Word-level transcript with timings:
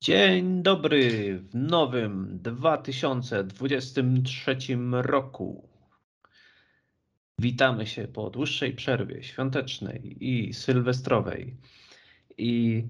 Dzień 0.00 0.62
dobry 0.62 1.38
w 1.38 1.54
nowym 1.54 2.38
2023 2.42 4.56
roku. 4.90 5.68
Witamy 7.38 7.86
się 7.86 8.08
po 8.08 8.30
dłuższej 8.30 8.72
przerwie 8.72 9.22
świątecznej 9.22 10.16
i 10.20 10.54
sylwestrowej. 10.54 11.56
I 12.38 12.84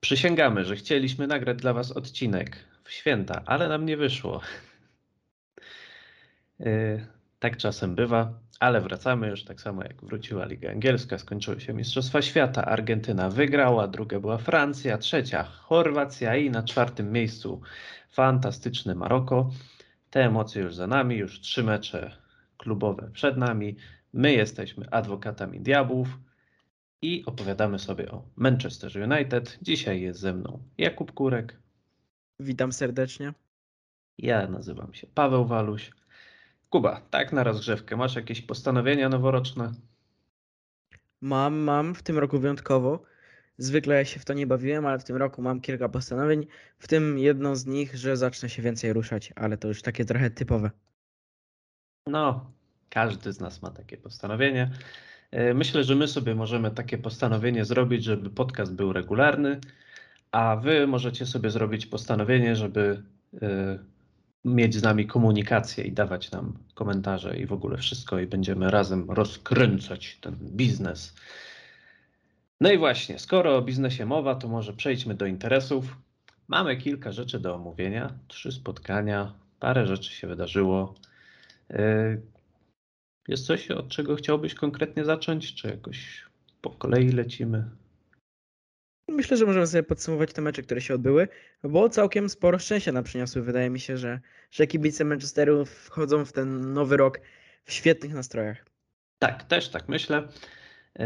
przysięgamy, 0.00 0.64
że 0.64 0.76
chcieliśmy 0.76 1.26
nagrać 1.26 1.58
dla 1.58 1.72
Was 1.72 1.92
odcinek 1.92 2.56
w 2.84 2.92
święta, 2.92 3.42
ale 3.46 3.68
nam 3.68 3.86
nie 3.86 3.96
wyszło. 3.96 4.40
Yy, 6.60 7.06
tak 7.38 7.56
czasem 7.56 7.94
bywa, 7.94 8.40
ale 8.60 8.80
wracamy 8.80 9.28
już 9.28 9.44
tak 9.44 9.60
samo 9.60 9.82
jak 9.82 10.04
wróciła 10.04 10.44
Liga 10.44 10.70
Angielska, 10.70 11.18
skończyły 11.18 11.60
się 11.60 11.72
Mistrzostwa 11.72 12.22
Świata, 12.22 12.64
Argentyna 12.64 13.30
wygrała, 13.30 13.88
druga 13.88 14.20
była 14.20 14.38
Francja, 14.38 14.98
trzecia 14.98 15.44
Chorwacja 15.44 16.36
i 16.36 16.50
na 16.50 16.62
czwartym 16.62 17.12
miejscu 17.12 17.60
fantastyczne 18.10 18.94
Maroko. 18.94 19.50
Te 20.10 20.24
emocje 20.24 20.62
już 20.62 20.74
za 20.74 20.86
nami, 20.86 21.16
już 21.16 21.40
trzy 21.40 21.62
mecze 21.62 22.16
klubowe 22.56 23.10
przed 23.12 23.36
nami. 23.36 23.76
My 24.12 24.32
jesteśmy 24.32 24.90
adwokatami 24.90 25.60
diabłów 25.60 26.08
i 27.02 27.24
opowiadamy 27.26 27.78
sobie 27.78 28.10
o 28.10 28.22
Manchester 28.36 28.92
United. 29.12 29.58
Dzisiaj 29.62 30.00
jest 30.00 30.20
ze 30.20 30.34
mną 30.34 30.62
Jakub 30.78 31.12
Kurek. 31.12 31.56
Witam 32.40 32.72
serdecznie. 32.72 33.32
Ja 34.18 34.46
nazywam 34.46 34.94
się 34.94 35.06
Paweł 35.06 35.44
Waluś. 35.44 35.90
Kuba, 36.70 37.00
tak 37.10 37.32
na 37.32 37.44
rozgrzewkę. 37.44 37.96
Masz 37.96 38.16
jakieś 38.16 38.42
postanowienia 38.42 39.08
noworoczne? 39.08 39.72
Mam, 41.20 41.58
mam 41.58 41.94
w 41.94 42.02
tym 42.02 42.18
roku 42.18 42.38
wyjątkowo. 42.38 43.02
Zwykle 43.58 43.94
ja 43.94 44.04
się 44.04 44.20
w 44.20 44.24
to 44.24 44.32
nie 44.32 44.46
bawiłem, 44.46 44.86
ale 44.86 44.98
w 44.98 45.04
tym 45.04 45.16
roku 45.16 45.42
mam 45.42 45.60
kilka 45.60 45.88
postanowień, 45.88 46.46
w 46.78 46.88
tym 46.88 47.18
jedno 47.18 47.56
z 47.56 47.66
nich, 47.66 47.96
że 47.96 48.16
zacznę 48.16 48.48
się 48.48 48.62
więcej 48.62 48.92
ruszać, 48.92 49.32
ale 49.36 49.56
to 49.56 49.68
już 49.68 49.82
takie 49.82 50.04
trochę 50.04 50.30
typowe. 50.30 50.70
No, 52.06 52.50
każdy 52.90 53.32
z 53.32 53.40
nas 53.40 53.62
ma 53.62 53.70
takie 53.70 53.96
postanowienie. 53.96 54.70
E, 55.30 55.54
myślę, 55.54 55.84
że 55.84 55.94
my 55.94 56.08
sobie 56.08 56.34
możemy 56.34 56.70
takie 56.70 56.98
postanowienie 56.98 57.64
zrobić, 57.64 58.04
żeby 58.04 58.30
podcast 58.30 58.74
był 58.74 58.92
regularny, 58.92 59.60
a 60.32 60.56
wy 60.56 60.86
możecie 60.86 61.26
sobie 61.26 61.50
zrobić 61.50 61.86
postanowienie, 61.86 62.56
żeby 62.56 63.02
e, 63.42 63.78
mieć 64.44 64.74
z 64.74 64.82
nami 64.82 65.06
komunikację 65.06 65.84
i 65.84 65.92
dawać 65.92 66.30
nam 66.30 66.58
komentarze 66.74 67.36
i 67.36 67.46
w 67.46 67.52
ogóle 67.52 67.78
wszystko 67.78 68.18
i 68.18 68.26
będziemy 68.26 68.70
razem 68.70 69.10
rozkręcać 69.10 70.18
ten 70.20 70.34
biznes. 70.34 71.14
No 72.60 72.72
i 72.72 72.78
właśnie, 72.78 73.18
skoro 73.18 73.56
o 73.56 73.62
biznesie 73.62 74.06
mowa, 74.06 74.34
to 74.34 74.48
może 74.48 74.72
przejdźmy 74.72 75.14
do 75.14 75.26
interesów. 75.26 75.96
Mamy 76.48 76.76
kilka 76.76 77.12
rzeczy 77.12 77.40
do 77.40 77.54
omówienia, 77.54 78.12
trzy 78.28 78.52
spotkania, 78.52 79.32
parę 79.60 79.86
rzeczy 79.86 80.12
się 80.12 80.26
wydarzyło. 80.26 80.94
Yy, 81.70 82.22
jest 83.28 83.46
coś, 83.46 83.70
od 83.70 83.88
czego 83.88 84.16
chciałbyś 84.16 84.54
konkretnie 84.54 85.04
zacząć, 85.04 85.54
czy 85.54 85.68
jakoś 85.68 86.24
po 86.60 86.70
kolei 86.70 87.08
lecimy? 87.08 87.70
Myślę, 89.08 89.36
że 89.36 89.46
możemy 89.46 89.66
sobie 89.66 89.82
podsumować 89.82 90.32
te 90.32 90.42
mecze, 90.42 90.62
które 90.62 90.80
się 90.80 90.94
odbyły, 90.94 91.28
bo 91.64 91.88
całkiem 91.88 92.28
sporo 92.28 92.58
szczęścia 92.58 92.92
nam 92.92 93.04
przyniosły. 93.04 93.42
Wydaje 93.42 93.70
mi 93.70 93.80
się, 93.80 93.96
że, 93.96 94.20
że 94.50 94.66
kibice 94.66 95.04
Manchesteru 95.04 95.64
wchodzą 95.64 96.24
w 96.24 96.32
ten 96.32 96.72
nowy 96.72 96.96
rok 96.96 97.20
w 97.64 97.72
świetnych 97.72 98.14
nastrojach. 98.14 98.64
Tak, 99.18 99.44
też 99.44 99.68
tak 99.68 99.88
myślę. 99.88 100.28
Yy, 100.98 101.04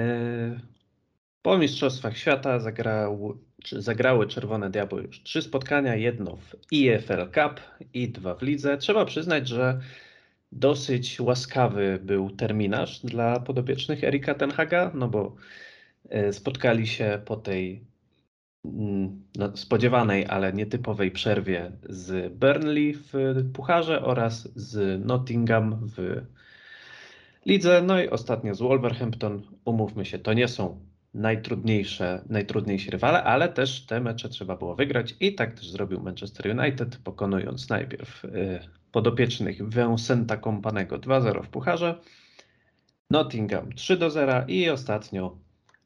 po 1.42 1.58
Mistrzostwach 1.58 2.18
Świata 2.18 2.58
zagrał, 2.58 3.38
zagrały 3.72 4.26
Czerwone 4.26 4.70
Diabły 4.70 5.02
już 5.02 5.22
trzy 5.22 5.42
spotkania, 5.42 5.96
jedno 5.96 6.36
w 6.36 6.54
EFL 6.74 7.30
Cup 7.34 7.60
i 7.94 8.08
dwa 8.08 8.34
w 8.34 8.42
lidze. 8.42 8.78
Trzeba 8.78 9.04
przyznać, 9.04 9.48
że 9.48 9.80
dosyć 10.52 11.20
łaskawy 11.20 11.98
był 12.02 12.30
terminarz 12.30 13.00
dla 13.00 13.40
podopiecznych 13.40 14.04
Erika 14.04 14.34
Tenhaga, 14.34 14.90
no 14.94 15.08
bo 15.08 15.36
yy, 16.10 16.32
spotkali 16.32 16.86
się 16.86 17.22
po 17.24 17.36
tej 17.36 17.91
no, 18.64 19.56
spodziewanej, 19.56 20.26
ale 20.26 20.52
nietypowej 20.52 21.10
przerwie 21.10 21.72
z 21.88 22.34
Burnley 22.34 22.94
w 22.94 23.12
Pucharze 23.52 24.02
oraz 24.02 24.48
z 24.56 25.04
Nottingham 25.06 25.88
w 25.96 26.22
lidze. 27.46 27.82
No 27.86 28.02
i 28.02 28.08
ostatnio 28.08 28.54
z 28.54 28.60
Wolverhampton. 28.60 29.42
Umówmy 29.64 30.04
się, 30.04 30.18
to 30.18 30.32
nie 30.32 30.48
są 30.48 30.80
najtrudniejsze, 31.14 32.22
najtrudniejsi 32.28 32.90
rywale, 32.90 33.24
ale 33.24 33.48
też 33.48 33.86
te 33.86 34.00
mecze 34.00 34.28
trzeba 34.28 34.56
było 34.56 34.74
wygrać 34.74 35.14
i 35.20 35.34
tak 35.34 35.54
też 35.54 35.70
zrobił 35.70 36.00
Manchester 36.00 36.58
United, 36.58 36.96
pokonując 36.96 37.68
najpierw 37.68 38.24
y, 38.24 38.60
podopiecznych 38.92 39.68
Vincenta 39.68 40.36
Companego 40.36 40.98
2-0 40.98 41.42
w 41.42 41.48
Pucharze, 41.48 42.00
Nottingham 43.10 43.72
3 43.72 43.98
0 44.10 44.44
i 44.48 44.70
ostatnio 44.70 45.36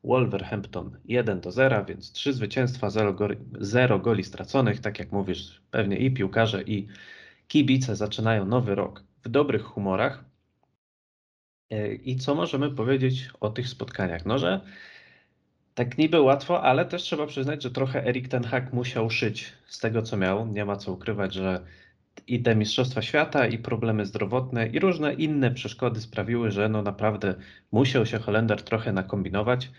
Wolverhampton 0.07 0.99
1 1.05 1.41
do 1.41 1.53
0, 1.53 1.85
więc 1.85 2.13
3 2.13 2.33
zwycięstwa, 2.33 2.91
0 2.91 3.15
goli, 3.15 3.37
0 3.61 3.99
goli 3.99 4.25
straconych. 4.25 4.81
Tak 4.81 4.99
jak 4.99 5.13
mówisz, 5.13 5.63
pewnie 5.71 5.97
i 5.97 6.11
piłkarze, 6.11 6.63
i 6.63 6.89
kibice 7.49 7.97
zaczynają 7.97 8.45
nowy 8.45 8.75
rok 8.75 9.05
w 9.23 9.29
dobrych 9.29 9.63
humorach. 9.63 10.25
E, 11.71 11.95
I 11.95 12.17
co 12.17 12.35
możemy 12.35 12.71
powiedzieć 12.71 13.31
o 13.41 13.51
tych 13.51 13.69
spotkaniach? 13.69 14.27
No, 14.27 14.39
że 14.39 14.61
tak 15.75 15.99
niby 15.99 16.21
łatwo, 16.21 16.63
ale 16.63 16.85
też 16.85 17.03
trzeba 17.03 17.27
przyznać, 17.27 17.63
że 17.63 17.71
trochę 17.71 18.07
Erik 18.07 18.29
Ten 18.29 18.45
Hag 18.45 18.73
musiał 18.73 19.11
szyć 19.11 19.53
z 19.67 19.79
tego, 19.79 20.03
co 20.03 20.17
miał. 20.17 20.47
Nie 20.47 20.65
ma 20.65 20.77
co 20.77 20.93
ukrywać, 20.93 21.35
że 21.35 21.61
i 22.27 22.43
te 22.43 22.57
Mistrzostwa 22.57 23.03
Świata, 23.03 23.47
i 23.47 23.59
problemy 23.59 24.07
zdrowotne, 24.07 24.67
i 24.67 24.79
różne 24.79 25.15
inne 25.15 25.51
przeszkody 25.51 26.01
sprawiły, 26.01 26.51
że 26.51 26.69
no 26.69 26.83
naprawdę 26.83 27.35
musiał 27.73 28.07
się 28.07 28.19
Holender 28.19 28.63
trochę 28.63 28.93
nakombinować. 28.93 29.71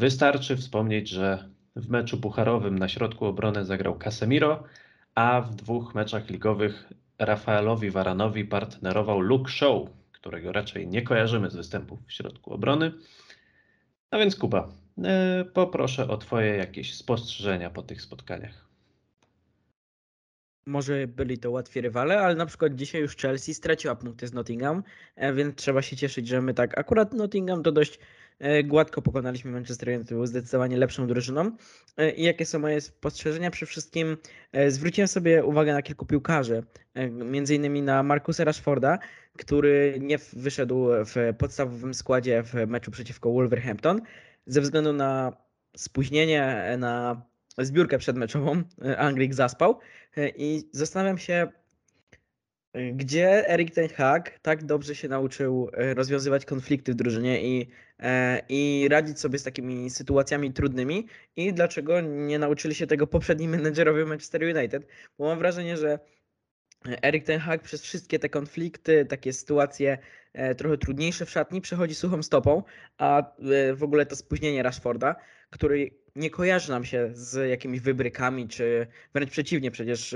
Wystarczy 0.00 0.56
wspomnieć, 0.56 1.08
że 1.08 1.48
w 1.76 1.88
meczu 1.88 2.20
pucharowym 2.20 2.78
na 2.78 2.88
środku 2.88 3.26
obrony 3.26 3.64
zagrał 3.64 3.98
Casemiro, 3.98 4.64
a 5.14 5.40
w 5.40 5.54
dwóch 5.54 5.94
meczach 5.94 6.30
ligowych 6.30 6.92
Rafaelowi 7.18 7.90
Varanowi 7.90 8.44
partnerował 8.44 9.20
Luke 9.20 9.50
Shaw, 9.50 9.90
którego 10.12 10.52
raczej 10.52 10.88
nie 10.88 11.02
kojarzymy 11.02 11.50
z 11.50 11.56
występów 11.56 11.98
w 12.06 12.12
środku 12.12 12.52
obrony. 12.52 12.92
No 14.12 14.18
więc 14.18 14.36
Kuba, 14.36 14.68
e, 15.04 15.44
poproszę 15.44 16.08
o 16.08 16.16
Twoje 16.16 16.56
jakieś 16.56 16.94
spostrzeżenia 16.94 17.70
po 17.70 17.82
tych 17.82 18.02
spotkaniach. 18.02 18.68
Może 20.66 21.06
byli 21.06 21.38
to 21.38 21.50
łatwi 21.50 21.80
rywale, 21.80 22.20
ale 22.20 22.34
na 22.34 22.46
przykład 22.46 22.74
dzisiaj 22.74 23.00
już 23.00 23.16
Chelsea 23.16 23.54
straciła 23.54 23.96
punkty 23.96 24.26
z 24.26 24.32
Nottingham, 24.32 24.82
e, 25.16 25.32
więc 25.32 25.56
trzeba 25.56 25.82
się 25.82 25.96
cieszyć, 25.96 26.28
że 26.28 26.42
my 26.42 26.54
tak 26.54 26.78
akurat 26.78 27.12
Nottingham 27.12 27.62
to 27.62 27.72
dość 27.72 27.98
gładko 28.64 29.02
pokonaliśmy 29.02 29.50
Manchester 29.50 29.88
United, 29.88 30.08
był 30.08 30.26
zdecydowanie 30.26 30.76
lepszą 30.76 31.06
drużyną. 31.06 31.56
E, 31.96 32.10
I 32.10 32.22
jakie 32.24 32.46
są 32.46 32.58
moje 32.58 32.80
spostrzeżenia? 32.80 33.50
Przede 33.50 33.70
wszystkim 33.70 34.16
e, 34.52 34.70
zwróciłem 34.70 35.08
sobie 35.08 35.44
uwagę 35.44 35.72
na 35.72 35.82
kilku 35.82 36.06
piłkarzy, 36.06 36.62
między 37.10 37.54
innymi 37.54 37.82
na 37.82 38.02
Markusa 38.02 38.44
Rashforda, 38.44 38.98
który 39.38 39.98
nie 40.00 40.18
wyszedł 40.32 40.88
w 40.88 41.34
podstawowym 41.38 41.94
składzie 41.94 42.42
w 42.42 42.54
meczu 42.66 42.90
przeciwko 42.90 43.32
Wolverhampton 43.32 44.00
ze 44.46 44.60
względu 44.60 44.92
na 44.92 45.32
spóźnienie 45.76 46.74
na 46.78 47.22
zbiórkę 47.58 47.98
przedmeczową. 47.98 48.62
Anglik 48.96 49.34
zaspał 49.34 49.78
i 50.36 50.68
zastanawiam 50.72 51.18
się, 51.18 51.48
gdzie 52.74 53.48
Erik 53.48 53.74
Ten 53.74 53.88
Hag 53.88 54.38
tak 54.42 54.64
dobrze 54.64 54.94
się 54.94 55.08
nauczył 55.08 55.70
e, 55.72 55.94
rozwiązywać 55.94 56.44
konflikty 56.44 56.92
w 56.92 56.94
drużynie 56.94 57.42
i, 57.42 57.70
e, 57.98 58.42
i 58.48 58.88
radzić 58.90 59.20
sobie 59.20 59.38
z 59.38 59.42
takimi 59.42 59.90
sytuacjami 59.90 60.52
trudnymi? 60.52 61.06
I 61.36 61.52
dlaczego 61.52 62.00
nie 62.00 62.38
nauczyli 62.38 62.74
się 62.74 62.86
tego 62.86 63.06
poprzedni 63.06 63.48
menedżerowie 63.48 64.04
Manchester 64.04 64.42
United, 64.42 64.86
bo 65.18 65.24
mam 65.24 65.38
wrażenie, 65.38 65.76
że 65.76 65.98
Erik 67.02 67.24
Ten 67.24 67.40
Hag 67.40 67.62
przez 67.62 67.82
wszystkie 67.82 68.18
te 68.18 68.28
konflikty, 68.28 69.04
takie 69.04 69.32
sytuacje 69.32 69.98
e, 70.32 70.54
trochę 70.54 70.78
trudniejsze 70.78 71.26
w 71.26 71.30
szatni 71.30 71.60
przechodzi 71.60 71.94
suchą 71.94 72.22
stopą, 72.22 72.62
a 72.98 73.32
w 73.74 73.82
ogóle 73.82 74.06
to 74.06 74.16
spóźnienie 74.16 74.62
Rashforda, 74.62 75.16
który 75.50 75.90
nie 76.16 76.30
kojarzy 76.30 76.70
nam 76.70 76.84
się 76.84 77.10
z 77.12 77.50
jakimiś 77.50 77.80
wybrykami, 77.80 78.48
czy 78.48 78.86
wręcz 79.14 79.30
przeciwnie, 79.30 79.70
przecież 79.70 80.14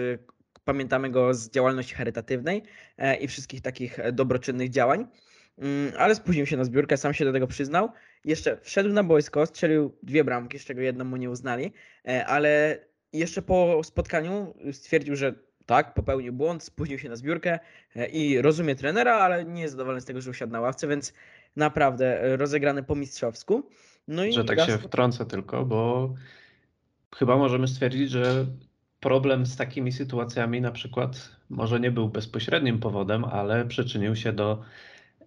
Pamiętamy 0.64 1.10
go 1.10 1.34
z 1.34 1.50
działalności 1.50 1.94
charytatywnej 1.94 2.62
e, 2.98 3.16
i 3.16 3.28
wszystkich 3.28 3.60
takich 3.60 3.98
e, 3.98 4.12
dobroczynnych 4.12 4.70
działań. 4.70 5.06
Mm, 5.58 5.92
ale 5.98 6.14
spóźnił 6.14 6.46
się 6.46 6.56
na 6.56 6.64
zbiórkę, 6.64 6.96
sam 6.96 7.14
się 7.14 7.24
do 7.24 7.32
tego 7.32 7.46
przyznał. 7.46 7.88
Jeszcze 8.24 8.58
wszedł 8.60 8.88
na 8.88 9.04
boisko, 9.04 9.46
strzelił 9.46 9.96
dwie 10.02 10.24
bramki, 10.24 10.58
z 10.58 10.64
czego 10.64 10.80
jedną 10.80 11.04
mu 11.04 11.16
nie 11.16 11.30
uznali, 11.30 11.72
e, 12.08 12.26
ale 12.26 12.78
jeszcze 13.12 13.42
po 13.42 13.80
spotkaniu 13.84 14.54
stwierdził, 14.72 15.16
że 15.16 15.34
tak, 15.66 15.94
popełnił 15.94 16.32
błąd, 16.32 16.62
spóźnił 16.62 16.98
się 16.98 17.08
na 17.08 17.16
zbiórkę 17.16 17.58
i 18.12 18.42
rozumie 18.42 18.74
trenera, 18.74 19.14
ale 19.14 19.44
nie 19.44 19.62
jest 19.62 19.72
zadowolony 19.72 20.00
z 20.00 20.04
tego, 20.04 20.20
że 20.20 20.30
usiadł 20.30 20.52
na 20.52 20.60
ławce, 20.60 20.88
więc 20.88 21.12
naprawdę 21.56 22.36
rozegrany 22.36 22.82
po 22.82 22.94
mistrzowsku. 22.94 23.68
No 24.08 24.24
i 24.24 24.32
że 24.32 24.44
tak 24.44 24.60
się 24.60 24.78
wtrącę 24.78 25.26
tylko, 25.26 25.64
bo 25.64 26.14
chyba 27.16 27.36
możemy 27.36 27.68
stwierdzić, 27.68 28.10
że 28.10 28.46
problem 29.04 29.46
z 29.46 29.56
takimi 29.56 29.92
sytuacjami 29.92 30.60
na 30.60 30.72
przykład 30.72 31.30
może 31.50 31.80
nie 31.80 31.90
był 31.90 32.08
bezpośrednim 32.08 32.78
powodem, 32.78 33.24
ale 33.24 33.64
przyczynił 33.64 34.16
się 34.16 34.32
do 34.32 34.62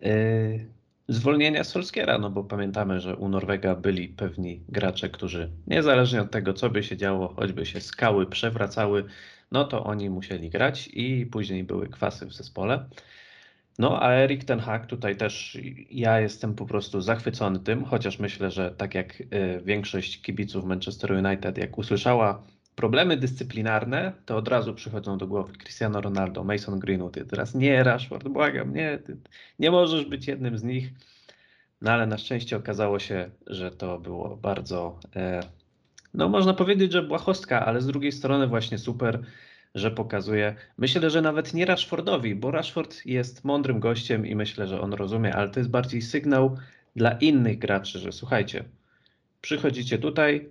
yy, 0.01 0.65
zwolnienia 1.07 1.63
Solskiera, 1.63 2.17
no 2.17 2.29
bo 2.29 2.43
pamiętamy, 2.43 2.99
że 2.99 3.15
u 3.15 3.29
Norwega 3.29 3.75
byli 3.75 4.09
pewni 4.09 4.61
gracze, 4.69 5.09
którzy 5.09 5.51
niezależnie 5.67 6.21
od 6.21 6.31
tego, 6.31 6.53
co 6.53 6.69
by 6.69 6.83
się 6.83 6.97
działo, 6.97 7.27
choćby 7.27 7.65
się 7.65 7.81
skały 7.81 8.25
przewracały, 8.25 9.05
no 9.51 9.65
to 9.65 9.83
oni 9.83 10.09
musieli 10.09 10.49
grać 10.49 10.89
i 10.93 11.25
później 11.25 11.63
były 11.63 11.87
kwasy 11.87 12.25
w 12.25 12.33
zespole. 12.33 12.85
No, 13.79 14.01
a 14.01 14.11
Erik 14.13 14.43
Ten 14.43 14.59
Hag 14.59 14.85
tutaj 14.85 15.15
też 15.17 15.57
ja 15.91 16.19
jestem 16.19 16.55
po 16.55 16.65
prostu 16.65 17.01
zachwycony 17.01 17.59
tym, 17.59 17.85
chociaż 17.85 18.19
myślę, 18.19 18.51
że 18.51 18.71
tak 18.71 18.95
jak 18.95 19.21
y, 19.21 19.61
większość 19.65 20.21
kibiców 20.21 20.65
Manchester 20.65 21.11
United, 21.11 21.57
jak 21.57 21.77
usłyszała 21.77 22.43
problemy 22.77 23.17
dyscyplinarne, 23.17 24.13
to 24.25 24.37
od 24.37 24.47
razu 24.47 24.73
przychodzą 24.73 25.17
do 25.17 25.27
głowy 25.27 25.53
Cristiano 25.53 26.01
Ronaldo, 26.01 26.43
Mason 26.43 26.79
Greenwood. 26.79 27.17
Teraz 27.29 27.55
nie, 27.55 27.83
Rashford, 27.83 28.27
błagam, 28.27 28.73
nie, 28.73 28.97
ty 28.97 29.17
nie 29.59 29.71
możesz 29.71 30.05
być 30.05 30.27
jednym 30.27 30.57
z 30.57 30.63
nich. 30.63 30.89
No 31.81 31.91
ale 31.91 32.07
na 32.07 32.17
szczęście 32.17 32.57
okazało 32.57 32.99
się, 32.99 33.29
że 33.47 33.71
to 33.71 33.99
było 33.99 34.37
bardzo, 34.37 34.99
e, 35.15 35.39
no 36.13 36.29
można 36.29 36.53
powiedzieć, 36.53 36.91
że 36.91 37.03
błahostka, 37.03 37.65
ale 37.65 37.81
z 37.81 37.87
drugiej 37.87 38.11
strony 38.11 38.47
właśnie 38.47 38.77
super, 38.77 39.19
że 39.75 39.91
pokazuje. 39.91 40.55
Myślę, 40.77 41.09
że 41.09 41.21
nawet 41.21 41.53
nie 41.53 41.65
Rashfordowi, 41.65 42.35
bo 42.35 42.51
Rashford 42.51 43.05
jest 43.05 43.45
mądrym 43.45 43.79
gościem 43.79 44.25
i 44.25 44.35
myślę, 44.35 44.67
że 44.67 44.81
on 44.81 44.93
rozumie, 44.93 45.35
ale 45.35 45.49
to 45.49 45.59
jest 45.59 45.69
bardziej 45.69 46.01
sygnał 46.01 46.57
dla 46.95 47.11
innych 47.11 47.59
graczy, 47.59 47.99
że 47.99 48.11
słuchajcie, 48.11 48.63
przychodzicie 49.41 49.97
tutaj, 49.97 50.49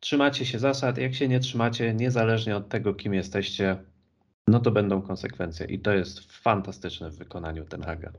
trzymacie 0.00 0.46
się 0.46 0.58
zasad, 0.58 0.98
jak 0.98 1.14
się 1.14 1.28
nie 1.28 1.40
trzymacie, 1.40 1.94
niezależnie 1.94 2.56
od 2.56 2.68
tego, 2.68 2.94
kim 2.94 3.14
jesteście, 3.14 3.76
no 4.46 4.60
to 4.60 4.70
będą 4.70 5.02
konsekwencje. 5.02 5.66
I 5.66 5.78
to 5.78 5.92
jest 5.92 6.32
fantastyczne 6.32 7.10
w 7.10 7.16
wykonaniu 7.16 7.64
Ten 7.64 7.82
Haga. 7.82 8.12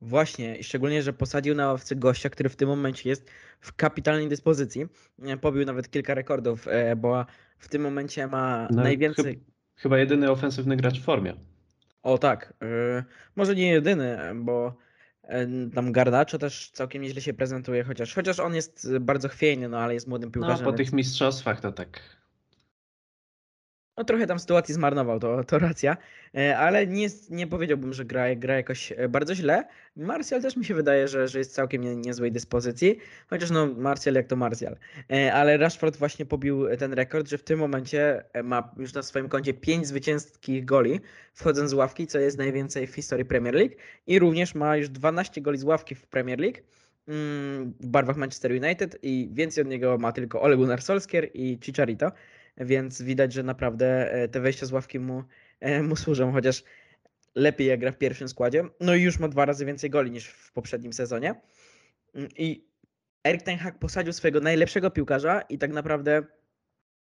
Właśnie, 0.00 0.62
szczególnie, 0.62 1.02
że 1.02 1.12
posadził 1.12 1.54
na 1.54 1.66
ławce 1.66 1.96
gościa, 1.96 2.30
który 2.30 2.48
w 2.48 2.56
tym 2.56 2.68
momencie 2.68 3.08
jest 3.08 3.30
w 3.60 3.72
kapitalnej 3.72 4.28
dyspozycji. 4.28 4.86
Pobił 5.40 5.64
nawet 5.64 5.90
kilka 5.90 6.14
rekordów, 6.14 6.68
e, 6.68 6.96
bo 6.96 7.26
w 7.58 7.68
tym 7.68 7.82
momencie 7.82 8.26
ma 8.26 8.68
no, 8.70 8.82
najwięcej. 8.82 9.34
Chyba, 9.34 9.44
chyba 9.76 9.98
jedyny 9.98 10.30
ofensywny 10.30 10.76
gracz 10.76 11.00
w 11.00 11.04
formie. 11.04 11.34
O 12.02 12.18
tak, 12.18 12.54
e, 12.62 13.04
może 13.36 13.54
nie 13.54 13.68
jedyny, 13.68 14.18
bo 14.34 14.76
tam 15.74 15.92
Garnaczo 15.92 16.38
też 16.38 16.70
całkiem 16.70 17.02
nieźle 17.02 17.20
się 17.20 17.34
prezentuje, 17.34 17.84
chociaż, 17.84 18.14
chociaż 18.14 18.40
on 18.40 18.54
jest 18.54 18.98
bardzo 18.98 19.28
chwiejny, 19.28 19.68
no 19.68 19.78
ale 19.78 19.94
jest 19.94 20.08
młodym 20.08 20.30
piłkarzem. 20.30 20.66
No 20.66 20.72
po 20.72 20.76
tych 20.76 20.92
mistrzostwach 20.92 21.60
to 21.60 21.72
tak 21.72 22.00
no 23.98 24.04
trochę 24.04 24.26
tam 24.26 24.38
sytuacji 24.38 24.74
zmarnował, 24.74 25.20
to, 25.20 25.44
to 25.44 25.58
racja, 25.58 25.96
e, 26.34 26.58
ale 26.58 26.86
nie, 26.86 27.08
nie 27.30 27.46
powiedziałbym, 27.46 27.92
że 27.92 28.04
gra, 28.04 28.34
gra 28.34 28.56
jakoś 28.56 28.92
e, 28.92 29.08
bardzo 29.08 29.34
źle. 29.34 29.64
Martial 29.96 30.42
też 30.42 30.56
mi 30.56 30.64
się 30.64 30.74
wydaje, 30.74 31.08
że, 31.08 31.28
że 31.28 31.38
jest 31.38 31.54
całkiem 31.54 31.82
nie, 31.82 31.96
niezłej 31.96 32.32
dyspozycji, 32.32 32.98
chociaż 33.30 33.50
no 33.50 33.66
Martial 33.66 34.14
jak 34.14 34.26
to 34.26 34.36
Martial. 34.36 34.76
E, 35.10 35.34
ale 35.34 35.56
Rashford 35.56 35.96
właśnie 35.96 36.26
pobił 36.26 36.76
ten 36.76 36.92
rekord, 36.92 37.28
że 37.28 37.38
w 37.38 37.42
tym 37.42 37.58
momencie 37.58 38.24
ma 38.44 38.74
już 38.76 38.94
na 38.94 39.02
swoim 39.02 39.28
koncie 39.28 39.54
5 39.54 39.86
zwycięskich 39.86 40.64
goli, 40.64 41.00
wchodząc 41.34 41.70
z 41.70 41.74
ławki, 41.74 42.06
co 42.06 42.18
jest 42.18 42.38
najwięcej 42.38 42.86
w 42.86 42.94
historii 42.94 43.24
Premier 43.24 43.54
League 43.54 43.74
i 44.06 44.18
również 44.18 44.54
ma 44.54 44.76
już 44.76 44.88
12 44.88 45.40
goli 45.40 45.58
z 45.58 45.64
ławki 45.64 45.94
w 45.94 46.06
Premier 46.06 46.40
League 46.40 46.58
mm, 47.08 47.74
w 47.80 47.86
barwach 47.86 48.16
Manchester 48.16 48.52
United 48.52 48.98
i 49.02 49.28
więcej 49.32 49.62
od 49.62 49.68
niego 49.68 49.98
ma 49.98 50.12
tylko 50.12 50.42
Ole 50.42 50.56
Gunnar 50.56 50.82
Solskjaer 50.82 51.28
i 51.34 51.58
Chicharito 51.62 52.12
więc 52.60 53.02
widać, 53.02 53.32
że 53.32 53.42
naprawdę 53.42 54.12
e, 54.12 54.28
te 54.28 54.40
wejścia 54.40 54.66
z 54.66 54.72
ławki 54.72 54.98
mu, 54.98 55.24
e, 55.60 55.82
mu 55.82 55.96
służą, 55.96 56.32
chociaż 56.32 56.64
lepiej 57.34 57.66
jak 57.66 57.80
gra 57.80 57.92
w 57.92 57.98
pierwszym 57.98 58.28
składzie. 58.28 58.64
No 58.80 58.94
i 58.94 59.02
już 59.02 59.18
ma 59.18 59.28
dwa 59.28 59.44
razy 59.44 59.64
więcej 59.64 59.90
goli 59.90 60.10
niż 60.10 60.26
w 60.26 60.52
poprzednim 60.52 60.92
sezonie. 60.92 61.34
Mm, 62.14 62.28
I 62.36 62.68
Erik 63.24 63.42
Ten 63.42 63.58
Hag 63.58 63.78
posadził 63.78 64.12
swojego 64.12 64.40
najlepszego 64.40 64.90
piłkarza 64.90 65.40
i 65.40 65.58
tak 65.58 65.72
naprawdę 65.72 66.22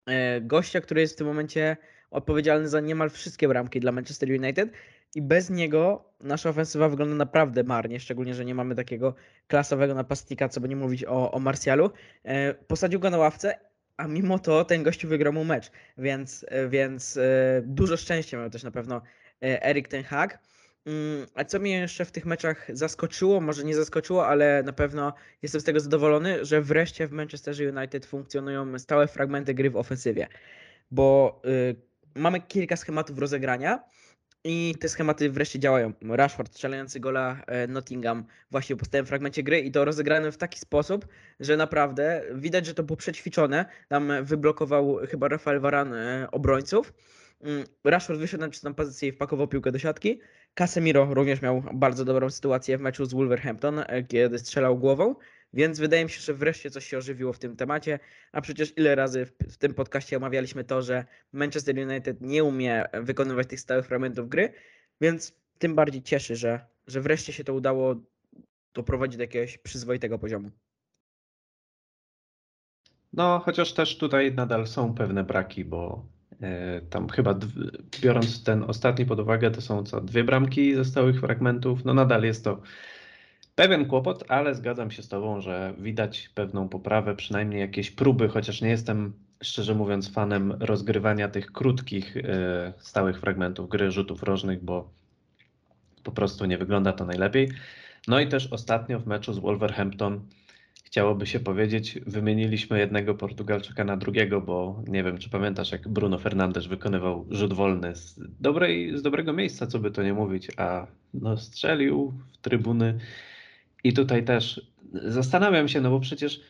e, 0.06 0.42
gościa, 0.42 0.81
który 0.81 1.01
jest 1.01 1.13
w 1.13 1.18
tym 1.18 1.28
momencie 1.28 1.78
odpowiedzialny 2.12 2.69
za 2.69 2.80
niemal 2.80 3.10
wszystkie 3.10 3.48
bramki 3.48 3.80
dla 3.80 3.92
Manchester 3.92 4.30
United 4.30 4.69
i 5.16 5.22
bez 5.22 5.50
niego 5.50 6.10
nasza 6.19 6.50
ofensywa 6.50 6.89
wygląda 6.89 7.16
naprawdę 7.16 7.63
marnie, 7.63 8.00
szczególnie, 8.00 8.34
że 8.34 8.46
nie 8.46 8.56
mamy 8.56 8.75
takiego 8.75 9.16
klasowego 9.48 9.94
napastnika, 9.94 10.50
co 10.50 10.62
by 10.62 10.69
nie 10.69 10.75
mówić 10.75 11.06
o, 11.06 11.31
o 11.31 11.39
Martialu. 11.39 11.92
Posadził 12.68 13.00
go 13.00 13.10
na 13.10 13.18
ławce 13.18 13.60
a 13.98 14.07
mimo 14.07 14.40
to 14.40 14.66
ten 14.66 14.84
gościu 14.84 15.07
wygrał 15.07 15.34
mu 15.34 15.44
mecz, 15.44 15.72
więc, 15.98 16.45
więc 16.69 17.18
e, 17.18 17.62
dużo 17.66 17.98
szczęścia 17.98 18.38
miał 18.38 18.50
też 18.50 18.63
na 18.63 18.72
pewno 18.72 19.01
e, 19.44 19.66
Erik 19.66 19.88
Ten 19.88 20.04
Hag. 20.04 20.40
Mm, 20.86 21.28
a 21.36 21.44
co 21.44 21.60
mnie 21.60 21.80
jeszcze 21.80 22.06
w 22.06 22.12
tych 22.12 22.25
meczach 22.25 22.68
zaskoczyło, 22.74 23.42
może 23.42 23.63
nie 23.63 23.75
zaskoczyło, 23.75 24.28
ale 24.28 24.63
na 24.63 24.74
pewno 24.74 25.13
jestem 25.42 25.62
z 25.62 25.63
tego 25.63 25.80
zadowolony, 25.80 26.45
że 26.45 26.62
wreszcie 26.62 27.07
w 27.07 27.12
Manchesterze 27.12 27.69
United 27.69 28.06
funkcjonują 28.06 28.80
stałe 28.80 29.07
fragmenty 29.07 29.54
gry 29.54 29.69
w 29.69 29.78
ofensywie, 29.78 30.28
bo 30.92 31.42
y, 31.46 31.75
mamy 32.16 32.42
kilka 32.42 32.75
schematów 32.75 33.19
rozegrania, 33.19 33.84
i 34.44 34.75
te 34.80 34.90
schematy 34.90 35.30
wreszcie 35.30 35.60
działają. 35.60 35.94
Rashford 36.01 36.54
strzelający 36.54 37.00
gola 37.00 37.44
e, 37.48 37.68
Nottingham 37.68 38.25
właśnie 38.51 38.75
po 38.75 38.86
stałym 38.86 39.06
fragmencie 39.06 39.44
gry 39.44 39.60
i 39.60 39.72
to 39.72 39.86
rozegrane 39.86 40.31
w 40.31 40.38
taki 40.38 40.60
sposób, 40.60 41.07
że 41.40 41.57
naprawdę 41.57 42.22
widać, 42.34 42.66
że 42.66 42.74
to 42.74 42.84
było 42.84 42.98
przećwiczone. 42.98 43.66
Tam 43.88 44.12
wyblokował 44.24 44.98
chyba 45.10 45.28
Rafael 45.28 45.60
Varan 45.60 45.94
e, 45.94 46.28
obrońców. 46.31 46.94
Mm, 47.42 47.63
Rashford 47.84 48.19
wyszedł 48.19 48.42
na 48.42 48.50
czystą 48.50 48.74
pozycję 48.74 49.10
i 49.10 49.12
wpakował 49.12 49.48
piłkę 49.48 49.72
do 49.72 49.80
siatki. 49.80 50.19
Casemiro 50.54 51.13
również 51.13 51.42
miał 51.42 51.63
bardzo 51.74 52.06
dobrą 52.06 52.30
sytuację 52.30 52.78
w 52.78 52.81
meczu 52.81 53.06
z 53.06 53.13
Wolverhampton, 53.13 53.80
e, 53.88 54.04
kiedy 54.04 54.39
strzelał 54.39 54.78
głową. 54.78 55.16
Więc 55.54 55.80
wydaje 55.80 56.04
mi 56.04 56.10
się, 56.10 56.20
że 56.20 56.34
wreszcie 56.34 56.72
coś 56.72 56.86
się 56.86 56.98
ożywiło 56.98 57.34
w 57.34 57.40
tym 57.40 57.56
temacie, 57.56 58.00
a 58.32 58.42
przecież 58.42 58.78
ile 58.78 58.96
razy 58.96 59.26
w, 59.26 59.54
w, 59.54 59.58
tym 59.58 59.74
podcaście 59.74 60.18
omawialiśmy 60.18 60.64
to, 60.64 60.82
że 60.82 61.06
Manchester 61.34 61.76
United 61.80 62.22
nie 62.22 62.44
umie 62.44 62.86
wykonywać 62.94 63.48
tych 63.48 63.60
stałych 63.60 63.86
fragmentów 63.86 64.30
gry, 64.30 64.54
więc 65.02 65.36
tym 65.58 65.76
bardziej 65.76 66.02
cieszy, 66.02 66.36
że, 66.36 66.66
że 66.88 67.02
wreszcie 67.02 67.34
się 67.34 67.44
to 67.44 67.54
udało 67.54 67.96
doprowadzić 68.74 69.18
do 69.18 69.24
jakiegoś 69.24 69.58
przyzwoitego 69.58 70.20
poziomu. 70.20 70.52
No, 73.14 73.40
chociaż 73.46 73.74
też 73.74 73.98
tutaj 73.98 74.34
nadal 74.34 74.68
są 74.68 74.94
pewne 74.94 75.24
braki, 75.24 75.66
bo 75.66 76.06
e, 76.42 76.82
tam 76.82 77.10
chyba 77.10 77.39
biorąc 78.01 78.44
ten 78.44 78.63
ostatni 78.63 79.06
pod 79.06 79.20
uwagę, 79.20 79.51
to 79.51 79.62
są 79.62 79.84
co 79.84 80.01
dwie 80.01 80.24
bramki 80.24 80.75
ze 80.75 80.86
stałych 80.86 81.20
fragmentów. 81.20 81.86
No 81.86 81.94
nadal 81.94 82.24
jest 82.24 82.44
to 82.44 82.62
Pewien 83.55 83.86
kłopot, 83.86 84.24
ale 84.27 84.55
zgadzam 84.55 84.91
się 84.91 85.03
z 85.03 85.07
Tobą, 85.07 85.41
że 85.41 85.74
widać 85.77 86.29
pewną 86.36 86.69
poprawę, 86.69 87.15
przynajmniej 87.15 87.60
jakieś 87.60 87.91
próby, 87.91 88.29
chociaż 88.29 88.62
nie 88.62 88.69
jestem 88.69 89.13
szczerze 89.43 89.75
mówiąc 89.75 90.12
fanem 90.12 90.51
rozgrywania 90.60 91.27
tych 91.27 91.51
krótkich, 91.51 92.17
e, 92.17 92.74
stałych 92.77 93.19
fragmentów 93.19 93.69
gry, 93.69 93.91
rzutów 93.91 94.24
rożnych, 94.24 94.63
bo 94.63 94.89
po 96.03 96.12
prostu 96.12 96.45
nie 96.45 96.57
wygląda 96.57 96.93
to 96.93 97.05
najlepiej. 97.05 97.51
No 98.07 98.19
i 98.19 98.27
też 98.27 98.48
ostatnio 98.53 99.00
w 99.00 99.07
meczu 99.07 99.33
z 99.33 99.39
Wolverhampton 99.39 100.22
chciałoby 100.83 101.25
się 101.25 101.39
powiedzieć, 101.39 102.00
wymieniliśmy 102.07 102.79
jednego 102.79 103.15
Portugalczyka 103.15 103.83
na 103.83 103.98
drugiego, 103.98 104.41
bo 104.41 104.83
nie 104.88 105.03
wiem, 105.03 105.17
czy 105.17 105.29
pamiętasz, 105.29 105.72
jak 105.72 105.88
Bruno 105.88 106.19
Fernandes 106.19 106.65
wykonywał 106.65 107.25
rzut 107.29 107.53
wolny 107.53 107.95
z, 107.95 108.19
dobrej, 108.39 108.98
z 108.98 109.01
dobrego 109.01 109.33
miejsca, 109.33 109.67
co 109.67 109.79
by 109.79 109.91
to 109.91 110.03
nie 110.03 110.13
mówić, 110.13 110.48
a 110.57 110.88
no 111.13 111.38
strzelił 111.38 112.13
w 112.31 112.38
trybuny 112.38 113.00
i 113.84 113.94
tutaj 113.94 114.24
też 114.24 114.72
zastanawiam 114.94 115.68
się, 115.68 115.82
no 115.82 115.90
bo 115.90 116.00
przecież, 116.00 116.42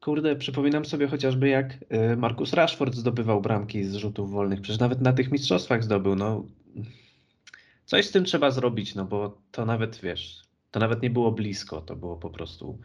kurde, 0.00 0.36
przypominam 0.36 0.84
sobie 0.84 1.06
chociażby 1.06 1.48
jak 1.48 1.72
y, 1.72 2.16
Markus 2.16 2.52
Rashford 2.52 2.94
zdobywał 2.94 3.40
bramki 3.40 3.84
z 3.84 3.94
rzutów 3.94 4.30
wolnych. 4.30 4.60
Przecież 4.60 4.80
nawet 4.80 5.00
na 5.00 5.12
tych 5.12 5.32
mistrzostwach 5.32 5.84
zdobył. 5.84 6.16
No, 6.16 6.46
coś 7.84 8.06
z 8.06 8.12
tym 8.12 8.24
trzeba 8.24 8.50
zrobić, 8.50 8.94
no 8.94 9.04
bo 9.04 9.38
to 9.50 9.66
nawet, 9.66 10.00
wiesz, 10.00 10.42
to 10.70 10.80
nawet 10.80 11.02
nie 11.02 11.10
było 11.10 11.32
blisko, 11.32 11.80
to 11.80 11.96
było 11.96 12.16
po 12.16 12.30
prostu, 12.30 12.78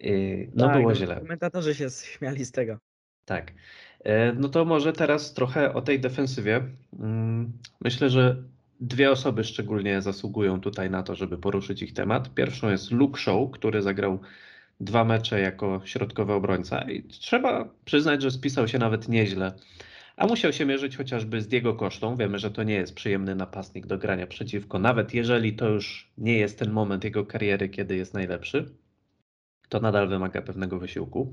yy, 0.00 0.50
no 0.54 0.66
tak, 0.66 0.76
było 0.76 0.88
no, 0.88 0.94
źle. 0.94 1.20
Komentatorzy 1.20 1.74
się 1.74 1.90
śmiali 1.90 2.44
z 2.44 2.52
tego. 2.52 2.78
Tak. 3.24 3.50
Y, 3.50 4.10
no 4.34 4.48
to 4.48 4.64
może 4.64 4.92
teraz 4.92 5.34
trochę 5.34 5.74
o 5.74 5.82
tej 5.82 6.00
defensywie. 6.00 6.62
Mm, 6.98 7.52
myślę, 7.80 8.10
że 8.10 8.42
Dwie 8.84 9.10
osoby 9.10 9.44
szczególnie 9.44 10.02
zasługują 10.02 10.60
tutaj 10.60 10.90
na 10.90 11.02
to, 11.02 11.14
żeby 11.14 11.38
poruszyć 11.38 11.82
ich 11.82 11.92
temat. 11.92 12.34
Pierwszą 12.34 12.70
jest 12.70 12.90
Luke 12.90 13.20
Shaw, 13.20 13.50
który 13.52 13.82
zagrał 13.82 14.20
dwa 14.80 15.04
mecze 15.04 15.40
jako 15.40 15.80
środkowy 15.84 16.32
obrońca 16.32 16.90
i 16.90 17.02
trzeba 17.02 17.68
przyznać, 17.84 18.22
że 18.22 18.30
spisał 18.30 18.68
się 18.68 18.78
nawet 18.78 19.08
nieźle. 19.08 19.52
A 20.16 20.26
musiał 20.26 20.52
się 20.52 20.66
mierzyć 20.66 20.96
chociażby 20.96 21.40
z 21.40 21.48
Diego 21.48 21.74
Kosztą. 21.74 22.16
Wiemy, 22.16 22.38
że 22.38 22.50
to 22.50 22.62
nie 22.62 22.74
jest 22.74 22.94
przyjemny 22.94 23.34
napastnik 23.34 23.86
do 23.86 23.98
grania 23.98 24.26
przeciwko, 24.26 24.78
nawet 24.78 25.14
jeżeli 25.14 25.52
to 25.52 25.68
już 25.68 26.10
nie 26.18 26.38
jest 26.38 26.58
ten 26.58 26.70
moment 26.70 27.04
jego 27.04 27.26
kariery, 27.26 27.68
kiedy 27.68 27.96
jest 27.96 28.14
najlepszy, 28.14 28.74
to 29.68 29.80
nadal 29.80 30.08
wymaga 30.08 30.42
pewnego 30.42 30.78
wysiłku. 30.78 31.32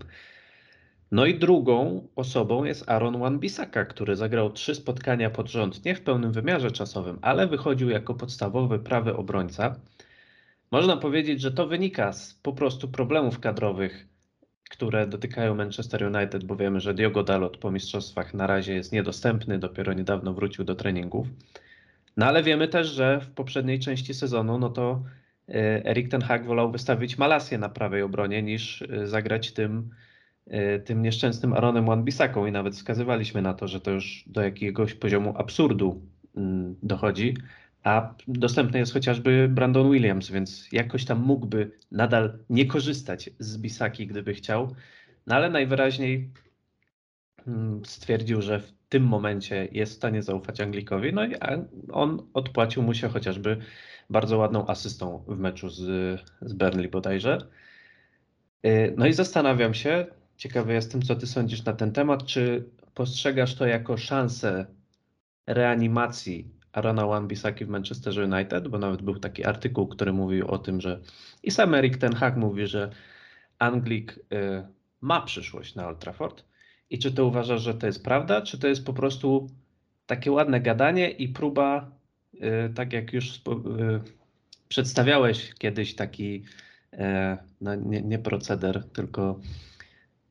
No 1.11 1.25
i 1.25 1.39
drugą 1.39 2.07
osobą 2.15 2.63
jest 2.63 2.89
Aaron 2.89 3.19
Wan-Bissaka, 3.19 3.85
który 3.85 4.15
zagrał 4.15 4.51
trzy 4.51 4.75
spotkania 4.75 5.29
pod 5.29 5.47
rząd, 5.47 5.85
nie 5.85 5.95
w 5.95 6.01
pełnym 6.01 6.31
wymiarze 6.31 6.71
czasowym, 6.71 7.19
ale 7.21 7.47
wychodził 7.47 7.89
jako 7.89 8.13
podstawowy 8.13 8.79
prawy 8.79 9.15
obrońca. 9.15 9.75
Można 10.71 10.97
powiedzieć, 10.97 11.41
że 11.41 11.51
to 11.51 11.67
wynika 11.67 12.13
z 12.13 12.33
po 12.33 12.53
prostu 12.53 12.87
problemów 12.87 13.39
kadrowych, 13.39 14.07
które 14.69 15.07
dotykają 15.07 15.55
Manchester 15.55 16.15
United, 16.15 16.43
bo 16.43 16.55
wiemy, 16.55 16.79
że 16.79 16.93
Diogo 16.93 17.23
Dalot 17.23 17.57
po 17.57 17.71
mistrzostwach 17.71 18.33
na 18.33 18.47
razie 18.47 18.73
jest 18.73 18.91
niedostępny, 18.91 19.59
dopiero 19.59 19.93
niedawno 19.93 20.33
wrócił 20.33 20.65
do 20.65 20.75
treningów. 20.75 21.27
No 22.17 22.25
ale 22.25 22.43
wiemy 22.43 22.67
też, 22.67 22.87
że 22.87 23.21
w 23.21 23.29
poprzedniej 23.29 23.79
części 23.79 24.13
sezonu, 24.13 24.57
no 24.57 24.69
to 24.69 25.03
e, 25.47 25.85
Erik 25.85 26.09
Ten 26.09 26.21
Hag 26.21 26.45
wolał 26.45 26.71
wystawić 26.71 27.17
Malasię 27.17 27.57
na 27.57 27.69
prawej 27.69 28.01
obronie 28.01 28.43
niż 28.43 28.81
e, 28.81 29.07
zagrać 29.07 29.51
tym, 29.51 29.89
tym 30.85 31.01
nieszczęsnym 31.01 31.53
Aaronem 31.53 31.85
Wan-Bissaką 31.85 32.47
i 32.47 32.51
nawet 32.51 32.75
wskazywaliśmy 32.75 33.41
na 33.41 33.53
to, 33.53 33.67
że 33.67 33.81
to 33.81 33.91
już 33.91 34.23
do 34.27 34.41
jakiegoś 34.41 34.93
poziomu 34.93 35.33
absurdu 35.37 36.01
mm, 36.35 36.75
dochodzi, 36.83 37.33
a 37.83 38.13
dostępny 38.27 38.79
jest 38.79 38.93
chociażby 38.93 39.49
Brandon 39.49 39.91
Williams, 39.91 40.31
więc 40.31 40.71
jakoś 40.71 41.05
tam 41.05 41.19
mógłby 41.19 41.71
nadal 41.91 42.39
nie 42.49 42.65
korzystać 42.65 43.29
z 43.39 43.57
Bisaki, 43.57 44.07
gdyby 44.07 44.33
chciał, 44.33 44.75
no 45.27 45.35
ale 45.35 45.49
najwyraźniej 45.49 46.29
mm, 47.47 47.85
stwierdził, 47.85 48.41
że 48.41 48.59
w 48.59 48.73
tym 48.89 49.03
momencie 49.03 49.67
jest 49.71 49.93
w 49.93 49.95
stanie 49.95 50.23
zaufać 50.23 50.61
Anglikowi, 50.61 51.13
no 51.13 51.25
i 51.25 51.35
on 51.91 52.27
odpłacił 52.33 52.83
mu 52.83 52.93
się 52.93 53.09
chociażby 53.09 53.57
bardzo 54.09 54.37
ładną 54.37 54.67
asystą 54.67 55.23
w 55.27 55.37
meczu 55.37 55.69
z, 55.69 55.81
z 56.41 56.53
Burnley 56.53 56.89
bodajże. 56.89 57.37
Y, 58.65 58.93
no 58.97 59.07
i 59.07 59.13
zastanawiam 59.13 59.73
się, 59.73 60.05
ciekawy 60.39 60.73
jestem, 60.73 61.01
co 61.01 61.15
ty 61.15 61.27
sądzisz 61.27 61.65
na 61.65 61.73
ten 61.73 61.91
temat, 61.91 62.25
czy 62.25 62.65
postrzegasz 62.93 63.55
to 63.55 63.65
jako 63.65 63.97
szansę 63.97 64.65
reanimacji 65.47 66.47
Arona 66.71 67.03
Wan-Bissaki 67.07 67.65
w 67.65 67.69
Manchester 67.69 68.13
United, 68.33 68.67
bo 68.67 68.79
nawet 68.79 69.01
był 69.01 69.19
taki 69.19 69.45
artykuł, 69.45 69.87
który 69.87 70.13
mówił 70.13 70.47
o 70.47 70.57
tym, 70.57 70.81
że 70.81 70.99
i 71.43 71.51
sam 71.51 71.73
Erik 71.73 71.97
Ten 71.97 72.15
Hag 72.15 72.37
mówi, 72.37 72.67
że 72.67 72.89
Anglik 73.59 74.11
y, 74.17 74.19
ma 75.01 75.21
przyszłość 75.21 75.75
na 75.75 75.87
Old 75.87 75.99
Trafford, 75.99 76.43
i 76.89 76.99
czy 76.99 77.11
ty 77.11 77.23
uważasz, 77.23 77.61
że 77.61 77.73
to 77.73 77.87
jest 77.87 78.03
prawda, 78.03 78.41
czy 78.41 78.59
to 78.59 78.67
jest 78.67 78.85
po 78.85 78.93
prostu 78.93 79.49
takie 80.07 80.31
ładne 80.31 80.61
gadanie 80.61 81.09
i 81.09 81.29
próba, 81.29 81.91
y, 82.33 82.73
tak 82.75 82.93
jak 82.93 83.13
już 83.13 83.35
y, 83.35 83.39
przedstawiałeś 84.69 85.53
kiedyś 85.53 85.95
taki, 85.95 86.43
e, 86.93 87.37
no 87.61 87.75
nie, 87.75 88.01
nie 88.01 88.19
proceder, 88.19 88.83
tylko 88.83 89.39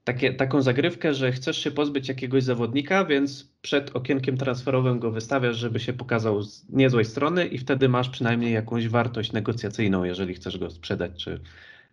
takie, 0.09 0.35
taką 0.35 0.63
zagrywkę, 0.63 1.15
że 1.15 1.33
chcesz 1.33 1.59
się 1.59 1.71
pozbyć 1.71 2.09
jakiegoś 2.09 2.43
zawodnika, 2.43 3.05
więc 3.05 3.53
przed 3.63 3.97
okienkiem 3.97 4.37
transferowym 4.37 4.99
go 4.99 5.11
wystawiasz, 5.11 5.57
żeby 5.57 5.81
się 5.81 5.93
pokazał 5.93 6.43
z 6.43 6.69
niezłej 6.69 7.05
strony 7.05 7.47
i 7.47 7.59
wtedy 7.59 7.89
masz 7.89 8.09
przynajmniej 8.09 8.53
jakąś 8.53 8.89
wartość 8.89 9.33
negocjacyjną, 9.33 10.05
jeżeli 10.05 10.35
chcesz 10.35 10.59
go 10.59 10.71
sprzedać 10.71 11.25
czy, 11.25 11.41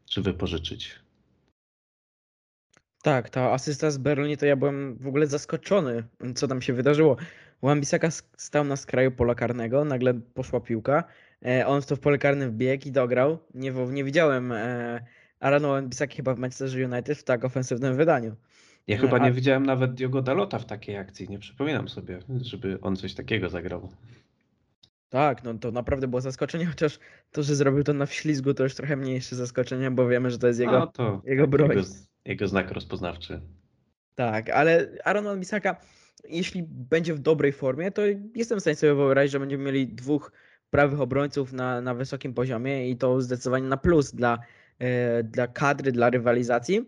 czy 0.06 0.22
wypożyczyć. 0.22 1.00
Tak, 3.04 3.30
ta 3.30 3.52
asysta 3.52 3.92
z 3.92 3.98
Berlinie 3.98 4.38
to 4.38 4.46
ja 4.46 4.56
byłem 4.56 4.98
w 4.98 5.08
ogóle 5.08 5.28
zaskoczony, 5.28 6.04
co 6.36 6.48
tam 6.48 6.62
się 6.62 6.74
wydarzyło. 6.74 7.18
Wan-Bissaka 7.64 8.24
stał 8.38 8.64
na 8.64 8.76
skraju 8.76 9.12
pola 9.12 9.36
karnego, 9.36 9.86
nagle 9.86 10.14
poszła 10.14 10.60
piłka, 10.60 11.04
e, 11.46 11.68
on 11.68 11.82
w 11.82 11.86
to 11.86 11.96
w 11.96 12.00
pole 12.00 12.18
karne 12.18 12.50
wbiegł 12.50 12.88
i 12.88 12.92
dograł. 12.92 13.38
Nie, 13.54 13.72
nie 13.72 14.04
widziałem 14.04 14.52
e, 14.52 15.06
Arano 15.39 15.70
Wan-Bissaka 15.70 16.15
chyba 16.15 16.34
w 16.34 16.39
Manchester 16.39 16.92
United 16.92 17.18
w 17.18 17.24
tak 17.24 17.46
ofensywnym 17.46 17.96
wydaniu. 17.96 18.36
Ja 18.88 18.98
chyba 18.98 19.18
nie 19.18 19.32
widziałem 19.32 19.65
nawet 19.65 19.94
Diogo 19.94 20.22
Dalota 20.22 20.60
w 20.60 20.65
takiej 20.65 20.98
akcji, 20.98 21.30
nie 21.30 21.39
przypominam 21.39 21.89
sobie, 21.89 22.20
żeby 22.42 22.82
on 22.82 22.96
coś 22.96 23.13
takiego 23.13 23.50
zagrał. 23.50 23.89
Tak, 25.10 25.44
no 25.44 25.54
to 25.54 25.72
naprawdę 25.72 26.08
było 26.08 26.22
zaskoczenie, 26.22 26.65
chociaż 26.65 27.00
to, 27.32 27.44
że 27.44 27.56
zrobił 27.56 27.84
to 27.84 27.94
na 27.94 28.06
wślizgu, 28.06 28.54
to 28.54 28.63
już 28.63 28.75
trochę 28.75 28.96
mniejsze 28.96 29.36
zaskoczenie, 29.36 29.92
bo 29.92 30.08
wiemy, 30.08 30.32
że 30.32 30.38
to 30.38 30.48
jest 30.48 30.60
jego, 30.60 30.80
no 30.80 30.88
to 30.88 31.22
jego 31.25 31.48
broń. 31.48 31.70
Jego, 31.70 31.82
jego 32.25 32.48
znak 32.48 32.72
rozpoznawczy. 32.72 33.42
Tak, 34.15 34.50
ale 34.50 34.88
Aaron 35.04 35.25
Wan-Bissaka, 35.25 35.75
jeśli 36.30 36.63
będzie 36.63 37.13
w 37.13 37.20
dobrej 37.20 37.51
formie, 37.51 37.92
to 37.92 38.01
jestem 38.36 38.58
w 38.58 38.62
stanie 38.62 38.75
sobie 38.75 38.96
wyobrazić, 38.96 39.32
że 39.32 39.39
będziemy 39.39 39.63
mieli 39.63 39.88
dwóch 39.88 40.32
prawych 40.70 41.01
obrońców 41.01 41.54
na, 41.54 41.82
na 41.82 41.94
wysokim 41.94 42.34
poziomie 42.34 42.89
i 42.89 42.98
to 42.98 43.22
zdecydowanie 43.22 43.68
na 43.68 43.77
plus 43.77 44.12
dla, 44.12 44.39
dla 45.24 45.48
kadry, 45.48 45.91
dla 45.91 46.10
rywalizacji. 46.10 46.86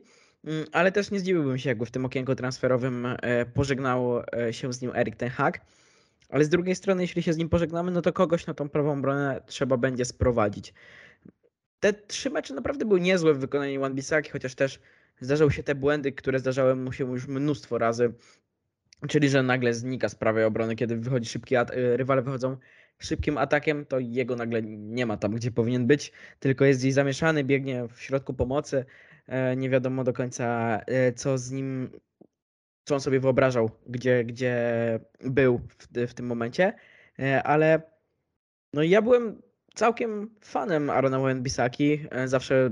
Mm, 0.48 0.65
ale 0.72 0.91
też 0.91 1.12
nie 1.12 1.20
zdziwiłbym 1.20 1.58
się, 1.58 1.70
jakby 1.70 1.86
w 1.86 1.91
tym 1.91 2.06
okienku 2.06 2.36
transferowym 2.36 3.06
e, 3.06 3.46
pożegnał 3.46 4.20
e, 4.20 4.53
się 4.53 4.74
z 4.74 4.82
nim 4.82 4.91
Erik 4.96 5.15
Ten 5.15 5.29
Hag. 5.29 5.62
Ale 6.29 6.46
z 6.46 6.50
drugiej 6.50 6.75
strony, 6.75 7.01
jeśli 7.01 7.24
się 7.24 7.34
z 7.34 7.38
nim 7.38 7.50
pożegnamy, 7.50 7.91
no 7.91 8.01
to 8.01 8.13
kogoś 8.13 8.48
na 8.48 8.53
tą 8.53 8.70
prawą 8.70 8.91
obronę 8.94 9.41
trzeba 9.46 9.77
będzie 9.77 10.06
sprowadzić. 10.06 10.74
Te 11.79 11.94
trzy 11.94 12.29
mecze 12.29 12.53
naprawdę 12.53 12.86
były 12.86 13.00
niezłe 13.00 13.34
w 13.34 13.39
wykonaniu 13.39 13.82
Wan 13.82 13.96
Bissaki, 13.96 14.29
chociaż 14.29 14.56
też 14.56 14.79
zdarzały 15.20 15.51
się 15.51 15.63
te 15.63 15.75
błędy, 15.75 16.12
które 16.12 16.39
zdarzały 16.39 16.75
mu 16.75 16.91
się 16.91 17.12
już 17.12 17.27
mnóstwo 17.27 17.77
razy. 17.77 18.13
Czyli, 19.08 19.29
że 19.29 19.44
nagle 19.44 19.74
znika 19.74 20.10
z 20.10 20.15
prawej 20.15 20.44
obrony, 20.44 20.75
kiedy 20.75 20.98
wychodzi 20.98 21.29
szybki 21.29 21.56
rywale 21.74 22.22
wychodzą 22.22 22.58
szybkim 23.00 23.38
atakiem, 23.38 23.86
to 23.86 24.00
jego 24.00 24.36
nagle 24.36 24.62
nie 24.63 25.06
ma 25.06 25.18
tam, 25.18 25.36
gdzie 25.36 25.51
powinien 25.51 25.88
być, 25.88 26.12
tylko 26.39 26.66
jest 26.66 26.80
gdzieś 26.80 26.94
zamieszany, 26.94 27.44
biegnie 27.44 27.88
w 27.88 28.01
środku 28.01 28.34
pomocy. 28.34 28.86
E, 29.27 29.56
nie 29.56 29.70
wiadomo 29.70 30.04
do 30.04 30.13
końca, 30.13 30.80
e, 30.88 31.13
co 31.13 31.38
z 31.38 31.51
nim 31.51 31.89
co 32.84 32.96
on 32.96 33.01
sobie 33.01 33.20
wyobrażał, 33.20 33.70
gdzie, 33.88 34.24
gdzie 34.24 34.56
był 35.22 35.58
w, 35.58 36.08
w 36.08 36.13
tym 36.13 36.25
momencie, 36.25 36.74
e, 37.20 37.44
ale 37.44 37.82
no 38.74 38.84
ja 38.84 39.01
byłem 39.01 39.42
całkiem 39.75 40.36
fanem 40.42 40.89
Arona 40.89 41.20
Wan-Bissaki, 41.20 42.08
zawsze 42.25 42.70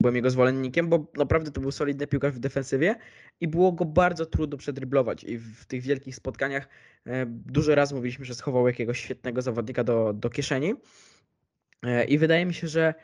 byłem 0.00 0.16
jego 0.16 0.30
zwolennikiem, 0.30 0.88
bo 0.88 1.06
naprawdę 1.16 1.50
to 1.50 1.60
był 1.60 1.70
solidny 1.70 2.06
piłkarz 2.06 2.32
w 2.34 2.38
defensywie 2.38 2.94
i 3.40 3.48
było 3.48 3.72
go 3.72 3.84
bardzo 3.84 4.26
trudno 4.26 4.56
przedryblować. 4.56 5.24
I 5.24 5.38
w 5.38 5.66
tych 5.66 5.82
wielkich 5.82 6.16
spotkaniach 6.16 6.68
e, 7.06 7.26
dużo 7.26 7.74
razy 7.74 7.94
mówiliśmy, 7.94 8.24
że 8.24 8.34
schował 8.34 8.66
jakiegoś 8.66 9.00
świetnego 9.00 9.42
zawodnika 9.42 9.84
do, 9.84 10.12
do 10.12 10.30
kieszeni. 10.30 10.74
I 12.08 12.18
wydaje 12.18 12.46
mi 12.46 12.54
się, 12.54 12.68
że 12.68 12.94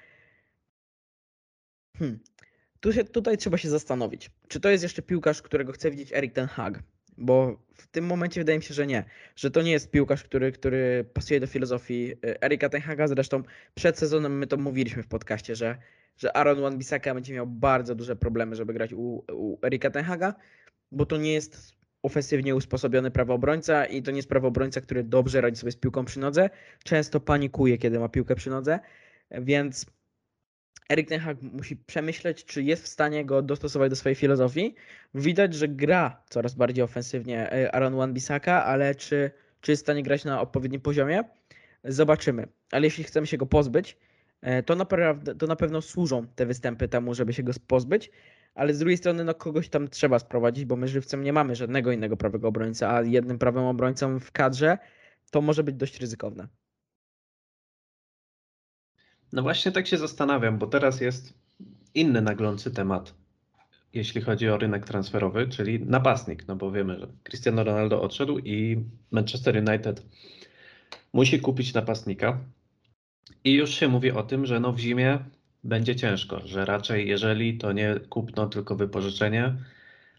hmm, 1.98 2.18
tu 2.80 2.92
się, 2.92 3.04
tutaj 3.04 3.36
trzeba 3.36 3.58
się 3.58 3.70
zastanowić, 3.70 4.30
czy 4.48 4.60
to 4.60 4.70
jest 4.70 4.82
jeszcze 4.82 5.02
piłkarz, 5.02 5.42
którego 5.42 5.72
chce 5.72 5.90
widzieć 5.90 6.12
Erik 6.12 6.32
Ten 6.32 6.46
Hag, 6.46 6.82
bo 7.18 7.58
w 7.74 7.86
tym 7.86 8.06
momencie 8.06 8.40
wydaje 8.40 8.58
mi 8.58 8.64
się, 8.64 8.74
że 8.74 8.86
nie, 8.86 9.04
że 9.36 9.50
to 9.50 9.62
nie 9.62 9.70
jest 9.70 9.90
piłkarz, 9.90 10.24
który, 10.24 10.52
który 10.52 11.04
pasuje 11.14 11.40
do 11.40 11.46
filozofii 11.46 12.12
e, 12.12 12.42
Erika 12.42 12.68
Ten 12.68 12.80
Haga, 12.80 13.08
zresztą 13.08 13.42
przed 13.74 13.98
sezonem 13.98 14.38
my 14.38 14.46
to 14.46 14.56
mówiliśmy 14.56 15.02
w 15.02 15.08
podcaście, 15.08 15.56
że, 15.56 15.78
że 16.16 16.36
Aaron 16.36 16.58
Wan-Bissaka 16.58 17.14
będzie 17.14 17.34
miał 17.34 17.46
bardzo 17.46 17.94
duże 17.94 18.16
problemy, 18.16 18.56
żeby 18.56 18.72
grać 18.72 18.92
u, 18.92 19.24
u 19.32 19.58
Erika 19.66 19.90
Ten 19.90 20.04
Haga, 20.04 20.34
bo 20.92 21.06
to 21.06 21.16
nie 21.16 21.32
jest 21.32 21.76
ofensywnie 22.02 22.54
usposobiony 22.54 23.10
prawoobrońca 23.10 23.84
i 23.84 24.02
to 24.02 24.10
nie 24.10 24.16
jest 24.16 24.28
prawoobrońca, 24.28 24.80
który 24.80 25.04
dobrze 25.04 25.40
radzi 25.40 25.56
sobie 25.56 25.72
z 25.72 25.76
piłką 25.76 26.04
przy 26.04 26.20
nodze, 26.20 26.50
często 26.84 27.20
panikuje, 27.20 27.78
kiedy 27.78 27.98
ma 27.98 28.08
piłkę 28.08 28.34
przy 28.34 28.50
nodze, 28.50 28.78
więc 29.30 29.86
Erik 30.88 31.08
Ten 31.08 31.20
Hag 31.20 31.42
musi 31.42 31.76
przemyśleć, 31.76 32.44
czy 32.44 32.62
jest 32.62 32.84
w 32.84 32.88
stanie 32.88 33.24
go 33.24 33.42
dostosować 33.42 33.90
do 33.90 33.96
swojej 33.96 34.16
filozofii. 34.16 34.74
Widać, 35.14 35.54
że 35.54 35.68
gra 35.68 36.22
coraz 36.28 36.54
bardziej 36.54 36.84
ofensywnie 36.84 37.52
e, 37.52 37.74
Aaron 37.74 37.94
Wan-Bissaka, 37.94 38.62
ale 38.64 38.94
czy, 38.94 39.30
czy 39.60 39.72
jest 39.72 39.82
w 39.82 39.86
stanie 39.86 40.02
grać 40.02 40.24
na 40.24 40.40
odpowiednim 40.40 40.80
poziomie? 40.80 41.24
Zobaczymy. 41.84 42.48
Ale 42.70 42.86
jeśli 42.86 43.04
chcemy 43.04 43.26
się 43.26 43.36
go 43.36 43.46
pozbyć, 43.46 43.96
to 44.66 44.76
naprawdę, 44.76 45.34
to 45.34 45.46
na 45.46 45.56
pewno 45.56 45.82
służą 45.82 46.26
te 46.26 46.46
występy 46.46 46.88
temu, 46.88 47.14
żeby 47.14 47.32
się 47.32 47.42
go 47.42 47.52
pozbyć, 47.66 48.10
ale 48.54 48.74
z 48.74 48.78
drugiej 48.78 48.96
strony 48.96 49.24
no, 49.24 49.34
kogoś 49.34 49.68
tam 49.68 49.88
trzeba 49.88 50.18
sprowadzić, 50.18 50.64
bo 50.64 50.76
my 50.76 50.88
żywcem 50.88 51.22
nie 51.22 51.32
mamy 51.32 51.56
żadnego 51.56 51.92
innego 51.92 52.16
prawego 52.16 52.48
obrońca, 52.48 52.94
a 52.94 53.02
jednym 53.02 53.38
prawym 53.38 53.64
obrońcą 53.64 54.20
w 54.20 54.32
kadrze 54.32 54.78
to 55.30 55.40
może 55.40 55.64
być 55.64 55.76
dość 55.76 56.00
ryzykowne. 56.00 56.48
No 59.32 59.42
właśnie 59.42 59.72
tak 59.72 59.86
się 59.86 59.98
zastanawiam, 59.98 60.58
bo 60.58 60.66
teraz 60.66 61.00
jest 61.00 61.34
inny 61.94 62.22
naglący 62.22 62.70
temat, 62.70 63.14
jeśli 63.92 64.20
chodzi 64.20 64.48
o 64.48 64.58
rynek 64.58 64.86
transferowy, 64.86 65.48
czyli 65.48 65.80
napastnik, 65.80 66.48
no 66.48 66.56
bo 66.56 66.70
wiemy, 66.70 66.98
że 67.00 67.06
Cristiano 67.24 67.64
Ronaldo 67.64 68.02
odszedł 68.02 68.38
i 68.38 68.84
Manchester 69.10 69.68
United 69.68 70.02
musi 71.12 71.40
kupić 71.40 71.74
napastnika. 71.74 72.38
I 73.46 73.52
już 73.52 73.74
się 73.74 73.88
mówi 73.88 74.10
o 74.10 74.22
tym, 74.22 74.46
że 74.46 74.60
no 74.60 74.72
w 74.72 74.78
zimie 74.78 75.18
będzie 75.64 75.96
ciężko, 75.96 76.40
że 76.44 76.64
raczej 76.64 77.08
jeżeli 77.08 77.58
to 77.58 77.72
nie 77.72 78.00
kupno, 78.08 78.46
tylko 78.46 78.76
wypożyczenie, 78.76 79.54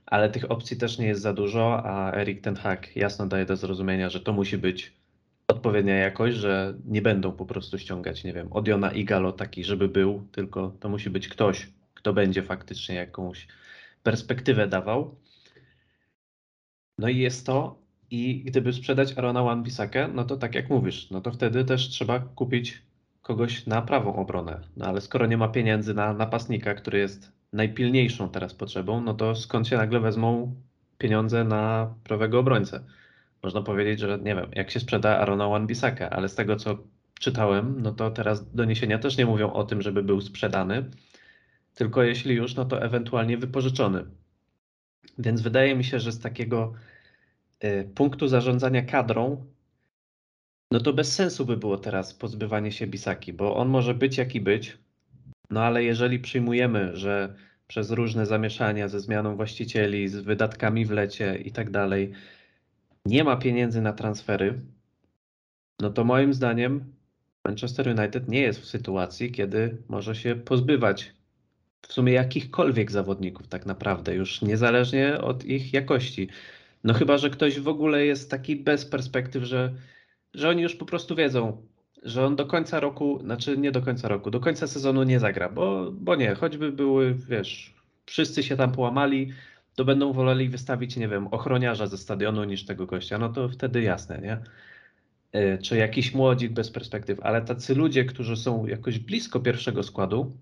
ale 0.05 0.29
tych 0.29 0.51
opcji 0.51 0.77
też 0.77 0.98
nie 0.98 1.07
jest 1.07 1.22
za 1.22 1.34
dużo, 1.34 1.86
a 1.86 2.13
Erik 2.13 2.41
Ten 2.41 2.55
Hag 2.55 2.96
jasno 2.96 3.27
daje 3.27 3.46
do 3.46 3.55
zrozumienia, 3.55 4.10
że 4.10 4.19
to 4.19 4.34
musi 4.34 4.57
być 4.57 4.93
odpowiednia 5.48 5.96
jakość, 5.96 6.38
że 6.38 6.74
nie 6.86 7.01
będą 7.01 7.31
po 7.31 7.46
prostu 7.46 7.77
ściągać, 7.77 8.24
nie 8.24 8.34
wiem, 8.34 8.53
Odiona 8.53 8.91
i 8.91 9.05
Galo 9.05 9.31
taki, 9.31 9.63
żeby 9.63 9.88
był, 9.88 10.27
tylko 10.31 10.74
to 10.79 10.89
musi 10.89 11.10
być 11.10 11.27
ktoś, 11.27 11.67
kto 11.93 12.13
będzie 12.13 12.43
faktycznie 12.43 12.96
jakąś 12.96 13.48
perspektywę 14.03 14.67
dawał. 14.67 15.15
No 16.98 17.10
i 17.10 17.17
jest 17.17 17.46
to, 17.46 17.79
i 18.12 18.43
gdyby 18.43 18.74
sprzedać 18.74 19.17
Arona 19.17 19.39
Wan-Bissakę, 19.43 20.13
no 20.13 20.24
to 20.24 20.38
tak 20.38 20.55
jak 20.55 20.69
mówisz, 20.69 21.10
no 21.12 21.22
to 21.22 21.31
wtedy 21.31 21.65
też 21.65 21.89
trzeba 21.89 22.19
kupić 22.19 22.87
kogoś 23.27 23.65
na 23.65 23.81
prawą 23.81 24.15
obronę. 24.15 24.60
No 24.77 24.86
ale 24.86 25.01
skoro 25.01 25.25
nie 25.25 25.38
ma 25.38 25.48
pieniędzy 25.48 25.93
na 25.93 26.13
napastnika, 26.13 26.74
który 26.74 27.00
jest 27.00 27.31
najpilniejszą 27.53 28.29
teraz 28.29 28.53
potrzebą, 28.53 29.01
no 29.01 29.13
to 29.13 29.36
skąd 29.36 29.67
się 29.67 29.77
nagle 29.77 30.00
wezmą 30.00 30.55
pieniądze 30.98 31.43
na 31.43 31.93
prawego 32.03 32.39
obrońcę? 32.39 32.84
Można 33.43 33.62
powiedzieć, 33.62 34.00
że 34.00 34.19
nie 34.24 34.36
wiem, 34.36 34.50
jak 34.55 34.72
się 34.72 34.79
sprzeda 34.79 35.19
Arona 35.19 35.46
Wan-Bissaka, 35.46 36.10
ale 36.10 36.29
z 36.29 36.36
tego 36.36 36.55
co 36.55 36.77
czytałem, 37.19 37.81
no 37.81 37.91
to 37.91 38.12
teraz 38.12 38.51
doniesienia 38.51 39.00
też 39.00 39.17
nie 39.17 39.25
mówią 39.25 39.53
o 39.53 39.63
tym, 39.63 39.81
żeby 39.81 40.03
był 40.03 40.22
sprzedany, 40.22 40.89
tylko 41.75 42.03
jeśli 42.03 42.36
już, 42.36 42.55
no 42.55 42.65
to 42.65 42.81
ewentualnie 42.81 43.38
wypożyczony. 43.38 44.05
Więc 45.19 45.41
wydaje 45.41 45.75
mi 45.75 45.84
się, 45.84 46.00
że 46.00 46.12
z 46.12 46.19
takiego 46.19 46.74
y, 47.63 47.89
punktu 47.96 48.27
zarządzania 48.27 48.81
kadrą, 48.81 49.46
no 50.71 50.79
to 50.79 50.93
bez 50.93 51.15
sensu 51.15 51.45
by 51.45 51.57
było 51.57 51.77
teraz 51.77 52.13
pozbywanie 52.13 52.71
się 52.71 52.88
Bisaki, 52.88 53.33
bo 53.33 53.55
on 53.55 53.69
może 53.69 53.93
być 53.93 54.17
jaki 54.17 54.41
być, 54.41 54.77
no 55.50 55.63
ale 55.63 55.83
jeżeli 55.83 56.19
przyjmujemy, 56.19 56.97
że 56.97 57.36
przez 57.67 57.91
różne 57.91 58.25
zamieszania 58.25 58.88
ze 58.88 59.00
zmianą 59.00 59.36
właścicieli, 59.36 60.07
z 60.07 60.15
wydatkami 60.15 60.86
w 60.86 60.91
lecie 60.91 61.36
i 61.45 61.51
tak 61.51 61.71
dalej, 61.71 62.12
nie 63.05 63.24
ma 63.24 63.38
pieniędzy 63.38 63.81
na 63.81 63.93
transfery, 63.93 64.62
no 65.79 65.89
to 65.89 66.03
moim 66.03 66.33
zdaniem 66.33 66.93
Manchester 67.45 68.00
United 68.00 68.27
nie 68.27 68.41
jest 68.41 68.59
w 68.59 68.65
sytuacji, 68.65 69.31
kiedy 69.31 69.77
może 69.88 70.15
się 70.15 70.36
pozbywać 70.36 71.13
w 71.88 71.93
sumie 71.93 72.13
jakichkolwiek 72.13 72.91
zawodników 72.91 73.47
tak 73.47 73.65
naprawdę, 73.65 74.15
już 74.15 74.41
niezależnie 74.41 75.21
od 75.21 75.45
ich 75.45 75.74
jakości. 75.74 76.27
No 76.83 76.93
chyba, 76.93 77.17
że 77.17 77.29
ktoś 77.29 77.59
w 77.59 77.67
ogóle 77.67 78.05
jest 78.05 78.31
taki 78.31 78.55
bez 78.55 78.86
perspektyw, 78.86 79.43
że, 79.43 79.74
że 80.38 80.50
oni 80.50 80.62
już 80.62 80.75
po 80.75 80.86
prostu 80.86 81.15
wiedzą, 81.15 81.67
że 82.03 82.25
on 82.25 82.36
do 82.36 82.46
końca 82.46 82.79
roku, 82.79 83.20
znaczy 83.22 83.58
nie 83.58 83.72
do 83.72 83.82
końca 83.82 84.08
roku, 84.08 84.32
do 84.32 84.39
końca 84.39 84.67
sezonu 84.67 85.03
nie 85.03 85.20
zagra, 85.20 85.50
bo, 85.50 85.91
bo 85.91 86.15
nie, 86.15 86.36
choćby 86.36 86.72
były, 86.72 87.13
wiesz, 87.13 87.75
wszyscy 88.06 88.44
się 88.44 88.58
tam 88.58 88.72
połamali, 88.72 89.34
to 89.75 89.86
będą 89.86 90.13
woleli 90.13 90.50
wystawić, 90.50 90.98
nie 90.98 91.08
wiem, 91.08 91.27
ochroniarza 91.27 91.88
ze 91.88 91.98
stadionu 91.98 92.44
niż 92.44 92.65
tego 92.65 92.86
gościa, 92.86 93.17
no 93.17 93.29
to 93.29 93.50
wtedy 93.50 93.82
jasne, 93.82 94.22
nie? 94.22 94.39
E, 95.32 95.58
czy 95.58 95.77
jakiś 95.77 96.13
młodzik 96.13 96.51
bez 96.51 96.72
perspektyw, 96.72 97.20
ale 97.20 97.41
tacy 97.41 97.75
ludzie, 97.75 98.06
którzy 98.06 98.36
są 98.36 98.65
jakoś 98.65 99.00
blisko 99.00 99.39
pierwszego 99.39 99.84
składu, 99.84 100.38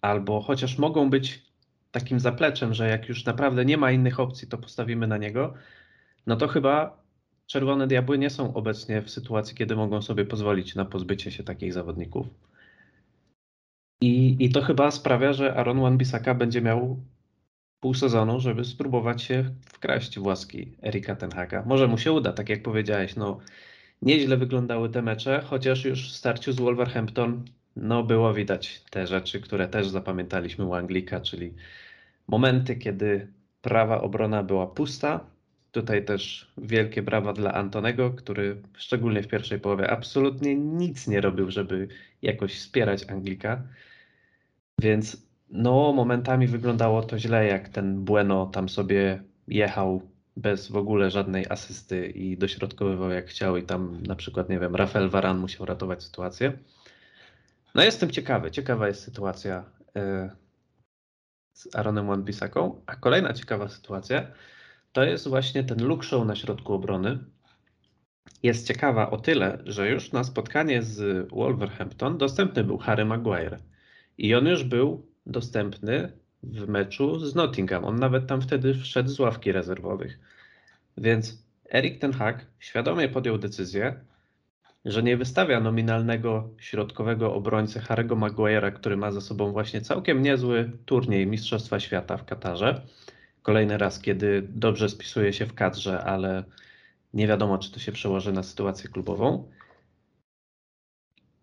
albo 0.00 0.40
chociaż 0.40 0.78
mogą 0.78 1.10
być 1.10 1.42
takim 1.90 2.20
zapleczem, 2.20 2.74
że 2.74 2.88
jak 2.88 3.08
już 3.08 3.24
naprawdę 3.24 3.64
nie 3.64 3.76
ma 3.76 3.92
innych 3.92 4.20
opcji, 4.20 4.48
to 4.48 4.58
postawimy 4.58 5.06
na 5.06 5.18
niego, 5.18 5.54
no 6.26 6.36
to 6.36 6.48
chyba 6.48 7.07
Czerwone 7.48 7.86
Diabły 7.86 8.18
nie 8.18 8.30
są 8.30 8.54
obecnie 8.54 9.02
w 9.02 9.10
sytuacji, 9.10 9.56
kiedy 9.56 9.76
mogą 9.76 10.02
sobie 10.02 10.24
pozwolić 10.24 10.74
na 10.74 10.84
pozbycie 10.84 11.30
się 11.30 11.44
takich 11.44 11.72
zawodników. 11.72 12.26
I, 14.00 14.36
i 14.44 14.50
to 14.50 14.62
chyba 14.62 14.90
sprawia, 14.90 15.32
że 15.32 15.54
Aaron 15.54 15.80
Wan-Bissaka 15.80 16.34
będzie 16.34 16.62
miał 16.62 17.00
pół 17.80 17.94
sezonu, 17.94 18.40
żeby 18.40 18.64
spróbować 18.64 19.22
się 19.22 19.50
wkraść 19.66 20.18
w 20.18 20.26
łaski 20.26 20.72
Erika 20.82 21.16
Tenhaga. 21.16 21.62
Może 21.66 21.88
mu 21.88 21.98
się 21.98 22.12
uda, 22.12 22.32
tak 22.32 22.48
jak 22.48 22.62
powiedziałeś, 22.62 23.16
no 23.16 23.38
nieźle 24.02 24.36
wyglądały 24.36 24.88
te 24.88 25.02
mecze, 25.02 25.42
chociaż 25.46 25.84
już 25.84 26.12
w 26.12 26.16
starciu 26.16 26.52
z 26.52 26.56
Wolverhampton 26.56 27.44
no 27.76 28.02
było 28.02 28.34
widać 28.34 28.82
te 28.90 29.06
rzeczy, 29.06 29.40
które 29.40 29.68
też 29.68 29.88
zapamiętaliśmy 29.88 30.64
u 30.64 30.74
Anglika, 30.74 31.20
czyli 31.20 31.54
momenty, 32.26 32.76
kiedy 32.76 33.28
prawa 33.62 34.00
obrona 34.00 34.42
była 34.42 34.66
pusta. 34.66 35.37
Tutaj 35.72 36.04
też 36.04 36.52
wielkie 36.58 37.02
brawa 37.02 37.32
dla 37.32 37.54
Antonego, 37.54 38.10
który 38.10 38.62
szczególnie 38.76 39.22
w 39.22 39.28
pierwszej 39.28 39.60
połowie 39.60 39.90
absolutnie 39.90 40.54
nic 40.56 41.06
nie 41.06 41.20
robił, 41.20 41.50
żeby 41.50 41.88
jakoś 42.22 42.54
wspierać 42.54 43.10
Anglika. 43.10 43.62
Więc 44.80 45.28
no, 45.50 45.92
momentami 45.92 46.46
wyglądało 46.46 47.02
to 47.02 47.18
źle, 47.18 47.46
jak 47.46 47.68
ten 47.68 48.04
Bueno 48.04 48.46
tam 48.46 48.68
sobie 48.68 49.22
jechał 49.48 50.02
bez 50.36 50.68
w 50.68 50.76
ogóle 50.76 51.10
żadnej 51.10 51.46
asysty 51.48 52.06
i 52.06 52.36
dośrodkowywał 52.38 53.10
jak 53.10 53.26
chciał 53.26 53.56
i 53.56 53.62
tam 53.62 54.02
na 54.02 54.14
przykład, 54.14 54.48
nie 54.48 54.58
wiem, 54.58 54.76
Rafael 54.76 55.08
Varan 55.10 55.38
musiał 55.38 55.66
ratować 55.66 56.02
sytuację. 56.02 56.52
No 57.74 57.82
jestem 57.82 58.10
ciekawy, 58.10 58.50
ciekawa 58.50 58.88
jest 58.88 59.02
sytuacja 59.02 59.64
y, 59.96 60.30
z 61.52 61.76
Aaronem 61.76 62.06
Wan-Bissaką, 62.06 62.80
a 62.86 62.96
kolejna 62.96 63.32
ciekawa 63.32 63.68
sytuacja 63.68 64.26
to 64.92 65.04
jest 65.04 65.28
właśnie 65.28 65.64
ten 65.64 65.86
look 65.86 66.02
na 66.26 66.36
środku 66.36 66.72
obrony. 66.72 67.18
Jest 68.42 68.66
ciekawa 68.66 69.10
o 69.10 69.16
tyle, 69.16 69.58
że 69.64 69.90
już 69.90 70.12
na 70.12 70.24
spotkanie 70.24 70.82
z 70.82 71.28
Wolverhampton 71.28 72.18
dostępny 72.18 72.64
był 72.64 72.78
Harry 72.78 73.04
Maguire 73.04 73.58
i 74.18 74.34
on 74.34 74.46
już 74.46 74.64
był 74.64 75.06
dostępny 75.26 76.12
w 76.42 76.68
meczu 76.68 77.18
z 77.18 77.34
Nottingham. 77.34 77.84
On 77.84 77.96
nawet 77.96 78.26
tam 78.26 78.42
wtedy 78.42 78.74
wszedł 78.74 79.08
z 79.08 79.20
ławki 79.20 79.52
rezerwowych. 79.52 80.18
Więc 80.96 81.42
Erik 81.72 81.98
Ten 81.98 82.12
Hag 82.12 82.46
świadomie 82.58 83.08
podjął 83.08 83.38
decyzję, 83.38 84.00
że 84.84 85.02
nie 85.02 85.16
wystawia 85.16 85.60
nominalnego 85.60 86.50
środkowego 86.58 87.34
obrońcy 87.34 87.80
Harry'ego 87.80 88.16
Maguire'a, 88.16 88.72
który 88.72 88.96
ma 88.96 89.12
za 89.12 89.20
sobą 89.20 89.52
właśnie 89.52 89.80
całkiem 89.80 90.22
niezły 90.22 90.70
turniej 90.86 91.26
Mistrzostwa 91.26 91.80
Świata 91.80 92.16
w 92.16 92.24
Katarze. 92.24 92.82
Kolejny 93.42 93.78
raz, 93.78 94.00
kiedy 94.00 94.42
dobrze 94.48 94.88
spisuje 94.88 95.32
się 95.32 95.46
w 95.46 95.54
kadrze, 95.54 96.04
ale 96.04 96.44
nie 97.14 97.26
wiadomo, 97.26 97.58
czy 97.58 97.72
to 97.72 97.80
się 97.80 97.92
przełoży 97.92 98.32
na 98.32 98.42
sytuację 98.42 98.90
klubową. 98.90 99.50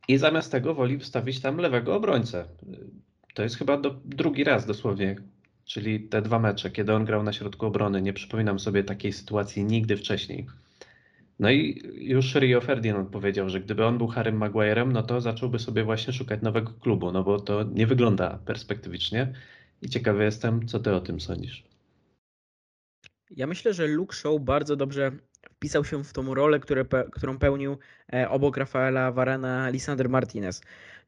I 0.08 0.18
zamiast 0.18 0.52
tego 0.52 0.74
woli 0.74 1.00
wstawić 1.00 1.40
tam 1.40 1.58
lewego 1.58 1.96
obrońcę. 1.96 2.46
To 3.34 3.44
jest 3.44 3.58
chyba 3.58 3.78
do, 3.78 3.96
drugi 4.06 4.44
raz 4.44 4.66
dosłownie, 4.66 5.16
czyli 5.66 6.00
te 6.00 6.22
dwa 6.22 6.40
mecze, 6.40 6.72
kiedy 6.72 6.94
on 6.94 7.06
grał 7.06 7.24
na 7.24 7.34
środku 7.34 7.66
obrony. 7.66 8.02
Nie 8.02 8.14
przypominam 8.14 8.60
sobie 8.60 8.84
takiej 8.84 9.14
sytuacji 9.14 9.64
nigdy 9.64 9.98
wcześniej. 9.98 10.46
No 11.40 11.52
i 11.52 11.82
już 11.96 12.36
Rio 12.36 12.62
Ferdinand 12.62 13.10
powiedział, 13.10 13.50
że 13.50 13.62
gdyby 13.62 13.86
on 13.86 13.98
był 13.98 14.08
Harrym 14.08 14.38
Maguirem, 14.38 14.92
no 14.92 15.04
to 15.04 15.22
zacząłby 15.22 15.60
sobie 15.60 15.84
właśnie 15.84 16.14
szukać 16.14 16.42
nowego 16.42 16.72
klubu, 16.74 17.12
no 17.12 17.24
bo 17.24 17.40
to 17.40 17.64
nie 17.64 17.88
wygląda 17.88 18.40
perspektywicznie. 18.46 19.34
I 19.82 19.90
ciekawy 19.90 20.24
jestem, 20.24 20.68
co 20.68 20.80
ty 20.80 20.96
o 20.96 21.02
tym 21.02 21.20
sądzisz. 21.20 21.75
Ja 23.32 23.48
myślę, 23.48 23.74
że 23.74 23.88
Luke 23.88 24.16
Show 24.16 24.42
bardzo 24.42 24.76
dobrze 24.76 25.12
wpisał 25.52 25.86
się 25.86 26.04
w 26.04 26.14
tą 26.14 26.34
rolę, 26.34 26.60
które, 26.60 26.86
którą 27.12 27.38
pełnił 27.38 27.78
e, 28.14 28.30
obok 28.30 28.58
Rafaela 28.58 29.12
Varana 29.12 29.70
Lisander 29.70 30.10
Martinez. 30.10 30.62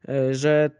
E, 0.08 0.34
że 0.34 0.70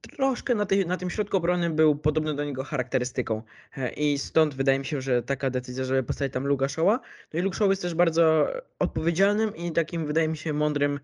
troszkę 0.00 0.54
na, 0.54 0.66
tej, 0.66 0.86
na 0.86 0.96
tym 0.96 1.10
środku 1.10 1.36
obrony 1.36 1.70
był 1.70 1.96
podobny 1.96 2.34
do 2.34 2.44
niego 2.44 2.64
charakterystyką. 2.64 3.42
E, 3.76 3.92
I 3.92 4.18
stąd 4.18 4.54
wydaje 4.54 4.78
mi 4.78 4.84
się, 4.84 5.00
że 5.00 5.22
taka 5.22 5.50
decyzja, 5.50 5.84
żeby 5.84 6.02
postawić 6.02 6.34
tam 6.34 6.46
Luka 6.46 6.66
Shaw'a. 6.66 6.98
No 7.34 7.40
i 7.40 7.42
Luke 7.42 7.56
Shaw 7.56 7.70
jest 7.70 7.82
też 7.82 7.94
bardzo 7.94 8.48
odpowiedzialnym 8.78 9.56
i 9.56 9.72
takim, 9.72 10.06
wydaje 10.06 10.28
mi 10.28 10.36
się, 10.36 10.52
mądrym 10.52 11.00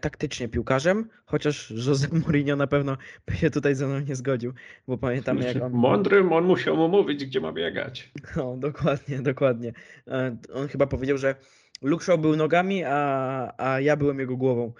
taktycznie 0.00 0.48
piłkarzem, 0.48 1.08
chociaż 1.24 1.70
Jose 1.86 2.08
Mourinho 2.12 2.56
na 2.56 2.66
pewno 2.66 2.96
by 3.26 3.36
się 3.36 3.50
tutaj 3.50 3.74
ze 3.74 3.86
mną 3.86 4.00
nie 4.00 4.16
zgodził, 4.16 4.52
bo 4.88 4.98
pamiętamy 4.98 5.44
jak 5.44 5.62
on... 5.62 5.72
Mądrym, 5.72 6.32
on 6.32 6.44
musiał 6.44 6.76
mu 6.76 6.88
mówić, 6.88 7.24
gdzie 7.24 7.40
ma 7.40 7.52
biegać. 7.52 8.12
No, 8.36 8.56
dokładnie, 8.56 9.18
dokładnie. 9.18 9.72
E, 10.08 10.36
on 10.54 10.68
chyba 10.68 10.86
powiedział, 10.86 11.18
że 11.18 11.34
Luke 11.82 12.04
Shaw 12.04 12.20
był 12.20 12.36
nogami, 12.36 12.84
a, 12.84 13.52
a 13.58 13.80
ja 13.80 13.96
byłem 13.96 14.18
jego 14.18 14.36
głową, 14.36 14.72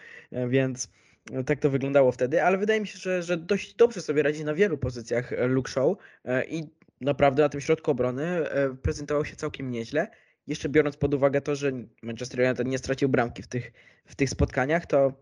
więc 0.49 0.91
no, 1.31 1.45
tak 1.45 1.61
to 1.61 1.71
wyglądało 1.71 2.13
wtedy, 2.13 2.43
ale 2.43 2.59
wydaje 2.59 2.81
mi 2.81 2.87
się, 2.87 2.99
że, 2.99 3.23
że 3.23 3.37
dość 3.37 3.75
dobrze 3.75 4.01
sobie 4.01 4.23
radzi 4.23 4.45
na 4.45 4.55
wielu 4.55 4.79
pozycjach 4.79 5.33
e, 5.33 5.47
Luke 5.47 5.71
Show 5.71 5.99
e, 6.25 6.45
i 6.45 6.71
naprawdę 7.01 7.43
na 7.43 7.49
tym 7.49 7.61
środku 7.61 7.91
obrony 7.91 8.25
e, 8.25 8.75
prezentował 8.83 9.25
się 9.25 9.37
całkiem 9.37 9.71
nieźle. 9.71 10.09
Jeszcze 10.47 10.69
biorąc 10.69 10.97
pod 10.97 11.15
uwagę 11.15 11.41
to, 11.41 11.55
że 11.55 11.73
Manchester 12.03 12.41
United 12.41 12.67
nie 12.67 12.79
stracił 12.79 13.09
bramki 13.09 13.43
w 13.43 13.47
tych, 13.47 13.73
w 14.07 14.15
tych 14.15 14.31
spotkaniach, 14.31 14.87
to, 14.87 15.13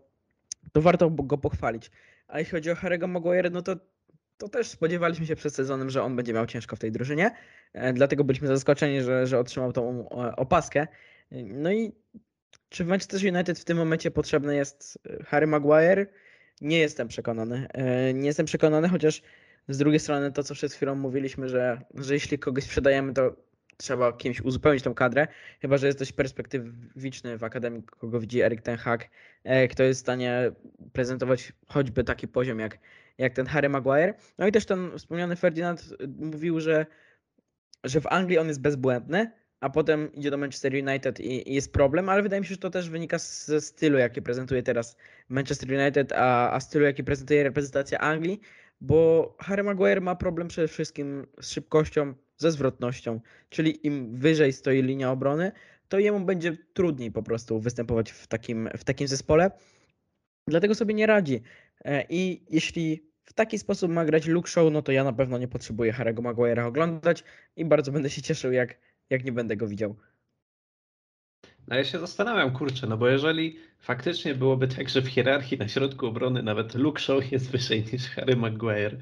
to 0.71 0.81
warto 0.81 1.09
go 1.09 1.37
pochwalić. 1.37 1.91
A 2.27 2.39
jeśli 2.39 2.51
chodzi 2.51 2.71
o 2.71 2.75
Harry'ego 2.75 3.07
Maguire, 3.07 3.51
no 3.51 3.61
to, 3.61 3.75
to 4.37 4.49
też 4.49 4.67
spodziewaliśmy 4.67 5.25
się 5.25 5.35
przed 5.35 5.55
sezonem, 5.55 5.89
że 5.89 6.03
on 6.03 6.15
będzie 6.15 6.33
miał 6.33 6.45
ciężko 6.45 6.75
w 6.75 6.79
tej 6.79 6.91
drużynie. 6.91 7.31
Dlatego 7.93 8.23
byliśmy 8.23 8.47
zaskoczeni, 8.47 9.01
że, 9.01 9.27
że 9.27 9.39
otrzymał 9.39 9.73
tą 9.73 10.09
opaskę. 10.35 10.87
No 11.31 11.71
i 11.71 11.91
czy 12.69 12.85
Manchester 12.85 13.33
United 13.33 13.59
w 13.59 13.65
tym 13.65 13.77
momencie 13.77 14.11
potrzebny 14.11 14.55
jest 14.55 14.99
e, 15.09 15.23
Harry 15.23 15.47
Maguire? 15.47 16.07
Nie 16.61 16.79
jestem 16.79 17.07
przekonany. 17.07 17.67
E, 17.73 18.13
nie 18.13 18.27
jestem 18.27 18.45
przekonany, 18.45 18.89
chociaż 18.89 19.21
z 19.67 19.77
drugiej 19.77 19.99
strony 19.99 20.31
to, 20.31 20.43
co 20.43 20.53
przed 20.53 20.73
chwilą 20.73 20.95
mówiliśmy, 20.95 21.49
że, 21.49 21.81
że 21.93 22.13
jeśli 22.13 22.39
kogoś 22.39 22.63
sprzedajemy, 22.63 23.13
to 23.13 23.35
trzeba 23.77 24.13
kimś 24.13 24.41
uzupełnić 24.41 24.83
tą 24.83 24.93
kadrę, 24.93 25.27
chyba 25.61 25.77
że 25.77 25.87
jesteś 25.87 26.11
perspektywiczny 26.11 27.37
w 27.37 27.43
Akademii, 27.43 27.83
kogo 27.83 28.19
widzi 28.19 28.41
Erik 28.41 28.61
Ten 28.61 28.77
Hag, 28.77 29.09
kto 29.69 29.83
jest 29.83 29.99
w 29.99 30.03
stanie 30.03 30.51
prezentować 30.93 31.53
choćby 31.67 32.03
taki 32.03 32.27
poziom 32.27 32.59
jak, 32.59 32.79
jak 33.17 33.33
ten 33.33 33.45
Harry 33.45 33.69
Maguire. 33.69 34.13
No 34.37 34.47
i 34.47 34.51
też 34.51 34.65
ten 34.65 34.91
wspomniany 34.97 35.35
Ferdinand 35.35 35.93
mówił, 36.17 36.59
że, 36.59 36.85
że 37.83 38.01
w 38.01 38.07
Anglii 38.07 38.37
on 38.37 38.47
jest 38.47 38.61
bezbłędny, 38.61 39.31
a 39.59 39.69
potem 39.69 40.13
idzie 40.13 40.31
do 40.31 40.37
Manchester 40.37 40.73
United 40.73 41.19
i, 41.19 41.51
i 41.51 41.53
jest 41.55 41.73
problem, 41.73 42.09
ale 42.09 42.23
wydaje 42.23 42.39
mi 42.39 42.45
się, 42.47 42.53
że 42.53 42.59
to 42.59 42.69
też 42.69 42.89
wynika 42.89 43.17
ze 43.19 43.61
stylu, 43.61 43.97
jaki 43.97 44.21
prezentuje 44.21 44.63
teraz 44.63 44.97
Manchester 45.29 45.79
United, 45.81 46.11
a, 46.11 46.51
a 46.51 46.59
stylu, 46.59 46.85
jaki 46.85 47.03
prezentuje 47.03 47.43
reprezentacja 47.43 47.99
Anglii, 47.99 48.41
bo 48.81 49.35
Harry 49.39 49.63
Maguire 49.63 50.01
ma 50.01 50.15
problem 50.15 50.47
przede 50.47 50.67
wszystkim 50.67 51.27
z 51.41 51.51
szybkością, 51.51 52.13
ze 52.37 52.51
zwrotnością, 52.51 53.19
czyli 53.49 53.87
im 53.87 54.15
wyżej 54.15 54.53
stoi 54.53 54.81
linia 54.81 55.11
obrony, 55.11 55.51
to 55.89 55.99
jemu 55.99 56.19
będzie 56.19 56.57
trudniej 56.73 57.11
po 57.11 57.23
prostu 57.23 57.59
występować 57.59 58.11
w 58.11 58.27
takim, 58.27 58.69
w 58.77 58.83
takim 58.83 59.07
zespole. 59.07 59.51
Dlatego 60.47 60.75
sobie 60.75 60.93
nie 60.93 61.05
radzi. 61.05 61.41
E, 61.85 62.05
I 62.09 62.43
jeśli 62.49 63.09
w 63.25 63.33
taki 63.33 63.59
sposób 63.59 63.91
ma 63.91 64.05
grać 64.05 64.25
Luke 64.25 64.49
Show, 64.49 64.73
no 64.73 64.81
to 64.81 64.91
ja 64.91 65.03
na 65.03 65.13
pewno 65.13 65.37
nie 65.37 65.47
potrzebuję 65.47 65.93
Harry'ego 65.93 66.21
Maguire'a 66.21 66.65
oglądać 66.65 67.23
i 67.55 67.65
bardzo 67.65 67.91
będę 67.91 68.09
się 68.09 68.21
cieszył, 68.21 68.51
jak, 68.51 68.77
jak 69.09 69.25
nie 69.25 69.31
będę 69.31 69.57
go 69.57 69.67
widział. 69.67 69.95
No 71.67 71.75
ja 71.75 71.83
się 71.83 71.99
zastanawiam, 71.99 72.53
kurczę, 72.53 72.87
no 72.87 72.97
bo 72.97 73.07
jeżeli 73.07 73.59
faktycznie 73.79 74.35
byłoby 74.35 74.67
tak, 74.67 74.89
że 74.89 75.01
w 75.01 75.07
hierarchii 75.07 75.57
na 75.57 75.67
środku 75.67 76.05
obrony 76.05 76.43
nawet 76.43 76.75
Luke 76.75 77.01
Shaw 77.01 77.31
jest 77.31 77.51
wyżej 77.51 77.85
niż 77.93 78.09
Harry 78.09 78.35
Maguire, 78.35 78.97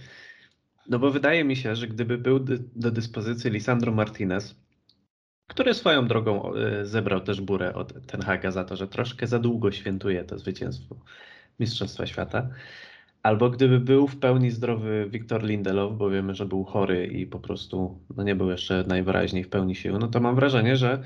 no 0.89 0.99
bo 0.99 1.11
wydaje 1.11 1.43
mi 1.43 1.55
się, 1.55 1.75
że 1.75 1.87
gdyby 1.87 2.17
był 2.17 2.39
do 2.75 2.91
dyspozycji 2.91 3.51
Lisandro 3.51 3.91
Martinez, 3.91 4.55
który 5.47 5.73
swoją 5.73 6.07
drogą 6.07 6.53
e, 6.53 6.85
zebrał 6.85 7.21
też 7.21 7.41
burę 7.41 7.73
od 7.73 8.05
Ten 8.07 8.21
Haga 8.21 8.51
za 8.51 8.63
to, 8.63 8.75
że 8.75 8.87
troszkę 8.87 9.27
za 9.27 9.39
długo 9.39 9.71
świętuje 9.71 10.23
to 10.23 10.39
zwycięstwo 10.39 10.95
Mistrzostwa 11.59 12.05
Świata, 12.05 12.49
albo 13.23 13.49
gdyby 13.49 13.79
był 13.79 14.07
w 14.07 14.19
pełni 14.19 14.51
zdrowy 14.51 15.07
Wiktor 15.09 15.43
Lindelof, 15.43 15.97
bo 15.97 16.09
wiemy, 16.09 16.35
że 16.35 16.45
był 16.45 16.63
chory 16.63 17.07
i 17.07 17.27
po 17.27 17.39
prostu 17.39 17.99
no 18.17 18.23
nie 18.23 18.35
był 18.35 18.49
jeszcze 18.49 18.83
najwyraźniej 18.87 19.43
w 19.43 19.49
pełni 19.49 19.75
sił, 19.75 19.99
no 19.99 20.07
to 20.07 20.19
mam 20.19 20.35
wrażenie, 20.35 20.77
że 20.77 21.03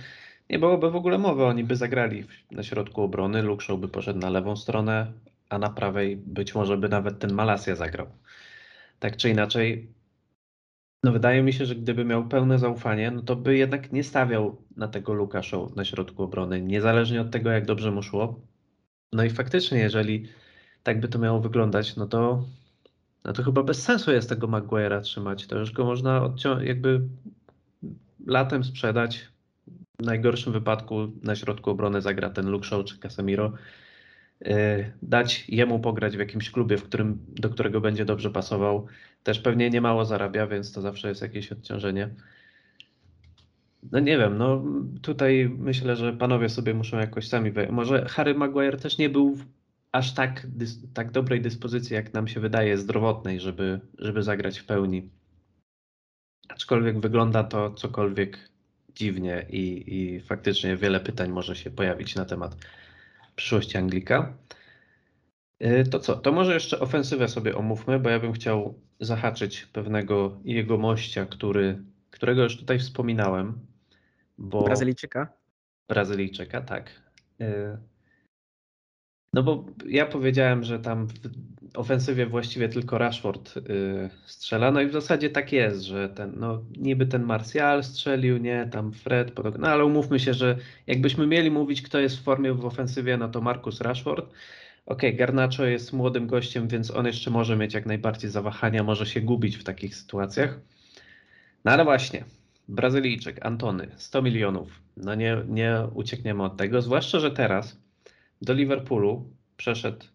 nie 0.49 0.59
byłoby 0.59 0.91
w 0.91 0.95
ogóle 0.95 1.17
mowy. 1.17 1.45
Oni 1.45 1.63
by 1.63 1.75
zagrali 1.75 2.25
na 2.51 2.63
środku 2.63 3.01
obrony, 3.01 3.41
Luke 3.41 3.77
by 3.77 3.87
poszedł 3.87 4.19
na 4.19 4.29
lewą 4.29 4.55
stronę, 4.55 5.11
a 5.49 5.57
na 5.57 5.69
prawej 5.69 6.17
być 6.17 6.55
może 6.55 6.77
by 6.77 6.89
nawet 6.89 7.19
ten 7.19 7.33
Malasia 7.33 7.75
zagrał. 7.75 8.07
Tak 8.99 9.17
czy 9.17 9.29
inaczej, 9.29 9.93
no 11.03 11.11
wydaje 11.11 11.43
mi 11.43 11.53
się, 11.53 11.65
że 11.65 11.75
gdyby 11.75 12.05
miał 12.05 12.27
pełne 12.27 12.59
zaufanie, 12.59 13.11
no 13.11 13.21
to 13.21 13.35
by 13.35 13.57
jednak 13.57 13.91
nie 13.91 14.03
stawiał 14.03 14.61
na 14.77 14.87
tego 14.87 15.13
Luka 15.13 15.43
Show 15.43 15.75
na 15.75 15.85
środku 15.85 16.23
obrony, 16.23 16.61
niezależnie 16.61 17.21
od 17.21 17.31
tego, 17.31 17.49
jak 17.49 17.65
dobrze 17.65 17.91
mu 17.91 18.03
szło. 18.03 18.39
No 19.13 19.23
i 19.23 19.29
faktycznie, 19.29 19.79
jeżeli 19.79 20.29
tak 20.83 20.99
by 20.99 21.07
to 21.07 21.19
miało 21.19 21.39
wyglądać, 21.39 21.95
no 21.95 22.07
to, 22.07 22.45
no 23.25 23.33
to 23.33 23.43
chyba 23.43 23.63
bez 23.63 23.83
sensu 23.83 24.11
jest 24.11 24.29
tego 24.29 24.47
Maguire'a 24.47 25.01
trzymać. 25.01 25.47
To 25.47 25.59
już 25.59 25.71
go 25.71 25.85
można 25.85 26.33
jakby 26.63 27.01
latem 28.25 28.63
sprzedać, 28.63 29.27
w 30.01 30.05
najgorszym 30.05 30.53
wypadku 30.53 31.11
na 31.23 31.35
środku 31.35 31.69
obrony 31.69 32.01
zagra 32.01 32.29
ten 32.29 32.49
Luke 32.49 32.67
Shaw 32.67 32.85
czy 32.85 32.99
Casemiro. 32.99 33.53
Y, 34.41 34.91
dać 35.01 35.49
jemu 35.49 35.79
pograć 35.79 36.15
w 36.15 36.19
jakimś 36.19 36.51
klubie, 36.51 36.77
w 36.77 36.83
którym, 36.83 37.25
do 37.27 37.49
którego 37.49 37.81
będzie 37.81 38.05
dobrze 38.05 38.31
pasował. 38.31 38.87
Też 39.23 39.39
pewnie 39.39 39.69
nie 39.69 39.81
mało 39.81 40.05
zarabia, 40.05 40.47
więc 40.47 40.71
to 40.71 40.81
zawsze 40.81 41.09
jest 41.09 41.21
jakieś 41.21 41.51
odciążenie. 41.51 42.09
No 43.91 43.99
nie 43.99 44.17
wiem, 44.17 44.37
no 44.37 44.63
tutaj 45.01 45.49
myślę, 45.57 45.95
że 45.95 46.13
panowie 46.13 46.49
sobie 46.49 46.73
muszą 46.73 46.97
jakoś 46.97 47.27
sami 47.27 47.51
wejść. 47.51 47.71
Może 47.71 48.05
Harry 48.05 48.33
Maguire 48.35 48.77
też 48.77 48.97
nie 48.97 49.09
był 49.09 49.35
w 49.35 49.45
aż 49.91 50.13
tak, 50.13 50.47
tak 50.93 51.11
dobrej 51.11 51.41
dyspozycji, 51.41 51.93
jak 51.93 52.13
nam 52.13 52.27
się 52.27 52.39
wydaje, 52.39 52.77
zdrowotnej, 52.77 53.39
żeby, 53.39 53.79
żeby 53.97 54.23
zagrać 54.23 54.59
w 54.59 54.65
pełni. 54.65 55.09
Aczkolwiek 56.49 56.99
wygląda 56.99 57.43
to 57.43 57.71
cokolwiek 57.71 58.49
dziwnie 58.95 59.45
i, 59.49 59.95
i 59.95 60.19
faktycznie 60.19 60.75
wiele 60.75 60.99
pytań 60.99 61.29
może 61.29 61.55
się 61.55 61.71
pojawić 61.71 62.15
na 62.15 62.25
temat 62.25 62.57
przyszłości 63.37 63.77
Anglika. 63.77 64.33
Y, 65.63 65.83
to 65.89 65.99
co? 65.99 66.15
To 66.15 66.31
może 66.31 66.53
jeszcze 66.53 66.79
ofensywę 66.79 67.27
sobie 67.27 67.55
omówmy, 67.55 67.99
bo 67.99 68.09
ja 68.09 68.19
bym 68.19 68.33
chciał 68.33 68.79
zahaczyć 68.99 69.65
pewnego 69.65 70.39
jego 70.43 70.77
mościa, 70.77 71.25
który, 71.25 71.83
którego 72.11 72.43
już 72.43 72.57
tutaj 72.57 72.79
wspominałem. 72.79 73.59
Bo... 74.37 74.63
Brazylijczyka? 74.63 75.33
Brazylijczyka, 75.89 76.61
tak. 76.61 76.89
Y, 77.41 77.77
no 79.33 79.43
bo 79.43 79.65
ja 79.85 80.05
powiedziałem, 80.05 80.63
że 80.63 80.79
tam 80.79 81.07
w 81.07 81.19
ofensywie 81.77 82.25
właściwie 82.25 82.69
tylko 82.69 82.97
Rashford 82.97 83.57
y, 83.57 83.61
strzela, 84.25 84.71
no 84.71 84.81
i 84.81 84.87
w 84.87 84.93
zasadzie 84.93 85.29
tak 85.29 85.51
jest, 85.51 85.81
że 85.81 86.09
ten, 86.09 86.33
no 86.37 86.61
niby 86.77 87.05
ten 87.05 87.23
Martial 87.23 87.83
strzelił, 87.83 88.37
nie, 88.37 88.67
tam 88.71 88.91
Fred, 88.91 89.31
no 89.59 89.67
ale 89.67 89.85
umówmy 89.85 90.19
się, 90.19 90.33
że 90.33 90.57
jakbyśmy 90.87 91.27
mieli 91.27 91.51
mówić, 91.51 91.81
kto 91.81 91.99
jest 91.99 92.17
w 92.17 92.23
formie 92.23 92.53
w 92.53 92.65
ofensywie, 92.65 93.17
no 93.17 93.29
to 93.29 93.41
Marcus 93.41 93.81
Rashford. 93.81 94.25
Okej, 94.85 95.09
okay, 95.09 95.13
Garnacho 95.13 95.65
jest 95.65 95.93
młodym 95.93 96.27
gościem, 96.27 96.67
więc 96.67 96.91
on 96.91 97.05
jeszcze 97.05 97.31
może 97.31 97.57
mieć 97.57 97.73
jak 97.73 97.85
najbardziej 97.85 98.29
zawahania, 98.29 98.83
może 98.83 99.05
się 99.05 99.21
gubić 99.21 99.57
w 99.57 99.63
takich 99.63 99.95
sytuacjach. 99.95 100.59
No 101.65 101.71
ale 101.71 101.83
właśnie, 101.83 102.23
Brazylijczyk, 102.67 103.45
Antony, 103.45 103.87
100 103.97 104.21
milionów. 104.21 104.81
No 104.97 105.15
nie, 105.15 105.37
nie 105.47 105.87
uciekniemy 105.93 106.43
od 106.43 106.57
tego, 106.57 106.81
zwłaszcza, 106.81 107.19
że 107.19 107.31
teraz 107.31 107.77
do 108.41 108.53
Liverpoolu 108.53 109.29
przeszedł 109.57 110.05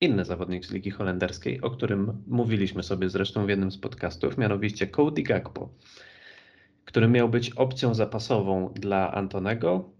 inny 0.00 0.24
zawodnik 0.24 0.66
z 0.66 0.70
Ligi 0.70 0.90
Holenderskiej, 0.90 1.60
o 1.60 1.70
którym 1.70 2.22
mówiliśmy 2.26 2.82
sobie 2.82 3.10
zresztą 3.10 3.46
w 3.46 3.48
jednym 3.48 3.70
z 3.70 3.78
podcastów, 3.78 4.38
mianowicie 4.38 4.86
Cody 4.86 5.22
Gakpo, 5.22 5.68
który 6.84 7.08
miał 7.08 7.28
być 7.28 7.50
opcją 7.50 7.94
zapasową 7.94 8.72
dla 8.74 9.12
Antonego. 9.12 9.90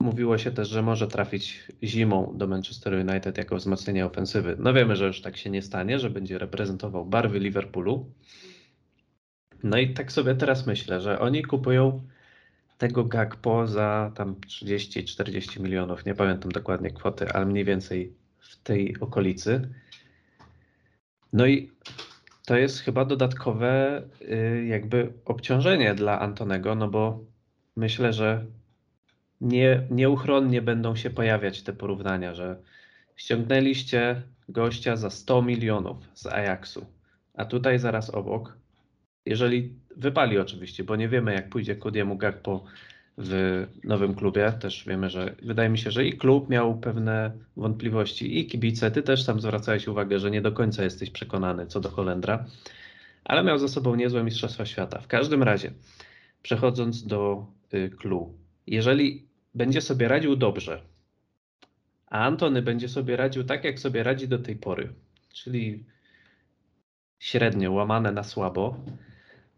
Mówiło 0.00 0.38
się 0.38 0.50
też, 0.50 0.68
że 0.68 0.82
może 0.82 1.08
trafić 1.08 1.66
zimą 1.82 2.32
do 2.36 2.46
Manchester 2.46 2.94
United 2.94 3.38
jako 3.38 3.56
wzmocnienie 3.56 4.06
ofensywy. 4.06 4.56
No 4.58 4.72
wiemy, 4.72 4.96
że 4.96 5.06
już 5.06 5.20
tak 5.20 5.36
się 5.36 5.50
nie 5.50 5.62
stanie, 5.62 5.98
że 5.98 6.10
będzie 6.10 6.38
reprezentował 6.38 7.06
barwy 7.06 7.38
Liverpoolu. 7.38 8.12
No 9.62 9.78
i 9.78 9.94
tak 9.94 10.12
sobie 10.12 10.34
teraz 10.34 10.66
myślę, 10.66 11.00
że 11.00 11.20
oni 11.20 11.42
kupują 11.42 12.06
tego 12.78 13.04
Gakpo 13.04 13.66
za 13.66 14.12
tam 14.14 14.34
30-40 14.34 15.60
milionów, 15.60 16.06
nie 16.06 16.14
pamiętam 16.14 16.52
dokładnie 16.52 16.90
kwoty, 16.90 17.28
ale 17.32 17.46
mniej 17.46 17.64
więcej 17.64 18.19
w 18.50 18.56
tej 18.62 19.00
okolicy. 19.00 19.68
No 21.32 21.46
i 21.46 21.70
to 22.46 22.56
jest 22.56 22.80
chyba 22.80 23.04
dodatkowe 23.04 24.02
y, 24.22 24.64
jakby 24.68 25.12
obciążenie 25.24 25.94
dla 25.94 26.20
Antonego, 26.20 26.74
no 26.74 26.88
bo 26.88 27.24
myślę, 27.76 28.12
że 28.12 28.46
nie, 29.40 29.86
nieuchronnie 29.90 30.62
będą 30.62 30.96
się 30.96 31.10
pojawiać 31.10 31.62
te 31.62 31.72
porównania, 31.72 32.34
że 32.34 32.62
ściągnęliście 33.16 34.22
gościa 34.48 34.96
za 34.96 35.10
100 35.10 35.42
milionów 35.42 35.96
z 36.14 36.26
Ajaxu, 36.26 36.86
a 37.34 37.44
tutaj 37.44 37.78
zaraz 37.78 38.10
obok 38.10 38.60
jeżeli 39.26 39.74
wypali 39.96 40.38
oczywiście, 40.38 40.84
bo 40.84 40.96
nie 40.96 41.08
wiemy 41.08 41.34
jak 41.34 41.48
pójdzie 41.48 41.76
Kodiemu 41.76 42.16
Gakpo 42.16 42.64
w 43.22 43.66
nowym 43.84 44.14
klubie. 44.14 44.52
Też 44.60 44.84
wiemy, 44.86 45.10
że 45.10 45.34
wydaje 45.42 45.68
mi 45.68 45.78
się, 45.78 45.90
że 45.90 46.06
i 46.06 46.12
klub 46.12 46.48
miał 46.48 46.78
pewne 46.78 47.32
wątpliwości 47.56 48.38
i 48.38 48.46
kibice. 48.46 48.90
Ty 48.90 49.02
też 49.02 49.24
tam 49.24 49.40
zwracałeś 49.40 49.88
uwagę, 49.88 50.18
że 50.18 50.30
nie 50.30 50.42
do 50.42 50.52
końca 50.52 50.84
jesteś 50.84 51.10
przekonany 51.10 51.66
co 51.66 51.80
do 51.80 51.88
Holendra, 51.88 52.44
ale 53.24 53.44
miał 53.44 53.58
za 53.58 53.68
sobą 53.68 53.94
niezłe 53.94 54.24
Mistrzostwa 54.24 54.66
Świata. 54.66 55.00
W 55.00 55.06
każdym 55.06 55.42
razie, 55.42 55.72
przechodząc 56.42 57.06
do 57.06 57.46
y, 57.74 57.90
clue, 57.90 58.34
jeżeli 58.66 59.26
będzie 59.54 59.80
sobie 59.80 60.08
radził 60.08 60.36
dobrze, 60.36 60.80
a 62.06 62.24
Antony 62.24 62.62
będzie 62.62 62.88
sobie 62.88 63.16
radził 63.16 63.44
tak, 63.44 63.64
jak 63.64 63.78
sobie 63.78 64.02
radzi 64.02 64.28
do 64.28 64.38
tej 64.38 64.56
pory, 64.56 64.92
czyli 65.32 65.84
średnio 67.18 67.72
łamane 67.72 68.12
na 68.12 68.22
słabo, 68.22 68.76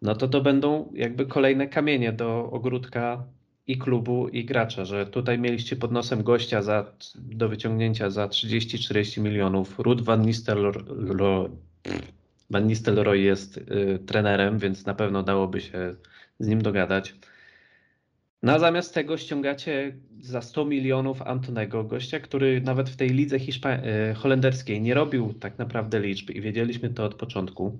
no 0.02 0.14
to 0.14 0.28
to 0.28 0.40
będą 0.40 0.92
jakby 0.94 1.26
kolejne 1.26 1.68
kamienie 1.68 2.12
do 2.12 2.50
ogródka 2.50 3.24
i 3.72 3.78
klubu, 3.78 4.28
i 4.28 4.44
gracza, 4.44 4.84
że 4.84 5.06
tutaj 5.06 5.38
mieliście 5.38 5.76
pod 5.76 5.92
nosem 5.92 6.22
gościa 6.22 6.62
za, 6.62 6.92
do 7.14 7.48
wyciągnięcia 7.48 8.10
za 8.10 8.26
30-40 8.26 9.20
milionów. 9.20 9.78
Ruth 9.78 10.02
Van 10.02 10.22
Nistelrooy, 10.22 11.50
Van 12.50 12.70
jest 13.14 13.56
y, 13.56 13.98
trenerem, 14.06 14.58
więc 14.58 14.86
na 14.86 14.94
pewno 14.94 15.22
dałoby 15.22 15.60
się 15.60 15.94
z 16.38 16.48
nim 16.48 16.62
dogadać. 16.62 17.14
No 18.42 18.52
a 18.52 18.58
zamiast 18.58 18.94
tego 18.94 19.16
ściągacie 19.16 19.96
za 20.20 20.42
100 20.42 20.64
milionów 20.64 21.22
Antonego, 21.22 21.84
gościa, 21.84 22.20
który 22.20 22.60
nawet 22.60 22.90
w 22.90 22.96
tej 22.96 23.08
lidze 23.08 23.38
Hiszpa- 23.38 24.10
y, 24.10 24.14
holenderskiej 24.14 24.80
nie 24.80 24.94
robił 24.94 25.34
tak 25.34 25.58
naprawdę 25.58 26.00
liczb 26.00 26.30
i 26.30 26.40
wiedzieliśmy 26.40 26.90
to 26.90 27.04
od 27.04 27.14
początku. 27.14 27.78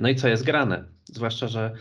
No 0.00 0.08
i 0.08 0.14
co 0.14 0.28
jest 0.28 0.44
grane? 0.44 0.84
Zwłaszcza, 1.04 1.48
że 1.48 1.72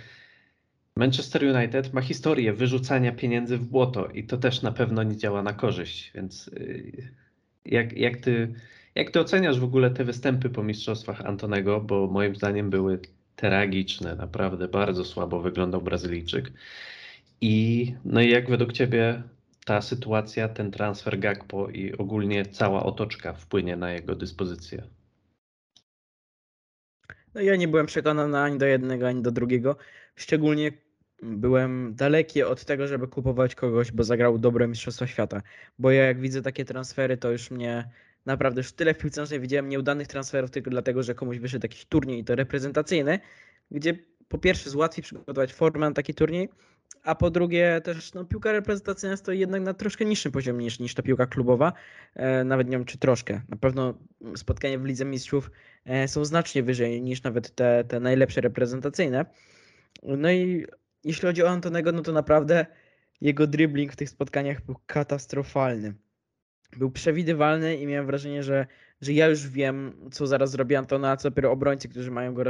Manchester 0.97 1.43
United 1.55 1.93
ma 1.93 2.01
historię 2.01 2.53
wyrzucania 2.53 3.11
pieniędzy 3.11 3.57
w 3.57 3.65
błoto 3.65 4.07
i 4.07 4.23
to 4.23 4.37
też 4.37 4.61
na 4.61 4.71
pewno 4.71 5.03
nie 5.03 5.17
działa 5.17 5.43
na 5.43 5.53
korzyść, 5.53 6.11
więc 6.15 6.47
y, 6.47 7.13
jak, 7.65 7.97
jak, 7.97 8.17
ty, 8.17 8.53
jak 8.95 9.11
ty 9.11 9.19
oceniasz 9.19 9.59
w 9.59 9.63
ogóle 9.63 9.91
te 9.91 10.03
występy 10.03 10.49
po 10.49 10.63
mistrzostwach 10.63 11.21
Antonego, 11.21 11.81
bo 11.81 12.07
moim 12.07 12.35
zdaniem 12.35 12.69
były 12.69 12.99
tragiczne, 13.35 14.15
naprawdę 14.15 14.67
bardzo 14.67 15.05
słabo 15.05 15.41
wyglądał 15.41 15.81
Brazylijczyk. 15.81 16.51
I 17.41 17.95
no 18.05 18.21
i 18.21 18.29
jak 18.29 18.49
według 18.49 18.73
ciebie 18.73 19.23
ta 19.65 19.81
sytuacja, 19.81 20.49
ten 20.49 20.71
transfer 20.71 21.19
Gakpo 21.19 21.69
i 21.69 21.93
ogólnie 21.97 22.45
cała 22.45 22.83
otoczka 22.83 23.33
wpłynie 23.33 23.75
na 23.75 23.91
jego 23.91 24.15
dyspozycję? 24.15 24.83
No 27.33 27.41
ja 27.41 27.55
nie 27.55 27.67
byłem 27.67 27.85
przekonany 27.85 28.37
ani 28.37 28.57
do 28.57 28.65
jednego, 28.65 29.07
ani 29.07 29.21
do 29.21 29.31
drugiego. 29.31 29.77
Szczególnie 30.15 30.84
byłem 31.21 31.95
daleki 31.95 32.43
od 32.43 32.65
tego, 32.65 32.87
żeby 32.87 33.07
kupować 33.07 33.55
kogoś, 33.55 33.91
bo 33.91 34.03
zagrał 34.03 34.37
dobre 34.37 34.67
Mistrzostwa 34.67 35.07
Świata. 35.07 35.41
Bo 35.79 35.91
ja 35.91 36.03
jak 36.03 36.19
widzę 36.19 36.41
takie 36.41 36.65
transfery, 36.65 37.17
to 37.17 37.31
już 37.31 37.51
mnie 37.51 37.89
naprawdę 38.25 38.59
już 38.59 38.71
tyle 38.71 38.93
w 38.93 38.97
piłce 38.97 39.21
nożnej 39.21 39.39
widziałem 39.39 39.69
nieudanych 39.69 40.07
transferów 40.07 40.51
tylko 40.51 40.69
dlatego, 40.69 41.03
że 41.03 41.15
komuś 41.15 41.39
wyszedł 41.39 41.65
jakiś 41.65 41.85
turniej 41.85 42.19
i 42.19 42.23
to 42.23 42.35
reprezentacyjny, 42.35 43.19
gdzie 43.71 43.93
po 44.27 44.37
pierwsze 44.37 44.77
łatwiej 44.77 45.03
przygotować 45.03 45.53
formę 45.53 45.89
na 45.89 45.93
taki 45.93 46.13
turniej, 46.13 46.49
a 47.03 47.15
po 47.15 47.29
drugie 47.29 47.81
też 47.83 48.13
no, 48.13 48.25
piłka 48.25 48.51
reprezentacyjna 48.51 49.17
stoi 49.17 49.39
jednak 49.39 49.61
na 49.61 49.73
troszkę 49.73 50.05
niższym 50.05 50.31
poziomie 50.31 50.65
niż, 50.65 50.79
niż 50.79 50.93
ta 50.93 51.03
piłka 51.03 51.25
klubowa. 51.25 51.73
E, 52.15 52.43
nawet 52.43 52.67
nie 52.67 52.77
wiem 52.77 52.85
czy 52.85 52.97
troszkę. 52.97 53.41
Na 53.49 53.57
pewno 53.57 53.93
spotkania 54.35 54.79
w 54.79 54.85
Lidze 54.85 55.05
Mistrzów 55.05 55.51
e, 55.85 56.07
są 56.07 56.25
znacznie 56.25 56.63
wyżej 56.63 57.01
niż 57.01 57.23
nawet 57.23 57.55
te, 57.55 57.83
te 57.83 57.99
najlepsze 57.99 58.41
reprezentacyjne. 58.41 59.25
No 60.03 60.31
i 60.31 60.65
jeśli 61.05 61.27
chodzi 61.27 61.43
o 61.43 61.49
Antonego, 61.49 61.91
no 61.91 62.01
to 62.01 62.11
naprawdę 62.11 62.65
jego 63.21 63.47
dribbling 63.47 63.93
w 63.93 63.95
tych 63.95 64.09
spotkaniach 64.09 64.61
był 64.61 64.75
katastrofalny. 64.85 65.93
Był 66.77 66.91
przewidywalny 66.91 67.77
i 67.77 67.87
miałem 67.87 68.05
wrażenie, 68.05 68.43
że, 68.43 68.67
że 69.01 69.13
ja 69.13 69.27
już 69.27 69.47
wiem, 69.47 70.09
co 70.11 70.27
zaraz 70.27 70.51
zrobi 70.51 70.75
Antona, 70.75 71.11
a 71.11 71.17
co 71.17 71.29
dopiero 71.29 71.51
obrońcy, 71.51 71.89
którzy, 71.89 72.11
mają 72.11 72.33
go 72.33 72.43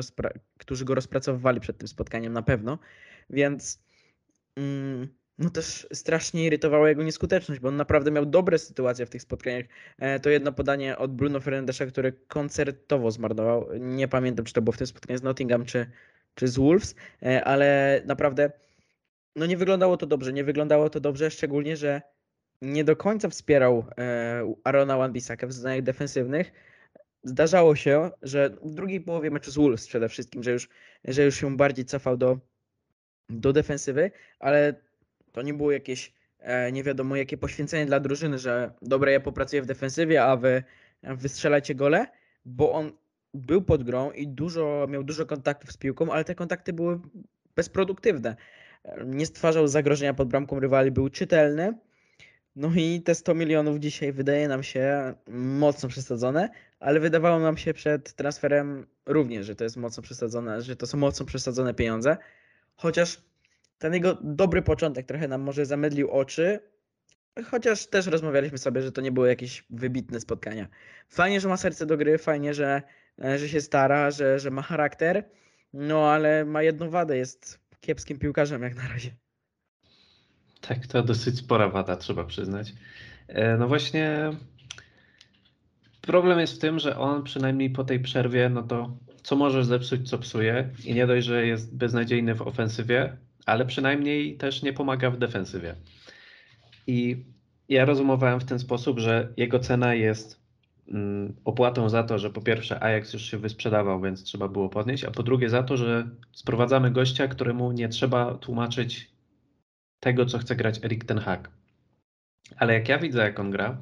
którzy 0.57 0.85
go 0.85 0.95
rozpracowywali 0.95 1.59
przed 1.59 1.77
tym 1.77 1.87
spotkaniem 1.87 2.33
na 2.33 2.41
pewno. 2.41 2.79
Więc 3.29 3.83
mm, 4.55 5.07
no 5.37 5.49
też 5.49 5.87
strasznie 5.93 6.45
irytowała 6.45 6.89
jego 6.89 7.03
nieskuteczność, 7.03 7.61
bo 7.61 7.67
on 7.67 7.75
naprawdę 7.75 8.11
miał 8.11 8.25
dobre 8.25 8.57
sytuacje 8.57 9.05
w 9.05 9.09
tych 9.09 9.21
spotkaniach. 9.21 9.65
E, 9.99 10.19
to 10.19 10.29
jedno 10.29 10.51
podanie 10.51 10.97
od 10.97 11.15
Bruno 11.15 11.39
Fernandesza, 11.39 11.85
które 11.85 12.11
koncertowo 12.11 13.11
zmarnował. 13.11 13.67
Nie 13.79 14.07
pamiętam, 14.07 14.45
czy 14.45 14.53
to 14.53 14.61
było 14.61 14.73
w 14.73 14.77
tym 14.77 14.87
spotkaniu 14.87 15.19
z 15.19 15.23
Nottingham, 15.23 15.65
czy, 15.65 15.91
czy 16.35 16.47
z 16.47 16.57
Wolves, 16.57 16.95
e, 17.23 17.43
ale 17.43 18.01
naprawdę 18.05 18.51
no 19.35 19.45
nie 19.45 19.57
wyglądało 19.57 19.97
to 19.97 20.05
dobrze. 20.05 20.33
Nie 20.33 20.43
wyglądało 20.43 20.89
to 20.89 20.99
dobrze, 20.99 21.31
szczególnie, 21.31 21.77
że 21.77 22.01
nie 22.61 22.83
do 22.83 22.95
końca 22.95 23.29
wspierał 23.29 23.85
e, 23.97 24.53
Arona 24.63 24.97
Wan-Bissaka 24.97 25.47
w 25.47 25.53
zadaniach 25.53 25.83
defensywnych. 25.83 26.51
Zdarzało 27.23 27.75
się, 27.75 28.11
że 28.21 28.49
w 28.63 28.73
drugiej 28.73 29.01
połowie 29.01 29.31
meczu 29.31 29.51
z 29.51 29.55
Wolves 29.55 29.87
przede 29.87 30.09
wszystkim, 30.09 30.43
że 30.43 30.51
już, 30.51 30.69
że 31.03 31.23
już 31.23 31.35
się 31.35 31.57
bardziej 31.57 31.85
cofał 31.85 32.17
do, 32.17 32.39
do 33.29 33.53
defensywy, 33.53 34.11
ale 34.39 34.73
to 35.31 35.41
nie 35.41 35.53
było 35.53 35.71
jakieś 35.71 36.13
e, 36.39 36.71
nie 36.71 36.83
wiadomo 36.83 37.15
jakie 37.15 37.37
poświęcenie 37.37 37.85
dla 37.85 37.99
drużyny, 37.99 38.37
że 38.37 38.71
dobra, 38.81 39.11
ja 39.11 39.19
popracuję 39.19 39.61
w 39.61 39.65
defensywie, 39.65 40.23
a 40.23 40.37
wy 40.37 40.63
wystrzelacie 41.03 41.75
gole, 41.75 42.07
bo 42.45 42.71
on 42.71 42.91
był 43.35 43.61
pod 43.61 43.83
grą 43.83 44.11
i 44.11 44.27
dużo, 44.27 44.87
miał 44.89 45.03
dużo 45.03 45.25
kontaktów 45.25 45.71
z 45.71 45.77
piłką, 45.77 46.11
ale 46.11 46.23
te 46.23 46.35
kontakty 46.35 46.73
były 46.73 46.99
bezproduktywne. 47.55 48.35
Nie 49.05 49.25
stwarzał 49.25 49.67
zagrożenia 49.67 50.13
pod 50.13 50.27
bramką 50.27 50.59
rywali, 50.59 50.91
był 50.91 51.09
czytelny. 51.09 51.77
No 52.55 52.71
i 52.75 53.01
te 53.01 53.15
100 53.15 53.33
milionów 53.33 53.79
dzisiaj 53.79 54.13
wydaje 54.13 54.47
nam 54.47 54.63
się 54.63 55.13
mocno 55.27 55.89
przesadzone, 55.89 56.49
ale 56.79 56.99
wydawało 56.99 57.39
nam 57.39 57.57
się 57.57 57.73
przed 57.73 58.13
transferem 58.13 58.87
również, 59.05 59.45
że 59.45 59.55
to 59.55 59.63
jest 59.63 59.77
mocno 59.77 60.03
przesadzone, 60.03 60.61
że 60.61 60.75
to 60.75 60.87
są 60.87 60.97
mocno 60.97 61.25
przesadzone 61.25 61.73
pieniądze. 61.73 62.17
Chociaż 62.75 63.21
ten 63.77 63.93
jego 63.93 64.17
dobry 64.21 64.61
początek 64.61 65.05
trochę 65.05 65.27
nam 65.27 65.41
może 65.41 65.65
zamydlił 65.65 66.11
oczy, 66.11 66.59
chociaż 67.43 67.87
też 67.87 68.07
rozmawialiśmy 68.07 68.57
sobie, 68.57 68.81
że 68.81 68.91
to 68.91 69.01
nie 69.01 69.11
były 69.11 69.27
jakieś 69.27 69.65
wybitne 69.69 70.19
spotkania. 70.19 70.67
Fajnie, 71.09 71.39
że 71.39 71.47
ma 71.47 71.57
serce 71.57 71.85
do 71.85 71.97
gry, 71.97 72.17
fajnie, 72.17 72.53
że 72.53 72.81
że 73.17 73.49
się 73.49 73.61
stara, 73.61 74.11
że, 74.11 74.39
że 74.39 74.51
ma 74.51 74.61
charakter, 74.61 75.29
no 75.73 76.09
ale 76.09 76.45
ma 76.45 76.63
jedną 76.63 76.89
wadę, 76.89 77.17
jest 77.17 77.59
kiepskim 77.79 78.19
piłkarzem 78.19 78.61
jak 78.61 78.75
na 78.75 78.87
razie. 78.87 79.15
Tak, 80.61 80.87
to 80.87 81.03
dosyć 81.03 81.37
spora 81.37 81.69
wada, 81.69 81.95
trzeba 81.95 82.23
przyznać. 82.23 82.73
E, 83.27 83.57
no 83.57 83.67
właśnie, 83.67 84.31
problem 86.01 86.39
jest 86.39 86.55
w 86.55 86.59
tym, 86.59 86.79
że 86.79 86.97
on 86.97 87.23
przynajmniej 87.23 87.69
po 87.69 87.83
tej 87.83 87.99
przerwie, 87.99 88.49
no 88.49 88.63
to 88.63 88.97
co 89.23 89.35
możesz 89.35 89.65
zepsuć, 89.65 90.09
co 90.09 90.17
psuje. 90.17 90.69
I 90.85 90.93
nie 90.93 91.07
dość, 91.07 91.27
że 91.27 91.47
jest 91.47 91.75
beznadziejny 91.75 92.35
w 92.35 92.41
ofensywie, 92.41 93.17
ale 93.45 93.65
przynajmniej 93.65 94.37
też 94.37 94.63
nie 94.63 94.73
pomaga 94.73 95.11
w 95.11 95.17
defensywie. 95.17 95.75
I 96.87 97.25
ja 97.69 97.85
rozumowałem 97.85 98.39
w 98.39 98.45
ten 98.45 98.59
sposób, 98.59 98.99
że 98.99 99.33
jego 99.37 99.59
cena 99.59 99.93
jest 99.93 100.44
opłatą 101.45 101.89
za 101.89 102.03
to, 102.03 102.19
że 102.19 102.29
po 102.29 102.41
pierwsze 102.41 102.83
Ajax 102.83 103.13
już 103.13 103.21
się 103.21 103.37
wysprzedawał, 103.37 104.01
więc 104.01 104.23
trzeba 104.23 104.47
było 104.47 104.69
podnieść, 104.69 105.03
a 105.03 105.11
po 105.11 105.23
drugie 105.23 105.49
za 105.49 105.63
to, 105.63 105.77
że 105.77 106.09
sprowadzamy 106.31 106.91
gościa, 106.91 107.27
któremu 107.27 107.71
nie 107.71 107.89
trzeba 107.89 108.35
tłumaczyć 108.35 109.11
tego, 109.99 110.25
co 110.25 110.37
chce 110.37 110.55
grać 110.55 110.83
Erik 110.83 111.05
ten 111.05 111.19
Hag. 111.19 111.51
Ale 112.57 112.73
jak 112.73 112.89
ja 112.89 112.99
widzę, 112.99 113.21
jak 113.21 113.39
on 113.39 113.51
gra, 113.51 113.77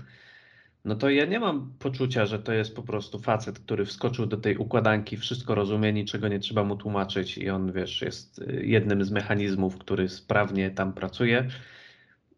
no 0.85 0.95
to 0.95 1.09
ja 1.09 1.25
nie 1.25 1.39
mam 1.39 1.73
poczucia, 1.79 2.25
że 2.25 2.39
to 2.39 2.53
jest 2.53 2.75
po 2.75 2.83
prostu 2.83 3.19
facet, 3.19 3.59
który 3.59 3.85
wskoczył 3.85 4.25
do 4.25 4.37
tej 4.37 4.57
układanki, 4.57 5.17
wszystko 5.17 5.55
rozumie, 5.55 5.93
niczego 5.93 6.27
nie 6.27 6.39
trzeba 6.39 6.63
mu 6.63 6.75
tłumaczyć 6.75 7.37
i 7.37 7.49
on, 7.49 7.71
wiesz, 7.71 8.01
jest 8.01 8.39
y, 8.39 8.61
jednym 8.65 9.03
z 9.03 9.11
mechanizmów, 9.11 9.77
który 9.77 10.09
sprawnie 10.09 10.71
tam 10.71 10.93
pracuje. 10.93 11.47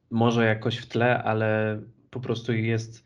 Może 0.09 0.45
jakoś 0.45 0.77
w 0.77 0.85
tle, 0.85 1.23
ale 1.23 1.79
po 2.09 2.19
prostu 2.19 2.53
jest 2.53 3.05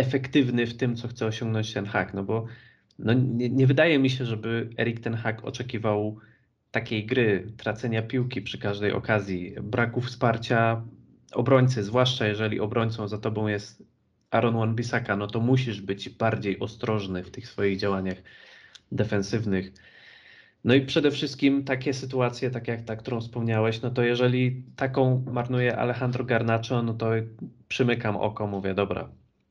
efektywny 0.00 0.66
w 0.66 0.76
tym, 0.76 0.96
co 0.96 1.08
chce 1.08 1.26
osiągnąć 1.26 1.72
ten 1.72 1.86
hack, 1.86 2.14
no 2.14 2.24
bo 2.24 2.46
no 2.98 3.12
nie, 3.12 3.50
nie 3.50 3.66
wydaje 3.66 3.98
mi 3.98 4.10
się, 4.10 4.24
żeby 4.24 4.70
Erik 4.78 5.00
ten 5.00 5.14
hack 5.14 5.44
oczekiwał 5.44 6.18
takiej 6.70 7.06
gry, 7.06 7.52
tracenia 7.56 8.02
piłki 8.02 8.42
przy 8.42 8.58
każdej 8.58 8.92
okazji, 8.92 9.54
braku 9.62 10.00
wsparcia 10.00 10.82
obrońcy, 11.32 11.82
zwłaszcza 11.82 12.26
jeżeli 12.26 12.60
obrońcą 12.60 13.08
za 13.08 13.18
tobą 13.18 13.46
jest 13.46 13.82
Aaron 14.30 14.54
Wan-Bissaka, 14.54 15.18
no 15.18 15.26
to 15.26 15.40
musisz 15.40 15.80
być 15.80 16.08
bardziej 16.08 16.60
ostrożny 16.60 17.24
w 17.24 17.30
tych 17.30 17.48
swoich 17.48 17.78
działaniach 17.78 18.18
defensywnych. 18.92 19.72
No 20.64 20.74
i 20.74 20.80
przede 20.80 21.10
wszystkim 21.10 21.64
takie 21.64 21.94
sytuacje, 21.94 22.50
tak 22.50 22.68
jak 22.68 22.82
ta, 22.82 22.96
którą 22.96 23.20
wspomniałeś, 23.20 23.82
no 23.82 23.90
to 23.90 24.02
jeżeli 24.02 24.62
taką 24.76 25.24
marnuje 25.32 25.76
Alejandro 25.76 26.24
Garnacho, 26.24 26.82
no 26.82 26.94
to 26.94 27.10
przymykam 27.68 28.16
oko, 28.16 28.46
mówię, 28.46 28.74
dobra, 28.74 29.10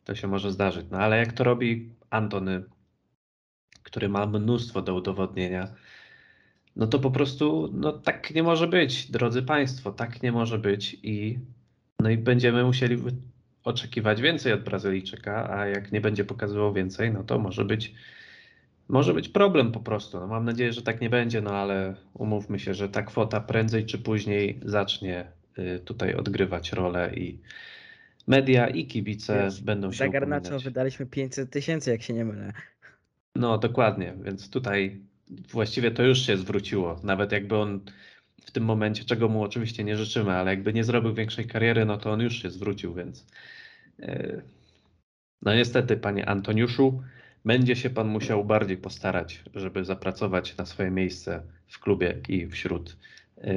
to 0.09 0.15
się 0.15 0.27
może 0.27 0.51
zdarzyć. 0.51 0.85
No 0.91 0.97
ale 0.97 1.17
jak 1.17 1.33
to 1.33 1.43
robi 1.43 1.89
Antony, 2.09 2.63
który 3.83 4.09
ma 4.09 4.25
mnóstwo 4.25 4.81
do 4.81 4.95
udowodnienia, 4.95 5.67
no 6.75 6.87
to 6.87 6.99
po 6.99 7.11
prostu 7.11 7.69
no 7.73 7.91
tak 7.91 8.31
nie 8.31 8.43
może 8.43 8.67
być, 8.67 9.11
drodzy 9.11 9.43
Państwo, 9.43 9.91
tak 9.91 10.23
nie 10.23 10.31
może 10.31 10.59
być 10.59 10.97
i 11.03 11.39
no 11.99 12.09
i 12.09 12.17
będziemy 12.17 12.63
musieli 12.63 12.97
oczekiwać 13.63 14.21
więcej 14.21 14.53
od 14.53 14.63
Brazylijczyka, 14.63 15.49
a 15.49 15.65
jak 15.65 15.91
nie 15.91 16.01
będzie 16.01 16.25
pokazywał 16.25 16.73
więcej, 16.73 17.13
no 17.13 17.23
to 17.23 17.39
może 17.39 17.65
być 17.65 17.93
może 18.87 19.13
być 19.13 19.29
problem 19.29 19.71
po 19.71 19.79
prostu. 19.79 20.19
No 20.19 20.27
mam 20.27 20.45
nadzieję, 20.45 20.73
że 20.73 20.81
tak 20.81 21.01
nie 21.01 21.09
będzie, 21.09 21.41
no 21.41 21.51
ale 21.51 21.95
umówmy 22.13 22.59
się, 22.59 22.73
że 22.73 22.89
ta 22.89 23.03
kwota 23.03 23.41
prędzej 23.41 23.85
czy 23.85 23.97
później 23.97 24.59
zacznie 24.65 25.31
y, 25.59 25.79
tutaj 25.79 26.13
odgrywać 26.13 26.71
rolę 26.71 27.11
i 27.15 27.39
media 28.29 28.67
i 28.67 28.85
kibice 28.85 29.43
Wiesz, 29.43 29.61
będą 29.61 29.91
się 29.91 29.97
Za 29.97 30.07
Garnaczo 30.07 30.59
wydaliśmy 30.59 31.05
500 31.05 31.51
tysięcy, 31.51 31.91
jak 31.91 32.01
się 32.01 32.13
nie 32.13 32.25
mylę. 32.25 32.53
No 33.35 33.57
dokładnie, 33.57 34.13
więc 34.23 34.49
tutaj 34.49 35.01
właściwie 35.51 35.91
to 35.91 36.03
już 36.03 36.19
się 36.25 36.37
zwróciło. 36.37 36.99
Nawet 37.03 37.31
jakby 37.31 37.57
on 37.57 37.79
w 38.45 38.51
tym 38.51 38.63
momencie, 38.63 39.05
czego 39.05 39.29
mu 39.29 39.43
oczywiście 39.43 39.83
nie 39.83 39.97
życzymy, 39.97 40.31
ale 40.31 40.51
jakby 40.51 40.73
nie 40.73 40.83
zrobił 40.83 41.13
większej 41.13 41.47
kariery, 41.47 41.85
no 41.85 41.97
to 41.97 42.11
on 42.11 42.21
już 42.21 42.41
się 42.41 42.49
zwrócił, 42.49 42.93
więc 42.93 43.25
e, 43.99 44.41
no 45.41 45.55
niestety, 45.55 45.97
panie 45.97 46.29
Antoniuszu, 46.29 47.03
będzie 47.45 47.75
się 47.75 47.89
pan 47.89 48.07
musiał 48.07 48.45
bardziej 48.45 48.77
postarać, 48.77 49.43
żeby 49.55 49.85
zapracować 49.85 50.57
na 50.57 50.65
swoje 50.65 50.91
miejsce 50.91 51.43
w 51.67 51.79
klubie 51.79 52.17
i 52.29 52.47
wśród 52.47 52.97
e, 53.37 53.53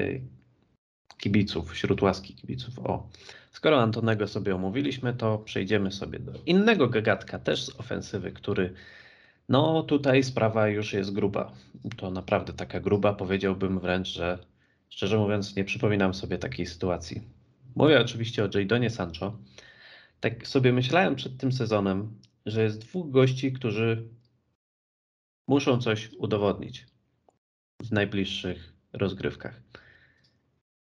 kibiców, 1.22 1.72
wśród 1.72 2.02
łaski 2.02 2.34
kibiców. 2.34 2.78
O, 2.78 3.08
skoro 3.52 3.82
Antonego 3.82 4.28
sobie 4.28 4.54
omówiliśmy, 4.54 5.14
to 5.14 5.38
przejdziemy 5.38 5.92
sobie 5.92 6.18
do 6.18 6.32
innego 6.46 6.88
gagatka, 6.88 7.38
też 7.38 7.64
z 7.64 7.80
ofensywy, 7.80 8.32
który 8.32 8.72
no 9.48 9.82
tutaj 9.82 10.22
sprawa 10.22 10.68
już 10.68 10.92
jest 10.92 11.12
gruba. 11.12 11.52
To 11.96 12.10
naprawdę 12.10 12.52
taka 12.52 12.80
gruba, 12.80 13.12
powiedziałbym 13.12 13.80
wręcz, 13.80 14.08
że 14.08 14.38
Szczerze 14.92 15.18
mówiąc, 15.18 15.56
nie 15.56 15.64
przypominam 15.64 16.14
sobie 16.14 16.38
takiej 16.38 16.66
sytuacji. 16.66 17.22
Mówię 17.76 18.00
oczywiście 18.00 18.44
o 18.44 18.48
Jadonie 18.58 18.90
Sancho. 18.90 19.38
Tak 20.20 20.46
sobie 20.46 20.72
myślałem 20.72 21.14
przed 21.14 21.38
tym 21.38 21.52
sezonem, 21.52 22.18
że 22.46 22.62
jest 22.62 22.80
dwóch 22.80 23.10
gości, 23.10 23.52
którzy 23.52 24.08
muszą 25.48 25.78
coś 25.78 26.10
udowodnić 26.18 26.86
w 27.82 27.92
najbliższych 27.92 28.72
rozgrywkach. 28.92 29.62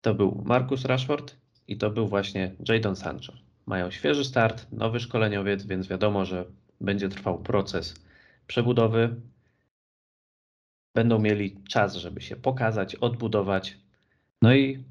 To 0.01 0.13
był 0.13 0.41
Marcus 0.45 0.85
Rashford 0.85 1.35
i 1.67 1.77
to 1.77 1.89
był 1.89 2.07
właśnie 2.07 2.55
Jadon 2.69 2.95
Sancho. 2.95 3.33
Mają 3.65 3.91
świeży 3.91 4.25
start, 4.25 4.67
nowy 4.71 4.99
szkoleniowiec, 4.99 5.65
więc 5.65 5.87
wiadomo, 5.87 6.25
że 6.25 6.45
będzie 6.81 7.09
trwał 7.09 7.39
proces 7.39 7.95
przebudowy. 8.47 9.15
Będą 10.95 11.19
mieli 11.19 11.63
czas, 11.69 11.95
żeby 11.95 12.21
się 12.21 12.35
pokazać, 12.35 12.95
odbudować. 12.95 13.77
No 14.41 14.53
i 14.55 14.83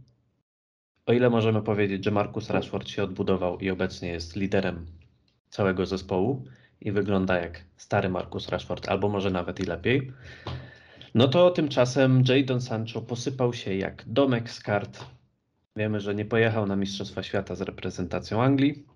o 1.06 1.12
ile 1.12 1.30
możemy 1.30 1.62
powiedzieć, 1.62 2.04
że 2.04 2.10
Marcus 2.10 2.50
Rashford 2.50 2.88
się 2.88 3.02
odbudował 3.02 3.58
i 3.58 3.70
obecnie 3.70 4.08
jest 4.08 4.36
liderem 4.36 4.86
całego 5.50 5.86
zespołu 5.86 6.44
i 6.80 6.92
wygląda 6.92 7.38
jak 7.38 7.64
stary 7.76 8.08
Marcus 8.08 8.48
Rashford, 8.48 8.88
albo 8.88 9.08
może 9.08 9.30
nawet 9.30 9.60
i 9.60 9.62
lepiej, 9.62 10.12
no 11.14 11.28
to 11.28 11.50
tymczasem 11.50 12.22
Jadon 12.28 12.60
Sancho 12.60 13.02
posypał 13.02 13.52
się 13.52 13.74
jak 13.74 14.04
domek 14.06 14.50
z 14.50 14.60
kart. 14.60 15.04
Wiemy, 15.76 16.00
że 16.00 16.14
nie 16.14 16.24
pojechał 16.24 16.66
na 16.66 16.76
Mistrzostwa 16.76 17.22
Świata 17.22 17.54
z 17.54 17.60
reprezentacją 17.60 18.42
Anglii. 18.42 18.86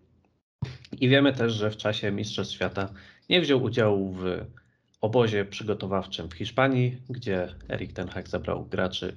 I 1.01 1.09
wiemy 1.09 1.33
też, 1.33 1.53
że 1.53 1.71
w 1.71 1.77
czasie 1.77 2.13
Mistrzostw 2.13 2.55
Świata 2.55 2.89
nie 3.31 3.41
wziął 3.41 3.63
udziału 3.63 4.13
w 4.13 4.25
obozie 5.01 5.45
przygotowawczym 5.45 6.29
w 6.29 6.35
Hiszpanii, 6.35 6.97
gdzie 7.11 7.55
Erik 7.71 7.93
Ten 7.93 8.09
Hag 8.09 8.29
zabrał 8.29 8.65
graczy 8.65 9.17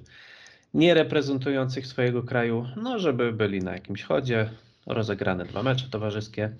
nie 0.74 0.94
reprezentujących 0.94 1.86
swojego 1.86 2.22
kraju, 2.22 2.66
no 2.76 2.98
żeby 2.98 3.32
byli 3.32 3.58
na 3.58 3.72
jakimś 3.72 4.02
chodzie, 4.02 4.50
rozegrane 4.86 5.44
dwa 5.44 5.62
mecze 5.62 5.88
towarzyskie. 5.90 6.56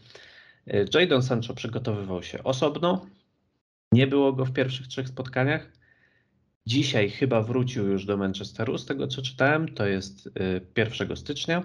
Jadon 0.95 1.23
Sancho 1.23 1.55
przygotowywał 1.55 2.23
się 2.23 2.45
osobno, 2.45 3.07
nie 3.93 4.07
było 4.07 4.33
go 4.33 4.45
w 4.45 4.53
pierwszych 4.53 4.89
trzech 4.89 5.09
spotkaniach. 5.09 5.76
Dzisiaj 6.67 7.11
chyba 7.11 7.43
wrócił 7.43 7.87
już 7.87 8.05
do 8.05 8.17
Manchesteru, 8.17 8.79
z 8.79 8.87
tego 8.87 9.09
co 9.09 9.23
czytałem, 9.23 9.69
to 9.69 9.87
jest 9.87 10.31
1 10.77 11.13
y, 11.13 11.17
stycznia. 11.17 11.65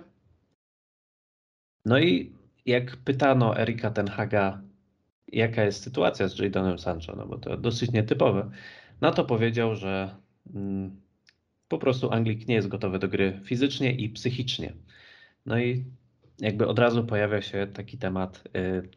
No 1.85 1.99
i 1.99 2.35
jak 2.65 2.97
pytano 2.97 3.59
Erika 3.59 3.91
Tenhaga, 3.91 4.61
jaka 5.27 5.63
jest 5.63 5.83
sytuacja 5.83 6.27
z 6.27 6.39
Jadonem 6.39 6.79
Sancho, 6.79 7.15
no 7.15 7.27
bo 7.27 7.37
to 7.37 7.57
dosyć 7.57 7.91
nietypowe, 7.91 8.51
no 9.01 9.11
to 9.11 9.25
powiedział, 9.25 9.75
że 9.75 10.15
mm, 10.55 11.01
po 11.67 11.77
prostu 11.77 12.11
Anglik 12.11 12.47
nie 12.47 12.55
jest 12.55 12.67
gotowy 12.67 12.99
do 12.99 13.07
gry 13.07 13.41
fizycznie 13.45 13.91
i 13.91 14.09
psychicznie. 14.09 14.73
No 15.45 15.59
i 15.59 15.85
jakby 16.39 16.67
od 16.67 16.79
razu 16.79 17.03
pojawia 17.03 17.41
się 17.41 17.67
taki 17.67 17.97
temat 17.97 18.43
y, 18.57 18.89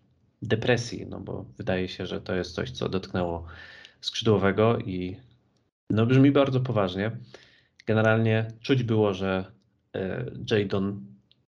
depresji, 0.43 1.07
no 1.07 1.21
bo 1.21 1.45
wydaje 1.57 1.88
się, 1.88 2.07
że 2.07 2.21
to 2.21 2.35
jest 2.35 2.55
coś, 2.55 2.71
co 2.71 2.88
dotknęło 2.88 3.47
skrzydłowego 4.01 4.79
i 4.79 5.17
no 5.90 6.07
brzmi 6.07 6.33
bardzo 6.33 6.61
poważnie. 6.61 7.11
Generalnie 7.87 8.47
czuć 8.61 8.83
było, 8.83 9.14
że 9.14 9.44
e, 9.97 10.25
Jadon 10.51 11.07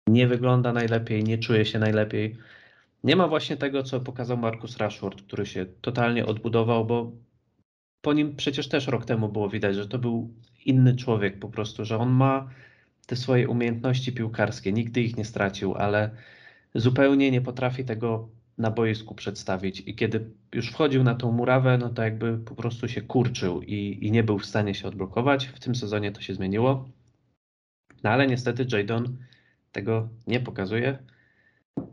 nie 0.07 0.27
wygląda 0.27 0.73
najlepiej, 0.73 1.23
nie 1.23 1.37
czuje 1.37 1.65
się 1.65 1.79
najlepiej. 1.79 2.37
Nie 3.03 3.15
ma 3.15 3.27
właśnie 3.27 3.57
tego, 3.57 3.83
co 3.83 3.99
pokazał 3.99 4.37
Marcus 4.37 4.77
Rashford, 4.77 5.21
który 5.21 5.45
się 5.45 5.65
totalnie 5.81 6.25
odbudował, 6.25 6.85
bo 6.85 7.11
po 8.01 8.13
nim 8.13 8.35
przecież 8.35 8.69
też 8.69 8.87
rok 8.87 9.05
temu 9.05 9.29
było 9.29 9.49
widać, 9.49 9.75
że 9.75 9.87
to 9.87 9.99
był 9.99 10.33
inny 10.65 10.95
człowiek 10.95 11.39
po 11.39 11.49
prostu, 11.49 11.85
że 11.85 11.97
on 11.97 12.09
ma 12.09 12.49
te 13.07 13.15
swoje 13.15 13.49
umiejętności 13.49 14.13
piłkarskie, 14.13 14.71
nigdy 14.71 15.01
ich 15.01 15.17
nie 15.17 15.25
stracił, 15.25 15.75
ale 15.75 16.09
zupełnie 16.75 17.31
nie 17.31 17.41
potrafi 17.41 17.85
tego 17.85 18.29
na 18.57 18.71
boisku 18.71 19.15
przedstawić. 19.15 19.79
I 19.79 19.95
kiedy 19.95 20.31
już 20.53 20.71
wchodził 20.71 21.03
na 21.03 21.15
tą 21.15 21.31
murawę, 21.31 21.77
no 21.77 21.89
to 21.89 22.03
jakby 22.03 22.37
po 22.37 22.55
prostu 22.55 22.87
się 22.87 23.01
kurczył 23.01 23.61
i, 23.61 23.99
i 24.01 24.11
nie 24.11 24.23
był 24.23 24.39
w 24.39 24.45
stanie 24.45 24.75
się 24.75 24.87
odblokować. 24.87 25.45
W 25.45 25.59
tym 25.59 25.75
sezonie 25.75 26.11
to 26.11 26.21
się 26.21 26.35
zmieniło. 26.35 26.89
No 28.03 28.09
ale 28.09 28.27
niestety 28.27 28.65
Jadon 28.71 29.17
tego 29.71 30.09
nie 30.27 30.39
pokazuje. 30.39 30.97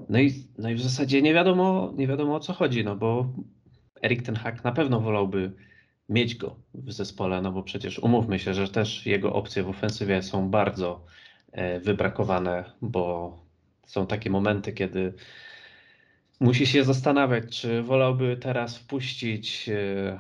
No 0.09 0.21
i, 0.21 0.45
no 0.59 0.71
i 0.71 0.75
w 0.75 0.83
zasadzie 0.83 1.23
nie 1.23 1.35
wiadomo, 1.35 1.93
nie 1.97 2.07
wiadomo 2.07 2.35
o 2.35 2.41
co 2.41 2.53
chodzi, 2.53 2.85
no 2.85 2.97
bo 2.97 3.33
Erik 4.03 4.23
ten 4.23 4.37
Hag 4.37 4.65
na 4.65 4.73
pewno 4.73 5.01
wolałby 5.01 5.53
mieć 6.09 6.35
go 6.35 6.57
w 6.75 6.93
zespole, 6.93 7.43
no 7.43 7.53
bo 7.53 7.63
przecież 7.63 7.99
umówmy 7.99 8.39
się, 8.39 8.55
że 8.55 8.69
też 8.69 9.07
jego 9.07 9.33
opcje 9.33 9.63
w 9.63 9.69
ofensywie 9.69 10.23
są 10.23 10.51
bardzo 10.51 11.05
e, 11.53 11.81
wybrakowane, 11.81 12.65
bo 12.83 13.37
są 13.87 14.07
takie 14.07 14.31
momenty, 14.31 14.73
kiedy 14.73 15.15
musi 16.41 16.67
się 16.67 16.85
zastanawiać, 16.85 17.61
czy 17.61 17.83
wolałby 17.83 18.37
teraz 18.37 18.79
wpuścić 18.79 19.69
e, 19.69 20.19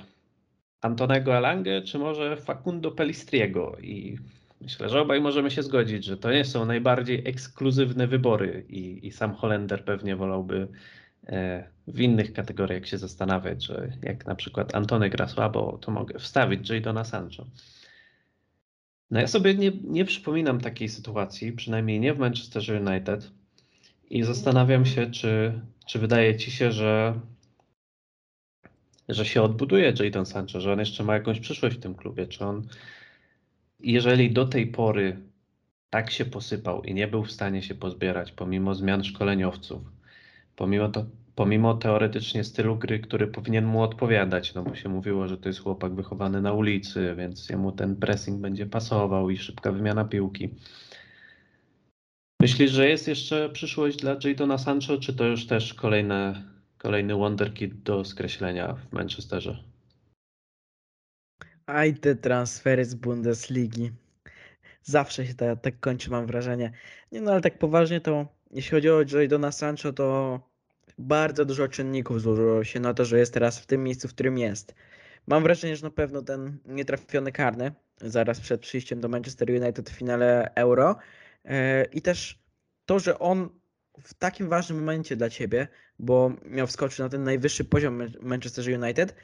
Antonego 0.80 1.36
Alangę, 1.36 1.82
czy 1.82 1.98
może 1.98 2.36
Facundo 2.36 2.90
Pelistriego. 2.90 3.76
I 3.82 4.18
myślę, 4.60 4.88
że 4.88 5.00
obaj 5.00 5.20
możemy 5.20 5.50
się 5.50 5.62
zgodzić, 5.62 6.04
że 6.04 6.16
to 6.16 6.32
nie 6.32 6.44
są 6.44 6.66
najbardziej 6.66 7.28
ekskluzywne 7.28 8.06
wybory 8.06 8.64
i, 8.68 9.06
i 9.06 9.12
sam 9.12 9.34
Holender 9.34 9.84
pewnie 9.84 10.16
wolałby 10.16 10.68
e, 11.26 11.64
w 11.86 12.00
innych 12.00 12.32
kategoriach 12.32 12.86
się 12.86 12.98
zastanawiać, 12.98 13.64
że 13.64 13.92
jak 14.02 14.26
na 14.26 14.34
przykład 14.34 14.74
Antony 14.74 15.10
gra 15.10 15.28
słabo, 15.28 15.78
to 15.80 15.90
mogę 15.90 16.18
wstawić 16.18 16.70
Jadona 16.70 17.04
Sancho. 17.04 17.46
No 19.10 19.20
ja 19.20 19.26
sobie 19.26 19.54
nie, 19.54 19.72
nie 19.84 20.04
przypominam 20.04 20.60
takiej 20.60 20.88
sytuacji, 20.88 21.52
przynajmniej 21.52 22.00
nie 22.00 22.14
w 22.14 22.18
Manchester 22.18 22.62
United 22.86 23.39
i 24.10 24.22
zastanawiam 24.22 24.86
się, 24.86 25.10
czy 25.10 25.60
czy 25.90 25.98
wydaje 25.98 26.36
ci 26.36 26.50
się, 26.50 26.72
że, 26.72 27.20
że 29.08 29.24
się 29.24 29.42
odbuduje 29.42 29.92
Jadon 30.00 30.26
Sancho, 30.26 30.60
że 30.60 30.72
on 30.72 30.78
jeszcze 30.78 31.04
ma 31.04 31.14
jakąś 31.14 31.40
przyszłość 31.40 31.76
w 31.76 31.80
tym 31.80 31.94
klubie? 31.94 32.26
Czy 32.26 32.44
on, 32.44 32.62
jeżeli 33.80 34.30
do 34.30 34.46
tej 34.46 34.66
pory 34.66 35.16
tak 35.90 36.10
się 36.10 36.24
posypał 36.24 36.82
i 36.82 36.94
nie 36.94 37.08
był 37.08 37.24
w 37.24 37.32
stanie 37.32 37.62
się 37.62 37.74
pozbierać, 37.74 38.32
pomimo 38.32 38.74
zmian 38.74 39.04
szkoleniowców, 39.04 39.82
pomimo, 40.56 40.88
to, 40.88 41.06
pomimo 41.34 41.74
teoretycznie 41.74 42.44
stylu 42.44 42.76
gry, 42.76 42.98
który 42.98 43.26
powinien 43.26 43.64
mu 43.64 43.82
odpowiadać, 43.82 44.54
no 44.54 44.62
bo 44.62 44.74
się 44.74 44.88
mówiło, 44.88 45.28
że 45.28 45.38
to 45.38 45.48
jest 45.48 45.60
chłopak 45.60 45.94
wychowany 45.94 46.40
na 46.40 46.52
ulicy, 46.52 47.14
więc 47.18 47.48
jemu 47.48 47.72
ten 47.72 47.96
pressing 47.96 48.40
będzie 48.40 48.66
pasował 48.66 49.30
i 49.30 49.38
szybka 49.38 49.72
wymiana 49.72 50.04
piłki. 50.04 50.48
Myślisz, 52.40 52.70
że 52.70 52.88
jest 52.88 53.08
jeszcze 53.08 53.48
przyszłość 53.48 53.96
dla 53.96 54.16
Jadona 54.24 54.58
Sancho, 54.58 54.98
czy 54.98 55.16
to 55.16 55.24
już 55.24 55.46
też 55.46 55.74
kolejne, 55.74 56.42
kolejny 56.78 57.14
wonderkid 57.14 57.82
do 57.82 58.04
skreślenia 58.04 58.74
w 58.74 58.92
Manchesterze? 58.92 59.64
Aj, 61.66 61.94
te 61.94 62.16
transfery 62.16 62.84
z 62.84 62.94
Bundesligi. 62.94 63.90
Zawsze 64.82 65.26
się 65.26 65.34
tak, 65.34 65.60
tak 65.60 65.80
kończy, 65.80 66.10
mam 66.10 66.26
wrażenie. 66.26 66.72
Nie 67.12 67.20
no, 67.20 67.32
ale 67.32 67.40
tak 67.40 67.58
poważnie 67.58 68.00
to, 68.00 68.26
jeśli 68.50 68.70
chodzi 68.70 68.90
o 68.90 69.20
Jadona 69.20 69.52
Sancho, 69.52 69.92
to 69.92 70.40
bardzo 70.98 71.44
dużo 71.44 71.68
czynników 71.68 72.20
złożyło 72.20 72.64
się 72.64 72.80
na 72.80 72.94
to, 72.94 73.04
że 73.04 73.18
jest 73.18 73.34
teraz 73.34 73.60
w 73.60 73.66
tym 73.66 73.84
miejscu, 73.84 74.08
w 74.08 74.14
którym 74.14 74.38
jest. 74.38 74.74
Mam 75.26 75.42
wrażenie, 75.42 75.76
że 75.76 75.86
na 75.86 75.90
pewno 75.90 76.22
ten 76.22 76.58
nietrafiony 76.66 77.32
karny 77.32 77.72
zaraz 78.00 78.40
przed 78.40 78.60
przyjściem 78.60 79.00
do 79.00 79.08
Manchester 79.08 79.50
United 79.50 79.90
w 79.90 79.92
finale 79.92 80.50
Euro 80.54 80.96
I 81.92 82.02
też 82.02 82.38
to, 82.86 82.98
że 82.98 83.18
on 83.18 83.48
w 84.02 84.14
takim 84.14 84.48
ważnym 84.48 84.78
momencie 84.78 85.16
dla 85.16 85.30
ciebie, 85.30 85.68
bo 85.98 86.32
miał 86.44 86.66
wskoczyć 86.66 86.98
na 86.98 87.08
ten 87.08 87.24
najwyższy 87.24 87.64
poziom 87.64 88.02
Manchester 88.20 88.82
United, 88.82 89.14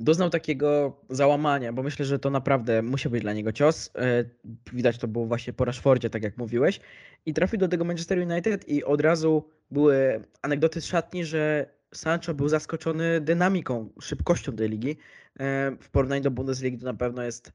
doznał 0.00 0.30
takiego 0.30 1.00
załamania, 1.10 1.72
bo 1.72 1.82
myślę, 1.82 2.04
że 2.04 2.18
to 2.18 2.30
naprawdę 2.30 2.82
musiał 2.82 3.12
być 3.12 3.22
dla 3.22 3.32
niego 3.32 3.52
cios. 3.52 3.90
E, 3.94 4.24
widać 4.72 4.98
to 4.98 5.08
było 5.08 5.26
właśnie 5.26 5.52
po 5.52 5.64
Rashfordzie, 5.64 6.10
tak 6.10 6.22
jak 6.22 6.36
mówiłeś. 6.36 6.80
I 7.26 7.34
trafił 7.34 7.58
do 7.58 7.68
tego 7.68 7.84
Manchester 7.84 8.18
United 8.18 8.68
i 8.68 8.84
od 8.84 9.00
razu 9.00 9.48
były 9.70 10.24
anegdoty 10.42 10.80
z 10.80 10.86
szatni, 10.86 11.24
że 11.24 11.66
Sancho 11.94 12.34
był 12.34 12.48
zaskoczony 12.48 13.20
dynamiką, 13.20 13.88
szybkością 14.00 14.52
tej 14.52 14.68
ligi. 14.68 14.96
E, 15.40 15.76
w 15.80 15.90
porównaniu 15.90 16.22
do 16.22 16.30
Bundesligi 16.30 16.78
to 16.78 16.84
na 16.84 16.94
pewno 16.94 17.22
jest 17.22 17.52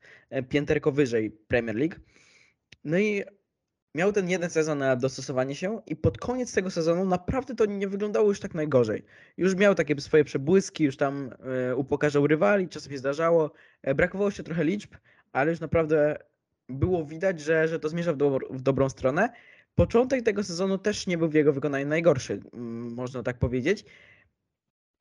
pięterko 0.50 0.92
wyżej 0.92 1.32
Premier 1.32 1.76
League. 1.76 1.96
No 2.84 3.00
i 3.00 3.24
miał 3.96 4.14
ten 4.14 4.30
jeden 4.30 4.50
sezon 4.50 4.78
na 4.78 4.96
dostosowanie 4.96 5.56
się 5.56 5.82
i 5.86 5.96
pod 5.96 6.18
koniec 6.18 6.54
tego 6.54 6.72
sezonu 6.72 7.06
naprawdę 7.06 7.56
to 7.56 7.66
nie 7.66 7.88
wyglądało 7.88 8.28
już 8.28 8.40
tak 8.40 8.54
najgorzej. 8.54 9.04
Już 9.38 9.56
miał 9.56 9.76
takie 9.76 10.02
swoje 10.02 10.24
przebłyski, 10.24 10.84
już 10.84 10.98
tam 10.98 11.30
y, 11.72 11.76
upokarzał 11.76 12.28
rywali, 12.28 12.70
czasem 12.70 12.92
się 12.92 12.98
zdarzało. 12.98 13.52
E, 13.82 13.96
brakowało 13.96 14.28
jeszcze 14.28 14.44
trochę 14.44 14.64
liczb, 14.64 14.96
ale 15.32 15.52
już 15.52 15.60
naprawdę 15.60 16.18
było 16.70 17.06
widać, 17.06 17.40
że, 17.40 17.68
że 17.68 17.80
to 17.80 17.90
zmierza 17.90 18.14
w, 18.14 18.18
do, 18.18 18.40
w 18.50 18.62
dobrą 18.62 18.90
stronę. 18.90 19.30
Początek 19.76 20.24
tego 20.24 20.44
sezonu 20.44 20.78
też 20.78 21.08
nie 21.08 21.18
był 21.18 21.30
w 21.30 21.34
jego 21.34 21.54
wykonaniu 21.54 21.88
najgorszy, 21.88 22.40
można 22.96 23.24
tak 23.24 23.38
powiedzieć. 23.38 23.86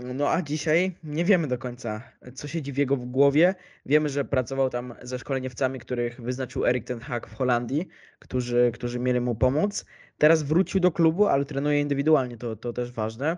No 0.00 0.30
a 0.30 0.42
dzisiaj 0.42 0.96
nie 1.04 1.24
wiemy 1.24 1.48
do 1.48 1.58
końca, 1.58 2.02
co 2.34 2.48
siedzi 2.48 2.72
w 2.72 2.76
jego 2.76 2.96
głowie. 2.96 3.54
Wiemy, 3.86 4.08
że 4.08 4.24
pracował 4.24 4.70
tam 4.70 4.94
ze 5.02 5.18
szkoleniowcami, 5.18 5.78
których 5.78 6.20
wyznaczył 6.20 6.66
Erik 6.66 6.84
ten 6.84 7.00
Hag 7.00 7.28
w 7.28 7.34
Holandii, 7.34 7.88
którzy, 8.18 8.70
którzy 8.74 8.98
mieli 8.98 9.20
mu 9.20 9.34
pomóc. 9.34 9.84
Teraz 10.18 10.42
wrócił 10.42 10.80
do 10.80 10.92
klubu, 10.92 11.26
ale 11.26 11.44
trenuje 11.44 11.80
indywidualnie, 11.80 12.36
to, 12.36 12.56
to 12.56 12.72
też 12.72 12.92
ważne. 12.92 13.36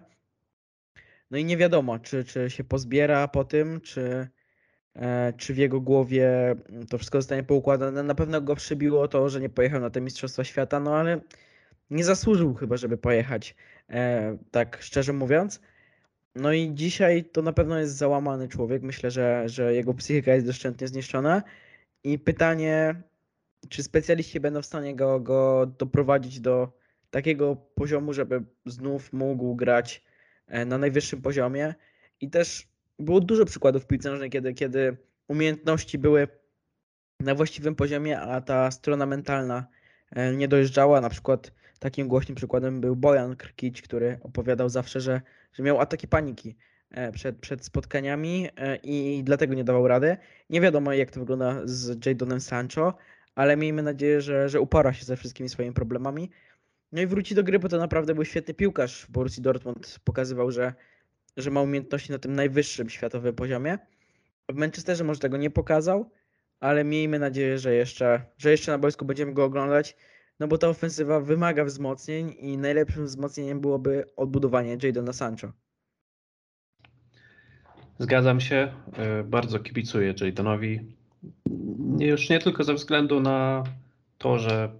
No 1.30 1.38
i 1.38 1.44
nie 1.44 1.56
wiadomo, 1.56 1.98
czy, 1.98 2.24
czy 2.24 2.50
się 2.50 2.64
pozbiera 2.64 3.28
po 3.28 3.44
tym, 3.44 3.80
czy, 3.80 4.28
e, 4.94 5.32
czy 5.36 5.54
w 5.54 5.58
jego 5.58 5.80
głowie 5.80 6.56
to 6.90 6.98
wszystko 6.98 7.18
zostanie 7.18 7.42
poukładane. 7.42 8.02
Na 8.02 8.14
pewno 8.14 8.40
go 8.40 8.54
przybiło 8.56 9.08
to, 9.08 9.28
że 9.28 9.40
nie 9.40 9.48
pojechał 9.48 9.80
na 9.80 9.90
te 9.90 10.00
Mistrzostwa 10.00 10.44
Świata, 10.44 10.80
no 10.80 10.96
ale 10.96 11.20
nie 11.90 12.04
zasłużył 12.04 12.54
chyba, 12.54 12.76
żeby 12.76 12.96
pojechać, 12.96 13.54
e, 13.90 14.38
tak 14.50 14.78
szczerze 14.82 15.12
mówiąc. 15.12 15.60
No 16.38 16.52
i 16.52 16.74
dzisiaj 16.74 17.24
to 17.24 17.42
na 17.42 17.52
pewno 17.52 17.78
jest 17.78 17.96
załamany 17.96 18.48
człowiek. 18.48 18.82
Myślę, 18.82 19.10
że, 19.10 19.48
że 19.48 19.74
jego 19.74 19.94
psychika 19.94 20.34
jest 20.34 20.46
doszczętnie 20.46 20.88
zniszczona. 20.88 21.42
I 22.04 22.18
pytanie, 22.18 23.02
czy 23.68 23.82
specjaliści 23.82 24.40
będą 24.40 24.62
w 24.62 24.66
stanie 24.66 24.96
go, 24.96 25.20
go 25.20 25.66
doprowadzić 25.78 26.40
do 26.40 26.72
takiego 27.10 27.56
poziomu, 27.56 28.12
żeby 28.12 28.44
znów 28.66 29.12
mógł 29.12 29.56
grać 29.56 30.04
e, 30.46 30.64
na 30.64 30.78
najwyższym 30.78 31.22
poziomie. 31.22 31.74
I 32.20 32.30
też 32.30 32.68
było 32.98 33.20
dużo 33.20 33.44
przykładów 33.44 33.86
piłce 33.86 34.10
nożnej, 34.10 34.30
kiedy, 34.30 34.54
kiedy 34.54 34.96
umiejętności 35.28 35.98
były 35.98 36.28
na 37.20 37.34
właściwym 37.34 37.74
poziomie, 37.74 38.20
a 38.20 38.40
ta 38.40 38.70
strona 38.70 39.06
mentalna 39.06 39.66
e, 40.10 40.36
nie 40.36 40.48
dojeżdżała. 40.48 41.00
Na 41.00 41.10
przykład 41.10 41.52
takim 41.78 42.08
głośnym 42.08 42.36
przykładem 42.36 42.80
był 42.80 42.96
Bojan 42.96 43.36
Krkić, 43.36 43.82
który 43.82 44.18
opowiadał 44.22 44.68
zawsze, 44.68 45.00
że 45.00 45.20
że 45.52 45.62
miał 45.62 45.80
ataki 45.80 46.08
paniki 46.08 46.56
e, 46.90 47.12
przed, 47.12 47.38
przed 47.38 47.64
spotkaniami 47.64 48.48
e, 48.56 48.76
i 48.76 49.24
dlatego 49.24 49.54
nie 49.54 49.64
dawał 49.64 49.88
rady. 49.88 50.16
Nie 50.50 50.60
wiadomo, 50.60 50.92
jak 50.92 51.10
to 51.10 51.20
wygląda 51.20 51.60
z 51.64 52.06
Jadonem 52.06 52.40
Sancho, 52.40 52.94
ale 53.34 53.56
miejmy 53.56 53.82
nadzieję, 53.82 54.20
że, 54.20 54.48
że 54.48 54.60
upora 54.60 54.92
się 54.92 55.04
ze 55.04 55.16
wszystkimi 55.16 55.48
swoimi 55.48 55.72
problemami. 55.72 56.30
No 56.92 57.02
i 57.02 57.06
wróci 57.06 57.34
do 57.34 57.44
gry, 57.44 57.58
bo 57.58 57.68
to 57.68 57.78
naprawdę 57.78 58.14
był 58.14 58.24
świetny 58.24 58.54
piłkarz 58.54 59.02
w 59.02 59.10
Borussii 59.10 59.42
Dortmund. 59.42 60.00
Pokazywał, 60.04 60.50
że, 60.50 60.74
że 61.36 61.50
ma 61.50 61.62
umiejętności 61.62 62.12
na 62.12 62.18
tym 62.18 62.34
najwyższym 62.34 62.90
światowym 62.90 63.34
poziomie. 63.34 63.78
W 64.48 64.54
Manchesterze 64.54 65.04
może 65.04 65.20
tego 65.20 65.36
nie 65.36 65.50
pokazał, 65.50 66.10
ale 66.60 66.84
miejmy 66.84 67.18
nadzieję, 67.18 67.58
że 67.58 67.74
jeszcze, 67.74 68.20
że 68.38 68.50
jeszcze 68.50 68.72
na 68.72 68.78
boisku 68.78 69.04
będziemy 69.04 69.32
go 69.32 69.44
oglądać 69.44 69.96
no 70.40 70.48
bo 70.48 70.58
ta 70.58 70.68
ofensywa 70.68 71.20
wymaga 71.20 71.64
wzmocnień 71.64 72.34
i 72.38 72.58
najlepszym 72.58 73.06
wzmocnieniem 73.06 73.60
byłoby 73.60 74.04
odbudowanie 74.16 74.76
Jadona 74.82 75.12
Sancho. 75.12 75.52
Zgadzam 77.98 78.40
się, 78.40 78.72
e, 78.96 79.24
bardzo 79.24 79.58
kibicuję 79.58 80.14
Jadonowi. 80.20 80.80
Już 81.98 82.30
nie 82.30 82.38
tylko 82.38 82.64
ze 82.64 82.74
względu 82.74 83.20
na 83.20 83.64
to, 84.18 84.38
że 84.38 84.72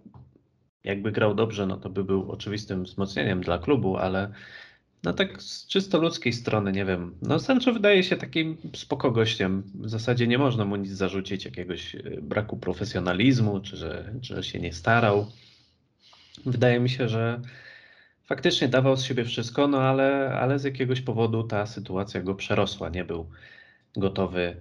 jakby 0.84 1.12
grał 1.12 1.34
dobrze, 1.34 1.66
no 1.66 1.76
to 1.76 1.90
by 1.90 2.04
był 2.04 2.30
oczywistym 2.30 2.84
wzmocnieniem 2.84 3.40
dla 3.40 3.58
klubu, 3.58 3.96
ale 3.96 4.32
no 5.02 5.12
tak 5.12 5.42
z 5.42 5.66
czysto 5.66 5.98
ludzkiej 5.98 6.32
strony, 6.32 6.72
nie 6.72 6.84
wiem. 6.84 7.14
No 7.22 7.38
Sancho 7.38 7.72
wydaje 7.72 8.02
się 8.02 8.16
takim 8.16 8.56
spoko 8.76 9.10
gościem. 9.10 9.62
W 9.74 9.88
zasadzie 9.88 10.26
nie 10.26 10.38
można 10.38 10.64
mu 10.64 10.76
nic 10.76 10.90
zarzucić, 10.90 11.44
jakiegoś 11.44 11.94
e, 11.94 12.00
braku 12.22 12.56
profesjonalizmu, 12.56 13.60
czy 13.60 13.76
że, 13.76 14.14
że 14.20 14.42
się 14.42 14.60
nie 14.60 14.72
starał. 14.72 15.26
Wydaje 16.46 16.80
mi 16.80 16.90
się, 16.90 17.08
że 17.08 17.40
faktycznie 18.24 18.68
dawał 18.68 18.96
z 18.96 19.04
siebie 19.04 19.24
wszystko, 19.24 19.68
no 19.68 19.80
ale, 19.80 20.38
ale 20.40 20.58
z 20.58 20.64
jakiegoś 20.64 21.00
powodu 21.00 21.42
ta 21.42 21.66
sytuacja 21.66 22.22
go 22.22 22.34
przerosła. 22.34 22.88
Nie 22.88 23.04
był 23.04 23.30
gotowy 23.96 24.56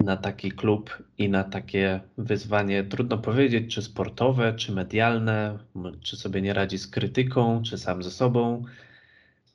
na 0.00 0.16
taki 0.16 0.52
klub 0.52 1.02
i 1.18 1.28
na 1.28 1.44
takie 1.44 2.00
wyzwanie, 2.18 2.84
trudno 2.84 3.18
powiedzieć, 3.18 3.74
czy 3.74 3.82
sportowe, 3.82 4.54
czy 4.54 4.72
medialne, 4.72 5.58
czy 6.02 6.16
sobie 6.16 6.42
nie 6.42 6.54
radzi 6.54 6.78
z 6.78 6.86
krytyką, 6.86 7.62
czy 7.62 7.78
sam 7.78 8.02
ze 8.02 8.10
sobą. 8.10 8.64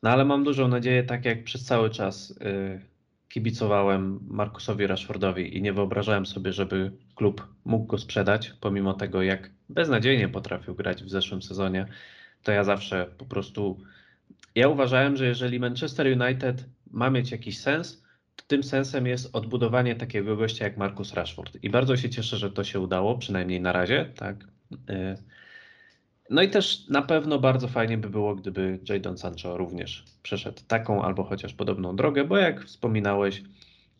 No 0.04 0.10
ale 0.10 0.26
mam 0.26 0.44
dużą 0.44 0.68
nadzieję, 0.68 1.04
tak 1.04 1.26
jak 1.26 1.44
przez 1.44 1.66
cały 1.66 1.90
czas 1.90 2.32
y, 2.32 2.82
kibicowałem 3.30 4.20
Markusowi 4.28 4.88
Rashfordowi 4.88 5.58
i 5.58 5.62
nie 5.62 5.74
wyobrażałem 5.74 6.26
sobie, 6.26 6.54
żeby 6.54 6.92
klub 7.16 7.48
mógł 7.66 7.86
go 7.86 7.98
sprzedać, 7.98 8.54
pomimo 8.62 8.94
tego, 8.94 9.22
jak 9.22 9.50
beznadziejnie 9.70 10.30
potrafił 10.30 10.76
grać 10.76 11.04
w 11.04 11.10
zeszłym 11.10 11.42
sezonie, 11.42 11.86
to 12.44 12.52
ja 12.52 12.64
zawsze 12.64 13.08
po 13.18 13.26
prostu. 13.26 13.80
Ja 14.56 14.68
uważałem, 14.68 15.18
że 15.18 15.26
jeżeli 15.26 15.60
Manchester 15.60 16.22
United 16.22 16.66
ma 16.92 17.10
mieć 17.10 17.32
jakiś 17.32 17.60
sens, 17.60 18.04
to 18.36 18.44
tym 18.48 18.64
sensem 18.64 19.08
jest 19.08 19.36
odbudowanie 19.36 19.96
takiego 19.96 20.38
gościa 20.38 20.66
jak 20.66 20.78
Marcus 20.78 21.14
Rashford. 21.14 21.58
I 21.64 21.70
bardzo 21.70 21.98
się 21.98 22.10
cieszę, 22.10 22.38
że 22.38 22.52
to 22.52 22.64
się 22.64 22.80
udało, 22.80 23.18
przynajmniej 23.18 23.62
na 23.62 23.72
razie. 23.72 24.14
Tak. 24.16 24.48
No 26.30 26.42
i 26.42 26.50
też 26.50 26.88
na 26.88 27.02
pewno 27.02 27.40
bardzo 27.40 27.68
fajnie 27.68 27.98
by 27.98 28.10
było, 28.10 28.36
gdyby 28.36 28.80
Jadon 28.90 29.18
Sancho 29.18 29.58
również 29.58 30.06
przeszedł 30.24 30.62
taką 30.68 31.04
albo 31.04 31.24
chociaż 31.24 31.54
podobną 31.54 31.96
drogę, 31.96 32.24
bo 32.24 32.38
jak 32.38 32.66
wspominałeś, 32.66 33.44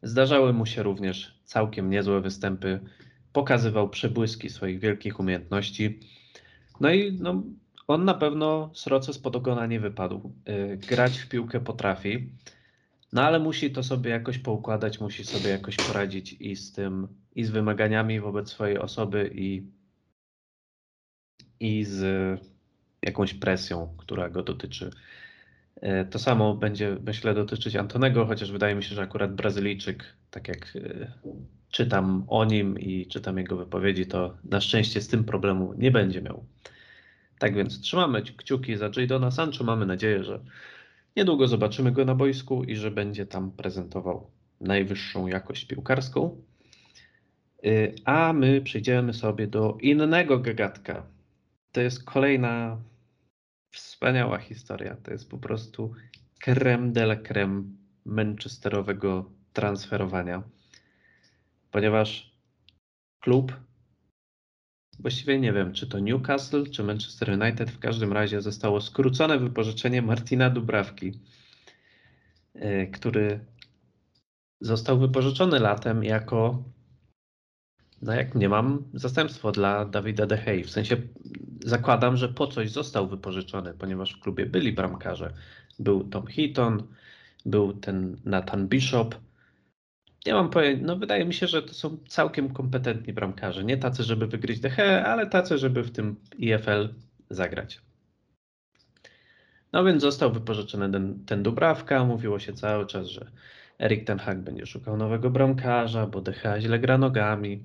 zdarzały 0.04 0.54
mu 0.54 0.66
się 0.66 0.84
również 0.84 1.40
całkiem 1.44 1.90
niezłe 1.90 2.22
występy, 2.22 2.80
pokazywał 3.34 3.90
przebłyski 3.90 4.50
swoich 4.50 4.80
wielkich 4.80 5.20
umiejętności. 5.20 6.00
No 6.80 6.92
i 6.92 7.18
no, 7.20 7.44
on 7.88 8.06
na 8.06 8.14
pewno 8.14 8.70
sroce 8.74 9.14
spod 9.14 9.36
ogona 9.36 9.66
nie 9.66 9.80
wypadł. 9.80 10.34
Y, 10.50 10.78
grać 10.78 11.18
w 11.18 11.30
piłkę 11.30 11.60
potrafi, 11.60 12.30
no 13.14 13.24
ale 13.24 13.40
musi 13.40 13.72
to 13.72 13.84
sobie 13.84 14.12
jakoś 14.12 14.38
poukładać, 14.38 15.00
musi 15.00 15.24
sobie 15.24 15.50
jakoś 15.50 15.76
poradzić 15.76 16.34
i 16.34 16.56
z 16.56 16.72
tym, 16.72 17.08
i 17.36 17.44
z 17.44 17.50
wymaganiami 17.50 18.20
wobec 18.20 18.50
swojej 18.50 18.78
osoby, 18.78 19.32
i 19.34 19.77
i 21.60 21.84
z 21.84 22.02
jakąś 23.02 23.34
presją, 23.34 23.96
która 23.98 24.30
go 24.30 24.44
dotyczy. 24.44 24.92
E, 25.82 26.06
to 26.06 26.20
samo 26.20 26.56
będzie, 26.56 26.98
myślę, 27.06 27.34
dotyczyć 27.34 27.76
Antonego, 27.76 28.26
chociaż 28.26 28.52
wydaje 28.52 28.76
mi 28.76 28.84
się, 28.84 28.96
że 28.96 29.02
akurat 29.02 29.36
Brazylijczyk, 29.36 30.04
tak 30.32 30.48
jak 30.48 30.74
e, 30.76 31.12
czytam 31.70 32.24
o 32.28 32.46
nim 32.46 32.80
i 32.80 33.08
czytam 33.08 33.38
jego 33.38 33.58
wypowiedzi, 33.58 34.06
to 34.06 34.38
na 34.44 34.62
szczęście 34.62 35.02
z 35.02 35.08
tym 35.08 35.24
problemu 35.24 35.74
nie 35.78 35.92
będzie 35.92 36.22
miał. 36.22 36.46
Tak 37.40 37.56
więc 37.56 37.82
trzymamy 37.82 38.22
kciuki 38.22 38.76
za 38.76 38.90
Jadona 38.98 39.32
Sancho. 39.32 39.64
Mamy 39.64 39.86
nadzieję, 39.86 40.24
że 40.24 40.40
niedługo 41.16 41.48
zobaczymy 41.48 41.92
go 41.92 42.06
na 42.06 42.16
boisku 42.16 42.64
i 42.64 42.76
że 42.76 42.92
będzie 42.92 43.26
tam 43.26 43.52
prezentował 43.52 44.32
najwyższą 44.62 45.28
jakość 45.28 45.66
piłkarską. 45.66 46.42
E, 47.64 47.70
a 48.06 48.34
my 48.34 48.62
przejdziemy 48.62 49.14
sobie 49.14 49.48
do 49.48 49.78
innego 49.82 50.40
gagatka, 50.40 51.17
to 51.72 51.82
jest 51.82 52.04
kolejna 52.04 52.82
wspaniała 53.72 54.38
historia. 54.38 54.96
To 55.04 55.12
jest 55.12 55.30
po 55.30 55.38
prostu 55.38 55.94
creme 56.40 56.92
de 56.92 57.04
la 57.04 57.16
creme 57.16 57.64
manchesterowego 58.06 59.32
transferowania. 59.54 60.44
Ponieważ 61.72 62.38
klub, 63.20 63.54
właściwie 65.00 65.40
nie 65.40 65.54
wiem, 65.54 65.74
czy 65.74 65.88
to 65.88 66.00
Newcastle, 66.00 66.64
czy 66.72 66.84
Manchester 66.84 67.30
United, 67.30 67.72
w 67.72 67.80
każdym 67.80 68.14
razie 68.14 68.42
zostało 68.42 68.82
skrócone 68.82 69.40
wypożyczenie 69.40 70.02
Martina 70.02 70.50
Dubrawki, 70.50 71.20
e, 72.56 72.88
który 72.88 73.40
został 74.62 75.00
wypożyczony 75.00 75.60
latem 75.60 76.04
jako 76.04 76.64
no 78.02 78.14
jak 78.14 78.36
nie 78.36 78.50
mam 78.50 78.84
zastępstwo 78.94 79.52
dla 79.52 79.86
Dawida 79.86 80.26
De 80.26 80.38
Gea. 80.38 80.64
W 80.64 80.70
sensie 80.70 80.98
zakładam, 81.66 82.18
że 82.18 82.30
po 82.30 82.48
coś 82.48 82.72
został 82.72 83.08
wypożyczony, 83.08 83.74
ponieważ 83.74 84.14
w 84.14 84.20
klubie 84.20 84.46
byli 84.46 84.74
bramkarze. 84.74 85.34
Był 85.80 86.04
Tom 86.04 86.26
Heaton, 86.26 86.84
był 87.46 87.74
ten 87.74 88.18
Nathan 88.26 88.68
Bishop. 88.68 89.16
Nie 90.26 90.34
mam 90.34 90.50
pojęcia, 90.50 90.86
no 90.86 90.96
wydaje 90.96 91.26
mi 91.26 91.34
się, 91.34 91.48
że 91.48 91.62
to 91.62 91.74
są 91.74 91.98
całkiem 92.08 92.54
kompetentni 92.54 93.14
bramkarze. 93.14 93.64
Nie 93.64 93.78
tacy, 93.78 94.04
żeby 94.04 94.28
wygryźć 94.28 94.60
De 94.60 95.06
ale 95.06 95.28
tacy, 95.28 95.58
żeby 95.58 95.84
w 95.84 95.92
tym 95.92 96.16
IFL 96.38 96.90
zagrać. 97.30 97.82
No 99.74 99.84
więc 99.84 100.02
został 100.02 100.32
wypożyczony 100.32 100.92
ten, 100.92 101.26
ten 101.26 101.44
Dubrawka. 101.44 102.06
Mówiło 102.06 102.40
się 102.40 102.54
cały 102.54 102.86
czas, 102.86 103.08
że 103.08 103.32
Erik 103.80 104.04
Ten 104.04 104.20
Hag 104.20 104.40
będzie 104.40 104.66
szukał 104.66 104.98
nowego 104.98 105.30
bramkarza, 105.30 106.08
bo 106.08 106.22
De 106.22 106.34
źle 106.60 106.80
gra 106.80 106.98
nogami. 106.98 107.64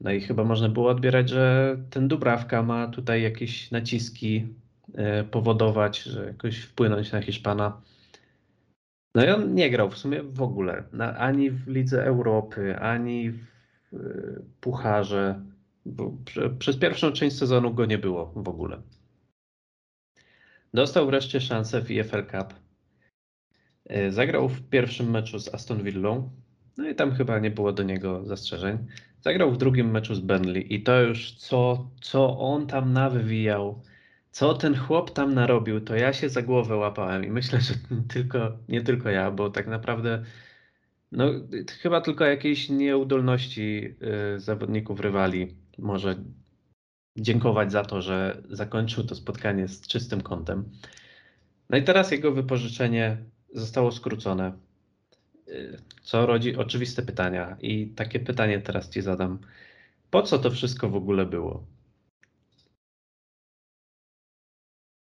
No 0.00 0.12
i 0.12 0.20
chyba 0.20 0.44
można 0.44 0.68
było 0.68 0.90
odbierać, 0.90 1.28
że 1.28 1.76
ten 1.90 2.08
Dubrawka 2.08 2.62
ma 2.62 2.88
tutaj 2.88 3.22
jakieś 3.22 3.70
naciski 3.70 4.46
e, 4.94 5.24
powodować, 5.24 6.02
że 6.02 6.26
jakoś 6.26 6.58
wpłynąć 6.58 7.12
na 7.12 7.22
Hiszpana. 7.22 7.80
No 9.14 9.24
i 9.24 9.28
on 9.28 9.54
nie 9.54 9.70
grał 9.70 9.90
w 9.90 9.98
sumie 9.98 10.22
w 10.22 10.42
ogóle, 10.42 10.84
ani 11.18 11.50
w 11.50 11.68
Lidze 11.68 12.04
Europy, 12.04 12.78
ani 12.78 13.30
w 13.30 13.44
y, 13.92 14.42
Pucharze. 14.60 15.40
Prze, 16.24 16.50
przez 16.50 16.76
pierwszą 16.76 17.12
część 17.12 17.36
sezonu 17.36 17.74
go 17.74 17.86
nie 17.86 17.98
było 17.98 18.32
w 18.36 18.48
ogóle. 18.48 18.82
Dostał 20.74 21.06
wreszcie 21.06 21.40
szansę 21.40 21.82
w 21.82 21.90
EFL 21.90 22.26
Cup. 22.26 22.54
E, 23.84 24.12
zagrał 24.12 24.48
w 24.48 24.68
pierwszym 24.68 25.10
meczu 25.10 25.38
z 25.38 25.54
Aston 25.54 25.82
Villą, 25.82 26.30
no 26.76 26.88
i 26.88 26.94
tam 26.94 27.14
chyba 27.14 27.38
nie 27.38 27.50
było 27.50 27.72
do 27.72 27.82
niego 27.82 28.24
zastrzeżeń. 28.24 28.78
Zagrał 29.26 29.52
w 29.52 29.58
drugim 29.58 29.90
meczu 29.90 30.14
z 30.14 30.20
Burnley 30.20 30.74
i 30.74 30.82
to 30.82 31.00
już 31.00 31.32
co, 31.32 31.90
co 32.00 32.38
on 32.38 32.66
tam 32.66 32.92
nawywijał, 32.92 33.82
co 34.30 34.54
ten 34.54 34.74
chłop 34.74 35.10
tam 35.10 35.34
narobił, 35.34 35.80
to 35.80 35.96
ja 35.96 36.12
się 36.12 36.28
za 36.28 36.42
głowę 36.42 36.76
łapałem 36.76 37.24
i 37.24 37.30
myślę, 37.30 37.60
że 37.60 37.74
tylko, 38.14 38.58
nie 38.68 38.82
tylko 38.82 39.10
ja, 39.10 39.30
bo 39.30 39.50
tak 39.50 39.66
naprawdę 39.66 40.24
no, 41.12 41.24
chyba 41.80 42.00
tylko 42.00 42.24
jakiejś 42.24 42.68
nieudolności 42.68 43.94
y, 44.36 44.40
zawodników 44.40 45.00
rywali 45.00 45.56
może 45.78 46.16
dziękować 47.16 47.72
za 47.72 47.84
to, 47.84 48.02
że 48.02 48.42
zakończył 48.48 49.04
to 49.04 49.14
spotkanie 49.14 49.68
z 49.68 49.86
czystym 49.86 50.20
kątem. 50.20 50.64
No 51.70 51.78
i 51.78 51.82
teraz 51.82 52.10
jego 52.10 52.32
wypożyczenie 52.32 53.16
zostało 53.54 53.92
skrócone, 53.92 54.52
co 56.02 56.26
rodzi 56.26 56.56
oczywiste 56.56 57.02
pytania. 57.02 57.56
I 57.60 57.86
takie 57.86 58.20
pytanie 58.20 58.60
teraz 58.60 58.90
Ci 58.90 59.02
zadam. 59.02 59.38
Po 60.10 60.22
co 60.22 60.38
to 60.38 60.50
wszystko 60.50 60.88
w 60.88 60.96
ogóle 60.96 61.26
było? 61.26 61.66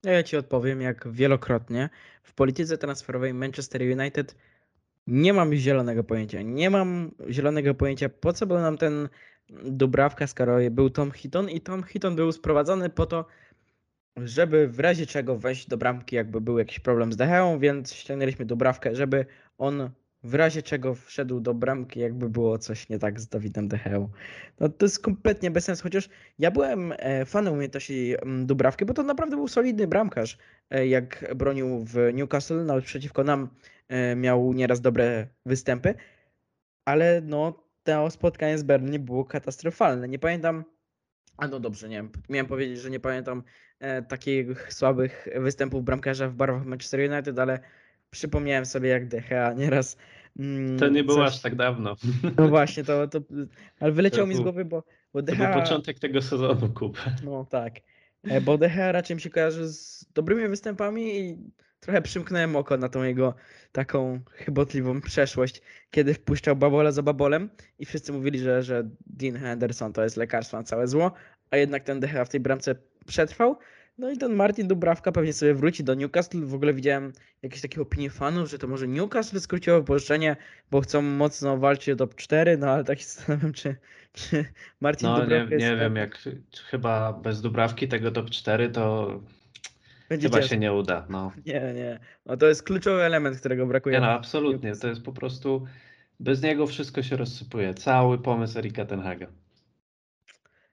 Ja 0.03 0.23
Ci 0.23 0.37
odpowiem, 0.37 0.81
jak 0.81 1.11
wielokrotnie 1.11 1.89
w 2.23 2.33
polityce 2.33 2.77
transferowej 2.77 3.33
Manchester 3.33 3.81
United 3.81 4.35
nie 5.07 5.33
mam 5.33 5.53
zielonego 5.53 6.03
pojęcia. 6.03 6.41
Nie 6.41 6.69
mam 6.69 7.11
zielonego 7.29 7.75
pojęcia, 7.75 8.09
po 8.09 8.33
co 8.33 8.45
był 8.47 8.57
nam 8.57 8.77
ten 8.77 9.09
Dubrawka, 9.49 10.27
skoro 10.27 10.57
był 10.71 10.89
Tom 10.89 11.11
Hitton 11.11 11.49
i 11.49 11.61
Tom 11.61 11.83
Hitton 11.83 12.15
był 12.15 12.31
sprowadzony 12.31 12.89
po 12.89 13.05
to, 13.05 13.25
żeby 14.17 14.67
w 14.67 14.79
razie 14.79 15.05
czego 15.05 15.37
wejść 15.37 15.67
do 15.67 15.77
bramki, 15.77 16.15
jakby 16.15 16.41
był 16.41 16.59
jakiś 16.59 16.79
problem 16.79 17.13
z 17.13 17.15
Decheą, 17.15 17.59
więc 17.59 17.93
ściągnęliśmy 17.93 18.45
Dubrawkę, 18.45 18.95
żeby 18.95 19.25
on 19.57 19.89
w 20.25 20.33
razie 20.33 20.61
czego 20.61 20.95
wszedł 20.95 21.39
do 21.39 21.53
bramki, 21.53 21.99
jakby 21.99 22.29
było 22.29 22.57
coś 22.57 22.89
nie 22.89 22.99
tak 22.99 23.19
z 23.19 23.27
Dawidem 23.27 23.67
Decheą. 23.67 24.09
No 24.59 24.69
to 24.69 24.85
jest 24.85 24.99
kompletnie 24.99 25.51
bez 25.51 25.65
sensu, 25.65 25.83
chociaż 25.83 26.09
ja 26.39 26.51
byłem 26.51 26.93
e, 26.97 27.25
fanem 27.25 27.53
umiejętności 27.53 28.15
mm, 28.21 28.45
Dubrawki, 28.45 28.85
bo 28.85 28.93
to 28.93 29.03
naprawdę 29.03 29.35
był 29.35 29.47
solidny 29.47 29.87
bramkarz, 29.87 30.37
e, 30.69 30.87
jak 30.87 31.35
bronił 31.35 31.85
w 31.85 31.95
Newcastle, 32.13 32.65
nawet 32.65 32.85
przeciwko 32.85 33.23
nam 33.23 33.49
e, 33.87 34.15
miał 34.15 34.53
nieraz 34.53 34.81
dobre 34.81 35.27
występy, 35.45 35.93
ale 36.85 37.21
no 37.21 37.63
to 37.83 38.09
spotkanie 38.09 38.57
z 38.57 38.63
Burnley 38.63 38.99
było 38.99 39.25
katastrofalne. 39.25 40.07
Nie 40.07 40.19
pamiętam, 40.19 40.63
a 41.37 41.47
no 41.47 41.59
dobrze, 41.59 41.89
nie 41.89 41.95
wiem, 41.95 42.11
miałem 42.29 42.47
powiedzieć, 42.47 42.79
że 42.79 42.89
nie 42.89 42.99
pamiętam 42.99 43.43
takich 44.07 44.73
słabych 44.73 45.27
występów 45.35 45.83
bramkarza 45.83 46.29
w 46.29 46.33
barwach 46.33 46.65
Manchester 46.65 47.11
United, 47.11 47.39
ale 47.39 47.59
przypomniałem 48.09 48.65
sobie 48.65 48.89
jak 48.89 49.07
Dechea 49.07 49.53
nieraz 49.53 49.97
mm, 50.39 50.79
to 50.79 50.87
nie 50.87 51.03
było 51.03 51.17
coś... 51.17 51.27
aż 51.27 51.41
tak 51.41 51.55
dawno. 51.55 51.95
No 52.37 52.47
właśnie, 52.47 52.83
to, 52.83 53.07
to 53.07 53.19
ale 53.79 53.91
wyleciało 53.91 54.27
mi 54.27 54.35
z 54.35 54.39
głowy, 54.39 54.65
bo, 54.65 54.83
bo 55.13 55.21
Dechea... 55.21 55.47
To 55.47 55.53
był 55.53 55.61
początek 55.61 55.99
tego 55.99 56.21
sezonu, 56.21 56.69
Kuba. 56.69 56.99
No 57.23 57.45
tak, 57.49 57.73
e, 58.23 58.41
bo 58.41 58.57
Dechea 58.57 58.91
raczej 58.91 59.15
mi 59.15 59.21
się 59.21 59.29
kojarzy 59.29 59.67
z 59.67 60.05
dobrymi 60.13 60.47
występami 60.47 61.19
i 61.19 61.37
trochę 61.79 62.01
przymknąłem 62.01 62.55
oko 62.55 62.77
na 62.77 62.89
tą 62.89 63.03
jego 63.03 63.33
taką 63.71 64.19
chybotliwą 64.31 65.01
przeszłość, 65.01 65.61
kiedy 65.91 66.13
wpuszczał 66.13 66.55
Babola 66.55 66.91
za 66.91 67.03
Babolem 67.03 67.49
i 67.79 67.85
wszyscy 67.85 68.13
mówili, 68.13 68.39
że, 68.39 68.63
że 68.63 68.89
Dean 69.05 69.35
Henderson 69.37 69.93
to 69.93 70.03
jest 70.03 70.17
lekarstwo 70.17 70.57
na 70.57 70.63
całe 70.63 70.87
zło, 70.87 71.11
a 71.51 71.57
jednak 71.57 71.83
ten 71.83 71.99
Dechea 71.99 72.25
w 72.25 72.29
tej 72.29 72.39
bramce 72.39 72.75
przetrwał. 73.07 73.57
No 73.97 74.11
i 74.11 74.17
ten 74.17 74.33
Martin 74.33 74.67
Dubrawka 74.67 75.11
pewnie 75.11 75.33
sobie 75.33 75.53
wróci 75.53 75.83
do 75.83 75.93
Newcastle. 75.93 76.45
W 76.45 76.53
ogóle 76.53 76.73
widziałem 76.73 77.13
jakieś 77.43 77.61
takie 77.61 77.81
opinie 77.81 78.09
fanów, 78.09 78.49
że 78.49 78.59
to 78.59 78.67
może 78.67 78.87
Newcastle 78.87 79.39
skróciło 79.39 79.79
wypożyczenie, 79.79 80.35
bo 80.71 80.81
chcą 80.81 81.01
mocno 81.01 81.57
walczyć 81.57 81.89
o 81.89 81.95
top 81.95 82.15
4, 82.15 82.57
no 82.57 82.69
ale 82.69 82.83
tak 82.83 82.99
się 82.99 83.05
zastanawiam, 83.09 83.53
czy, 83.53 83.75
czy 84.13 84.45
Martin 84.81 85.09
no, 85.09 85.21
Dubrawka 85.21 85.55
nie, 85.55 85.57
nie 85.57 85.75
wiem, 85.75 85.95
jak 85.95 86.19
chyba 86.69 87.13
bez 87.13 87.41
Dubrawki 87.41 87.87
tego 87.87 88.11
top 88.11 88.29
4 88.29 88.69
to 88.69 89.07
będzie 90.09 90.27
chyba 90.27 90.37
ciężko. 90.37 90.49
się 90.49 90.59
nie 90.59 90.73
uda. 90.73 91.05
No. 91.09 91.31
Nie, 91.45 91.73
nie. 91.75 91.99
No 92.25 92.37
to 92.37 92.47
jest 92.47 92.63
kluczowy 92.63 93.01
element, 93.01 93.39
którego 93.39 93.67
brakuje. 93.67 93.95
Nie, 93.95 94.01
no 94.01 94.11
absolutnie. 94.11 94.75
To 94.75 94.87
jest 94.87 95.01
po 95.01 95.13
prostu 95.13 95.65
bez 96.19 96.41
niego 96.41 96.67
wszystko 96.67 97.03
się 97.03 97.17
rozsypuje. 97.17 97.73
Cały 97.73 98.17
pomysł 98.17 98.59
Erika 98.59 98.85
Tenhaga. 98.85 99.27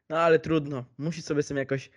No 0.08 0.18
ale 0.18 0.38
trudno. 0.38 0.84
Musi 0.98 1.22
sobie 1.22 1.42
z 1.42 1.46
tym 1.46 1.56
jakoś 1.56 1.90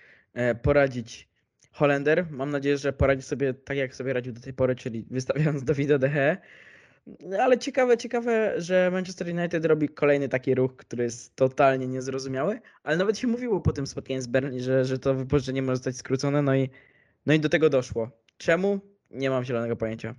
poradzić 0.62 1.28
Holender. 1.72 2.28
Mam 2.32 2.52
nadzieję, 2.52 2.78
że 2.78 2.94
poradzi 2.94 3.22
sobie 3.22 3.54
tak, 3.54 3.78
jak 3.78 3.96
sobie 3.96 4.14
radził 4.14 4.34
do 4.34 4.42
tej 4.42 4.54
pory, 4.54 4.76
czyli 4.76 5.06
wystawiając 5.12 5.64
Davida 5.64 5.98
De 5.98 6.10
Gea. 6.10 6.38
No, 7.20 7.38
ale 7.38 7.58
ciekawe, 7.58 7.98
ciekawe, 7.98 8.62
że 8.62 8.90
Manchester 8.92 9.28
United 9.28 9.66
robi 9.66 9.90
kolejny 9.90 10.30
taki 10.30 10.56
ruch, 10.56 10.76
który 10.76 11.04
jest 11.04 11.36
totalnie 11.36 11.88
niezrozumiały, 11.88 12.62
ale 12.84 12.98
nawet 12.98 13.20
się 13.20 13.28
mówiło 13.28 13.62
po 13.62 13.74
tym 13.74 13.88
spotkaniu 13.88 14.22
z 14.22 14.28
Burnley, 14.28 14.62
że, 14.62 14.86
że 14.86 15.00
to 15.00 15.14
wypożyczenie 15.14 15.62
może 15.62 15.76
zostać 15.76 15.98
skrócone, 15.98 16.42
no 16.42 16.56
i, 16.56 16.70
no 17.26 17.34
i 17.34 17.40
do 17.40 17.50
tego 17.50 17.70
doszło. 17.70 18.10
Czemu? 18.38 18.80
Nie 19.12 19.30
mam 19.30 19.44
zielonego 19.44 19.76
pojęcia. 19.76 20.16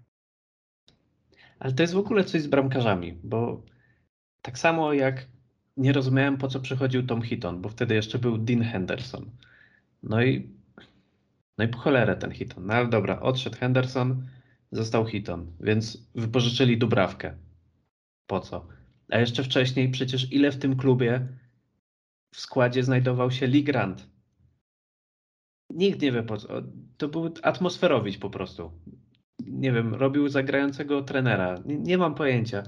Ale 1.59 1.73
to 1.73 1.83
jest 1.83 1.95
w 1.95 1.99
ogóle 1.99 2.25
coś 2.25 2.43
z 2.43 2.47
bramkarzami, 2.47 3.19
bo 3.23 3.63
tak 4.43 4.59
samo 4.59 4.93
jak 4.93 5.27
nie 5.77 5.93
rozumiałem 5.93 6.37
po 6.37 6.49
co 6.49 6.61
przychodził 6.61 7.07
Tom 7.07 7.23
Hitton, 7.23 7.63
bo 7.63 7.69
wtedy 7.69 7.95
jeszcze 7.95 8.19
był 8.19 8.39
Dean 8.39 8.63
Henderson. 8.63 9.31
No 10.03 10.23
i, 10.23 10.51
no 11.59 11.65
i 11.65 11.69
po 11.69 11.79
cholerę 11.79 12.17
ten 12.17 12.33
Hiton. 12.33 12.67
No 12.67 12.75
ale 12.75 12.89
dobra, 12.89 13.21
odszedł 13.21 13.57
Henderson, 13.57 14.27
został 14.73 15.07
Hiton, 15.07 15.53
więc 15.61 16.09
wypożyczyli 16.15 16.79
Dubrawkę. 16.79 17.35
Po 18.27 18.41
co? 18.41 18.67
A 19.11 19.19
jeszcze 19.19 19.43
wcześniej 19.43 19.91
przecież 19.91 20.33
ile 20.33 20.53
w 20.53 20.59
tym 20.59 20.77
klubie 20.77 21.29
w 22.35 22.41
składzie 22.41 22.85
znajdował 22.85 23.31
się 23.31 23.47
Lee 23.47 23.65
Grant. 23.65 24.09
Nikt 25.71 26.03
nie 26.03 26.13
wie 26.13 26.23
po 26.23 26.37
co. 26.37 26.49
To 26.97 27.09
był 27.09 27.35
atmosferowicz 27.43 28.19
po 28.19 28.31
prostu. 28.31 28.73
Nie 29.47 29.73
wiem, 29.73 29.95
robił 29.95 30.29
zagrającego 30.29 31.03
trenera. 31.03 31.55
Nie, 31.65 31.77
nie 31.77 31.99
mam 31.99 32.15
pojęcia. 32.15 32.63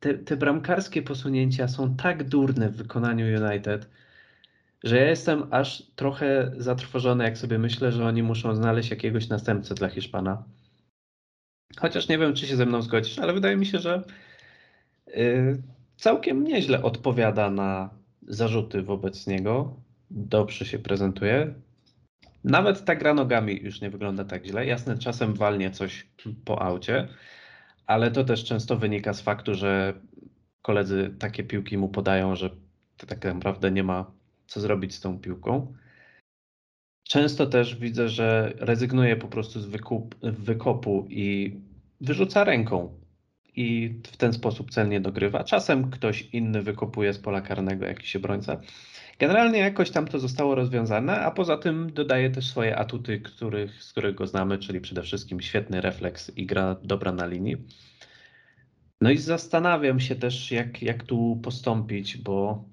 Te, 0.00 0.14
te 0.14 0.36
bramkarskie 0.36 1.02
posunięcia 1.02 1.68
są 1.68 1.96
tak 1.96 2.28
durne 2.28 2.70
w 2.70 2.76
wykonaniu 2.76 3.26
United, 3.44 3.90
że 4.84 4.96
ja 4.96 5.04
jestem 5.08 5.46
aż 5.50 5.82
trochę 5.96 6.52
zatrwożony, 6.56 7.24
jak 7.24 7.38
sobie 7.38 7.58
myślę, 7.58 7.92
że 7.92 8.06
oni 8.06 8.22
muszą 8.22 8.54
znaleźć 8.54 8.90
jakiegoś 8.90 9.28
następcę 9.28 9.74
dla 9.74 9.88
Hiszpana. 9.88 10.44
Chociaż 11.76 12.08
nie 12.08 12.18
wiem, 12.18 12.34
czy 12.34 12.46
się 12.46 12.56
ze 12.56 12.66
mną 12.66 12.82
zgodzisz, 12.82 13.18
ale 13.18 13.32
wydaje 13.32 13.56
mi 13.56 13.66
się, 13.66 13.78
że 13.78 14.02
yy, 15.06 15.62
całkiem 15.96 16.44
nieźle 16.44 16.82
odpowiada 16.82 17.50
na 17.50 17.90
zarzuty 18.22 18.82
wobec 18.82 19.26
niego. 19.26 19.76
Dobrze 20.10 20.64
się 20.64 20.78
prezentuje. 20.78 21.54
Nawet 22.44 22.84
ta 22.84 22.96
gra 22.96 23.14
nogami 23.14 23.62
już 23.62 23.80
nie 23.80 23.90
wygląda 23.90 24.24
tak 24.24 24.46
źle. 24.46 24.66
Jasne, 24.66 24.98
czasem 24.98 25.34
walnie 25.34 25.70
coś 25.70 26.06
po 26.44 26.62
aucie, 26.62 27.08
ale 27.86 28.10
to 28.10 28.24
też 28.24 28.44
często 28.44 28.76
wynika 28.76 29.12
z 29.12 29.20
faktu, 29.20 29.54
że 29.54 29.94
koledzy 30.62 31.14
takie 31.18 31.44
piłki 31.44 31.78
mu 31.78 31.88
podają, 31.88 32.36
że 32.36 32.50
tak 32.96 33.24
naprawdę 33.24 33.70
nie 33.70 33.82
ma 33.82 34.10
co 34.46 34.60
zrobić 34.60 34.94
z 34.94 35.00
tą 35.00 35.18
piłką. 35.18 35.74
Często 37.08 37.46
też 37.46 37.76
widzę, 37.76 38.08
że 38.08 38.52
rezygnuje 38.56 39.16
po 39.16 39.28
prostu 39.28 39.60
z 39.60 39.66
wykup, 39.66 40.14
wykopu 40.22 41.06
i 41.10 41.56
wyrzuca 42.00 42.44
ręką 42.44 43.00
i 43.56 43.94
w 44.06 44.16
ten 44.16 44.32
sposób 44.32 44.70
celnie 44.70 45.00
dogrywa. 45.00 45.44
Czasem 45.44 45.90
ktoś 45.90 46.22
inny 46.22 46.62
wykopuje 46.62 47.12
z 47.12 47.18
pola 47.18 47.40
karnego 47.40 47.86
jakiś 47.86 48.16
obrońca. 48.16 48.60
Generalnie 49.18 49.58
jakoś 49.58 49.90
tam 49.90 50.06
to 50.06 50.18
zostało 50.18 50.54
rozwiązane, 50.54 51.20
a 51.20 51.30
poza 51.30 51.56
tym 51.56 51.92
dodaje 51.92 52.30
też 52.30 52.46
swoje 52.46 52.76
atuty, 52.76 53.20
których, 53.20 53.82
z 53.82 53.92
których 53.92 54.14
go 54.14 54.26
znamy, 54.26 54.58
czyli 54.58 54.80
przede 54.80 55.02
wszystkim 55.02 55.40
świetny 55.40 55.80
refleks 55.80 56.36
i 56.36 56.46
gra 56.46 56.76
dobra 56.82 57.12
na 57.12 57.26
linii. 57.26 57.56
No 59.00 59.10
i 59.10 59.18
zastanawiam 59.18 60.00
się 60.00 60.14
też, 60.14 60.52
jak, 60.52 60.82
jak 60.82 61.02
tu 61.02 61.40
postąpić, 61.42 62.16
bo 62.16 62.64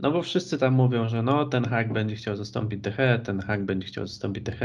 no 0.00 0.10
bo 0.10 0.22
wszyscy 0.22 0.58
tam 0.58 0.74
mówią, 0.74 1.08
że 1.08 1.22
no 1.22 1.44
ten 1.44 1.64
hack 1.64 1.92
będzie 1.92 2.16
chciał 2.16 2.36
zastąpić 2.36 2.80
DH, 2.80 2.96
ten 3.24 3.40
hack 3.40 3.62
będzie 3.62 3.86
chciał 3.86 4.06
zastąpić 4.06 4.44
DH. 4.44 4.60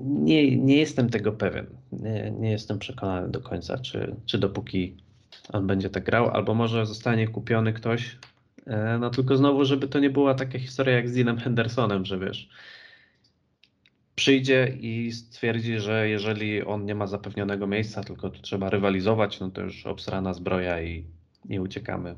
Nie, 0.00 0.56
nie 0.56 0.76
jestem 0.76 1.10
tego 1.10 1.32
pewien. 1.32 1.66
Nie, 1.92 2.30
nie 2.30 2.50
jestem 2.50 2.78
przekonany 2.78 3.28
do 3.28 3.40
końca, 3.40 3.78
czy, 3.78 4.16
czy 4.26 4.38
dopóki 4.38 4.96
on 5.52 5.66
będzie 5.66 5.90
tak 5.90 6.04
grał, 6.04 6.28
albo 6.28 6.54
może 6.54 6.86
zostanie 6.86 7.28
kupiony 7.28 7.72
ktoś. 7.72 8.18
E, 8.66 8.98
no 9.00 9.10
tylko 9.10 9.36
znowu, 9.36 9.64
żeby 9.64 9.88
to 9.88 9.98
nie 9.98 10.10
była 10.10 10.34
taka 10.34 10.58
historia 10.58 10.94
jak 10.94 11.08
z 11.08 11.12
Deanem 11.14 11.38
Hendersonem, 11.38 12.04
że 12.04 12.18
wiesz, 12.18 12.48
przyjdzie 14.14 14.76
i 14.80 15.12
stwierdzi, 15.12 15.78
że 15.78 16.08
jeżeli 16.08 16.64
on 16.64 16.84
nie 16.84 16.94
ma 16.94 17.06
zapewnionego 17.06 17.66
miejsca, 17.66 18.04
tylko 18.04 18.30
trzeba 18.30 18.70
rywalizować, 18.70 19.40
no 19.40 19.50
to 19.50 19.60
już 19.60 19.86
obsrana 19.86 20.34
zbroja 20.34 20.82
i 20.82 21.04
nie 21.44 21.62
uciekamy. 21.62 22.16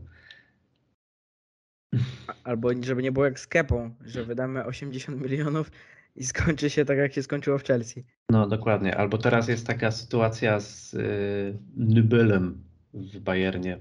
Albo 2.44 2.70
żeby 2.82 3.02
nie 3.02 3.12
było 3.12 3.24
jak 3.24 3.40
z 3.40 3.46
Kepą, 3.46 3.94
że 4.04 4.24
wydamy 4.24 4.64
80 4.64 5.20
milionów 5.20 5.70
i 6.16 6.24
skończy 6.24 6.70
się 6.70 6.84
tak, 6.84 6.98
jak 6.98 7.12
się 7.12 7.22
skończyło 7.22 7.58
w 7.58 7.64
Chelsea. 7.64 8.04
No 8.28 8.48
dokładnie. 8.48 8.96
Albo 8.96 9.18
teraz 9.18 9.48
jest 9.48 9.66
taka 9.66 9.90
sytuacja 9.90 10.60
z 10.60 10.94
y, 10.94 11.58
Nybylem 11.76 12.64
w 12.94 13.18
Bayernie. 13.18 13.78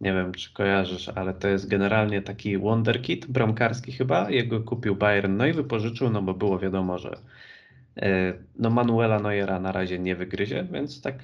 Nie 0.00 0.12
wiem, 0.12 0.32
czy 0.32 0.52
kojarzysz, 0.54 1.08
ale 1.08 1.34
to 1.34 1.48
jest 1.48 1.68
generalnie 1.68 2.22
taki 2.22 2.58
wonderkid 2.58 3.26
bramkarski 3.26 3.92
chyba. 3.92 4.30
Jego 4.30 4.60
kupił 4.60 4.96
Bayern, 4.96 5.36
no 5.36 5.46
i 5.46 5.52
wypożyczył, 5.52 6.10
no 6.10 6.22
bo 6.22 6.34
było 6.34 6.58
wiadomo, 6.58 6.98
że 6.98 7.16
y, 7.98 8.02
no 8.58 8.70
Manuela 8.70 9.18
Neuera 9.18 9.60
na 9.60 9.72
razie 9.72 9.98
nie 9.98 10.16
wygryzie, 10.16 10.66
więc 10.72 11.00
tak 11.00 11.14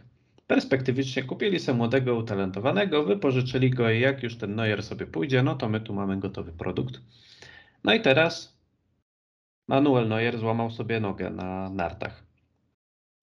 perspektywicznie 0.46 1.22
kupili 1.22 1.60
sobie 1.60 1.78
młodego, 1.78 2.16
utalentowanego, 2.16 3.04
wypożyczyli 3.04 3.70
go 3.70 3.90
i 3.90 4.00
jak 4.00 4.22
już 4.22 4.36
ten 4.36 4.54
Neuer 4.54 4.82
sobie 4.82 5.06
pójdzie, 5.06 5.42
no 5.42 5.54
to 5.54 5.68
my 5.68 5.80
tu 5.80 5.94
mamy 5.94 6.18
gotowy 6.18 6.52
produkt. 6.52 7.00
No 7.84 7.94
i 7.94 8.00
teraz 8.00 8.58
Manuel 9.68 10.08
Neuer 10.08 10.38
złamał 10.38 10.70
sobie 10.70 11.00
nogę 11.00 11.30
na 11.30 11.70
nartach. 11.70 12.26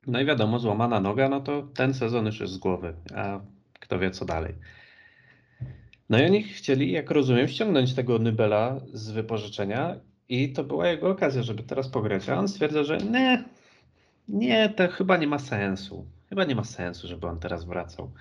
No 0.08 0.22
i 0.22 0.26
wiadomo, 0.26 0.60
złamana 0.60 1.00
noga, 1.00 1.30
no 1.30 1.42
to 1.42 1.62
ten 1.62 1.94
sezon 1.94 2.26
już 2.26 2.40
jest 2.40 2.54
z 2.54 2.58
głowy, 2.58 2.94
a 3.16 3.40
kto 3.80 4.00
wie 4.00 4.12
co 4.12 4.26
dalej. 4.26 4.56
No 6.10 6.20
i 6.20 6.26
oni 6.26 6.44
chcieli, 6.44 6.92
jak 6.92 7.12
rozumiem, 7.12 7.48
ściągnąć 7.48 7.94
tego 7.94 8.20
Nybela 8.20 8.82
z 8.94 9.12
wypożyczenia 9.12 9.96
i 10.30 10.54
to 10.54 10.64
była 10.64 10.88
jego 10.88 11.10
okazja, 11.10 11.44
żeby 11.44 11.64
teraz 11.64 11.88
pograć. 11.90 12.30
A 12.30 12.40
on 12.40 12.48
stwierdza, 12.48 12.84
że 12.84 12.98
nie, 12.98 13.44
nie, 14.28 14.70
to 14.70 14.88
chyba 14.88 15.18
nie 15.18 15.28
ma 15.28 15.40
sensu. 15.40 16.06
Chyba 16.34 16.44
nie 16.44 16.56
ma 16.56 16.64
sensu, 16.64 17.08
żeby 17.08 17.28
on 17.28 17.40
teraz 17.40 17.66
wracał. 17.66 18.12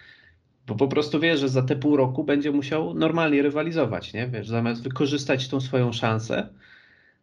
Bo 0.66 0.74
po 0.74 0.88
prostu 0.88 1.20
wie, 1.20 1.36
że 1.36 1.48
za 1.48 1.62
te 1.62 1.76
pół 1.76 1.96
roku 1.96 2.24
będzie 2.24 2.52
musiał 2.52 2.94
normalnie 2.94 3.42
rywalizować, 3.42 4.12
nie? 4.12 4.28
Wiesz, 4.28 4.48
zamiast 4.48 4.82
wykorzystać 4.82 5.48
tą 5.48 5.60
swoją 5.60 5.92
szansę, 5.92 6.48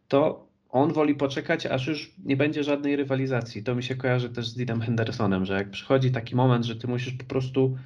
to 0.08 0.46
on 0.70 0.92
woli 0.92 1.14
poczekać, 1.14 1.66
aż 1.66 1.86
już 1.86 2.14
nie 2.24 2.36
będzie 2.36 2.64
żadnej 2.64 2.96
rywalizacji. 2.96 3.62
To 3.62 3.74
mi 3.74 3.82
się 3.82 3.94
kojarzy 3.94 4.30
też 4.30 4.48
z 4.48 4.54
Deanem 4.54 4.80
Hendersonem, 4.80 5.44
że 5.44 5.54
jak 5.54 5.70
przychodzi 5.70 6.10
taki 6.10 6.36
moment, 6.36 6.64
że 6.64 6.76
ty 6.76 6.88
musisz 6.88 7.12
po 7.12 7.24
prostu 7.24 7.76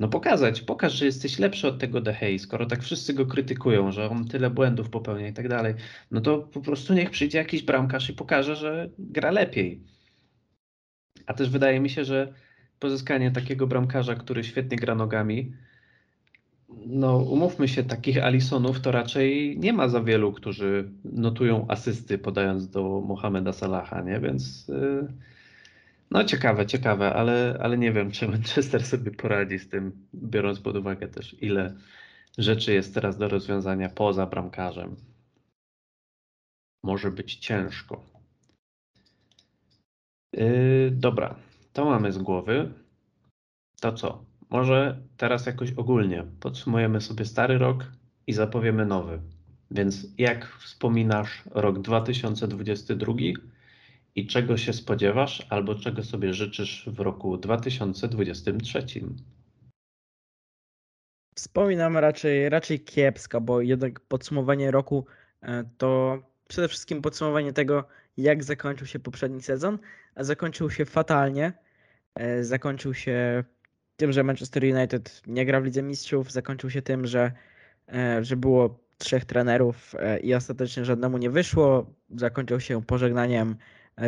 no 0.00 0.08
pokazać, 0.08 0.60
pokaż, 0.60 0.92
że 0.92 1.04
jesteś 1.04 1.38
lepszy 1.38 1.68
od 1.68 1.78
tego 1.78 2.00
Dehei, 2.00 2.38
skoro 2.38 2.66
tak 2.66 2.82
wszyscy 2.82 3.14
go 3.14 3.26
krytykują, 3.26 3.92
że 3.92 4.10
on 4.10 4.28
tyle 4.28 4.50
błędów 4.50 4.90
popełnia 4.90 5.28
i 5.28 5.32
tak 5.32 5.48
dalej, 5.48 5.74
no 6.10 6.20
to 6.20 6.38
po 6.38 6.60
prostu 6.60 6.94
niech 6.94 7.10
przyjdzie 7.10 7.38
jakiś 7.38 7.62
bramkarz 7.62 8.10
i 8.10 8.12
pokaże, 8.12 8.56
że 8.56 8.90
gra 8.98 9.30
lepiej. 9.30 9.99
A 11.30 11.34
też 11.34 11.50
wydaje 11.50 11.80
mi 11.80 11.90
się, 11.90 12.04
że 12.04 12.32
pozyskanie 12.80 13.30
takiego 13.30 13.66
bramkarza, 13.66 14.14
który 14.14 14.44
świetnie 14.44 14.76
gra 14.76 14.94
nogami, 14.94 15.52
no 16.86 17.16
umówmy 17.16 17.68
się, 17.68 17.82
takich 17.84 18.24
Alisonów 18.24 18.80
to 18.80 18.92
raczej 18.92 19.58
nie 19.58 19.72
ma 19.72 19.88
za 19.88 20.02
wielu, 20.02 20.32
którzy 20.32 20.90
notują 21.04 21.66
asysty 21.68 22.18
podając 22.18 22.70
do 22.70 23.02
Mohameda 23.06 23.52
Salaha, 23.52 24.02
nie? 24.02 24.20
Więc 24.20 24.68
yy, 24.68 25.08
no 26.10 26.24
ciekawe, 26.24 26.66
ciekawe, 26.66 27.14
ale, 27.14 27.58
ale 27.60 27.78
nie 27.78 27.92
wiem, 27.92 28.10
czy 28.10 28.28
Manchester 28.28 28.84
sobie 28.84 29.10
poradzi 29.10 29.58
z 29.58 29.68
tym, 29.68 29.92
biorąc 30.14 30.60
pod 30.60 30.76
uwagę 30.76 31.08
też 31.08 31.36
ile 31.42 31.74
rzeczy 32.38 32.72
jest 32.72 32.94
teraz 32.94 33.18
do 33.18 33.28
rozwiązania 33.28 33.88
poza 33.88 34.26
bramkarzem. 34.26 34.96
Może 36.82 37.10
być 37.10 37.34
ciężko. 37.34 38.09
Yy, 40.32 40.90
dobra, 40.90 41.34
to 41.72 41.84
mamy 41.84 42.12
z 42.12 42.18
głowy. 42.18 42.72
To 43.80 43.92
co? 43.92 44.24
Może 44.50 45.02
teraz 45.16 45.46
jakoś 45.46 45.72
ogólnie 45.72 46.24
podsumujemy 46.40 47.00
sobie 47.00 47.24
stary 47.24 47.58
rok 47.58 47.84
i 48.26 48.32
zapowiemy 48.32 48.86
nowy. 48.86 49.20
Więc 49.70 50.06
jak 50.18 50.46
wspominasz 50.46 51.42
rok 51.50 51.78
2022 51.78 53.12
i 54.14 54.26
czego 54.26 54.56
się 54.56 54.72
spodziewasz 54.72 55.46
albo 55.48 55.74
czego 55.74 56.02
sobie 56.02 56.34
życzysz 56.34 56.88
w 56.92 57.00
roku 57.00 57.36
2023? 57.36 58.84
Wspominam 61.34 61.96
raczej, 61.96 62.48
raczej 62.48 62.80
kiepsko, 62.80 63.40
bo 63.40 63.60
jednak 63.60 64.00
podsumowanie 64.00 64.70
roku 64.70 65.06
e, 65.42 65.64
to 65.78 66.18
przede 66.48 66.68
wszystkim 66.68 67.02
podsumowanie 67.02 67.52
tego, 67.52 67.84
jak 68.16 68.44
zakończył 68.44 68.86
się 68.86 68.98
poprzedni 68.98 69.42
sezon, 69.42 69.78
a 70.14 70.24
zakończył 70.24 70.70
się 70.70 70.84
fatalnie. 70.84 71.52
E, 72.14 72.44
zakończył 72.44 72.94
się 72.94 73.44
tym, 73.96 74.12
że 74.12 74.24
Manchester 74.24 74.64
United 74.64 75.22
nie 75.26 75.46
gra 75.46 75.60
w 75.60 75.64
Lidze 75.64 75.82
Mistrzów, 75.82 76.32
zakończył 76.32 76.70
się 76.70 76.82
tym, 76.82 77.06
że, 77.06 77.32
e, 77.88 78.24
że 78.24 78.36
było 78.36 78.80
trzech 78.98 79.24
trenerów 79.24 79.94
e, 79.98 80.18
i 80.18 80.34
ostatecznie 80.34 80.84
żadnemu 80.84 81.18
nie 81.18 81.30
wyszło. 81.30 81.94
Zakończył 82.16 82.60
się 82.60 82.82
pożegnaniem 82.82 83.56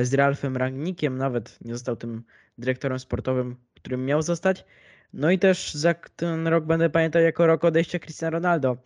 z 0.03 0.15
Ralfem 0.15 0.57
Rangnikiem, 0.57 1.19
nawet 1.19 1.59
nie 1.65 1.73
został 1.73 1.97
tym 1.97 2.23
dyrektorem 2.59 2.99
sportowym, 2.99 3.57
którym 3.75 4.07
miał 4.07 4.23
zostać. 4.23 4.65
No 5.13 5.31
i 5.31 5.39
też 5.39 5.75
za 5.75 5.95
ten 5.95 6.47
rok 6.47 6.65
będę 6.65 6.91
pamiętał 6.91 7.23
jako 7.23 7.47
rok 7.47 7.65
odejścia 7.65 7.99
Cristiano 7.99 8.31
Ronaldo. 8.31 8.77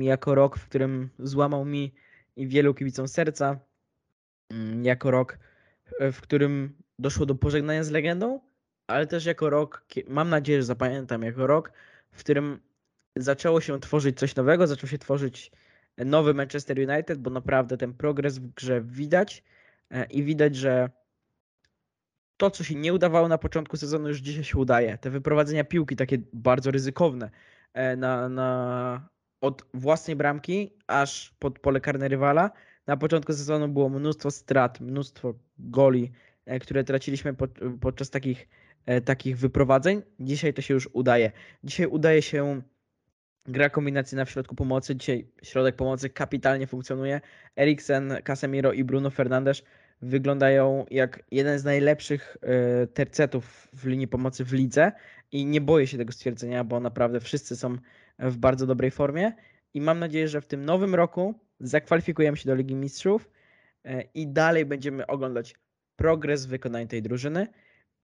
Jako 0.00 0.34
rok, 0.34 0.58
w 0.58 0.68
którym 0.68 1.10
złamał 1.18 1.64
mi 1.64 1.94
i 2.36 2.48
wielu 2.48 2.74
kibicom 2.74 3.08
serca. 3.08 3.60
Mm, 4.50 4.84
jako 4.84 5.10
rok, 5.10 5.38
e, 6.00 6.12
w 6.12 6.20
którym 6.20 6.76
doszło 6.98 7.26
do 7.26 7.34
pożegnania 7.34 7.84
z 7.84 7.90
legendą, 7.90 8.40
ale 8.86 9.06
też 9.06 9.24
jako 9.26 9.50
rok, 9.50 9.84
mam 10.08 10.28
nadzieję, 10.28 10.58
że 10.58 10.66
zapamiętam, 10.66 11.22
jako 11.22 11.46
rok, 11.46 11.72
w 12.12 12.20
którym 12.20 12.60
zaczęło 13.16 13.60
się 13.60 13.80
tworzyć 13.80 14.18
coś 14.18 14.36
nowego, 14.36 14.66
zaczął 14.66 14.88
się 14.88 14.98
tworzyć 14.98 15.52
nowy 15.98 16.34
Manchester 16.34 16.78
United, 16.90 17.18
bo 17.18 17.30
naprawdę 17.30 17.76
ten 17.76 17.94
progres 17.94 18.38
w 18.38 18.46
grze 18.54 18.80
widać 18.80 19.42
e, 19.90 20.04
i 20.04 20.22
widać, 20.22 20.56
że 20.56 20.90
to, 22.36 22.50
co 22.50 22.64
się 22.64 22.74
nie 22.74 22.94
udawało 22.94 23.28
na 23.28 23.38
początku 23.38 23.76
sezonu, 23.76 24.08
już 24.08 24.18
dzisiaj 24.18 24.44
się 24.44 24.58
udaje. 24.58 24.98
Te 24.98 25.10
wyprowadzenia 25.10 25.64
piłki 25.64 25.96
takie 25.96 26.18
bardzo 26.32 26.70
ryzykowne 26.70 27.30
e, 27.72 27.96
na, 27.96 28.28
na, 28.28 29.08
od 29.40 29.64
własnej 29.74 30.16
bramki 30.16 30.72
aż 30.86 31.34
pod 31.38 31.58
pole 31.58 31.80
karne 31.80 32.08
rywala, 32.08 32.50
na 32.90 32.96
początku 32.96 33.32
sezonu 33.32 33.68
było 33.68 33.88
mnóstwo 33.88 34.30
strat, 34.30 34.80
mnóstwo 34.80 35.34
goli, 35.58 36.12
e, 36.46 36.58
które 36.58 36.84
traciliśmy 36.84 37.34
pod, 37.34 37.50
podczas 37.80 38.10
takich, 38.10 38.48
e, 38.86 39.00
takich 39.00 39.38
wyprowadzeń. 39.38 40.02
Dzisiaj 40.20 40.54
to 40.54 40.62
się 40.62 40.74
już 40.74 40.88
udaje. 40.92 41.32
Dzisiaj 41.64 41.86
udaje 41.86 42.22
się 42.22 42.62
gra 43.46 43.70
kombinacyjna 43.70 44.24
w 44.24 44.30
środku 44.30 44.54
pomocy. 44.54 44.96
Dzisiaj 44.96 45.26
środek 45.42 45.76
pomocy 45.76 46.10
kapitalnie 46.10 46.66
funkcjonuje. 46.66 47.20
Eriksen, 47.56 48.16
Casemiro 48.24 48.72
i 48.72 48.84
Bruno 48.84 49.10
Fernandes 49.10 49.62
wyglądają 50.02 50.86
jak 50.90 51.22
jeden 51.30 51.58
z 51.58 51.64
najlepszych 51.64 52.36
e, 52.42 52.86
tercetów 52.86 53.68
w 53.72 53.86
linii 53.86 54.08
pomocy 54.08 54.44
w 54.44 54.52
lidze 54.52 54.92
i 55.32 55.46
nie 55.46 55.60
boję 55.60 55.86
się 55.86 55.98
tego 55.98 56.12
stwierdzenia, 56.12 56.64
bo 56.64 56.80
naprawdę 56.80 57.20
wszyscy 57.20 57.56
są 57.56 57.76
w 58.18 58.36
bardzo 58.36 58.66
dobrej 58.66 58.90
formie 58.90 59.32
i 59.74 59.80
mam 59.80 59.98
nadzieję, 59.98 60.28
że 60.28 60.40
w 60.40 60.46
tym 60.46 60.64
nowym 60.64 60.94
roku 60.94 61.49
zakwalifikujemy 61.60 62.36
się 62.36 62.48
do 62.48 62.54
Ligi 62.54 62.74
Mistrzów 62.74 63.30
e, 63.84 64.02
i 64.14 64.26
dalej 64.28 64.66
będziemy 64.66 65.06
oglądać 65.06 65.54
progres 65.96 66.46
wykonania 66.46 66.86
tej 66.86 67.02
drużyny. 67.02 67.46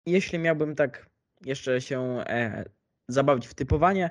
Jeśli 0.07 0.39
miałbym 0.39 0.75
tak 0.75 1.07
jeszcze 1.45 1.81
się 1.81 2.01
e, 2.27 2.65
zabawić 3.09 3.47
w 3.47 3.55
typowanie, 3.55 4.11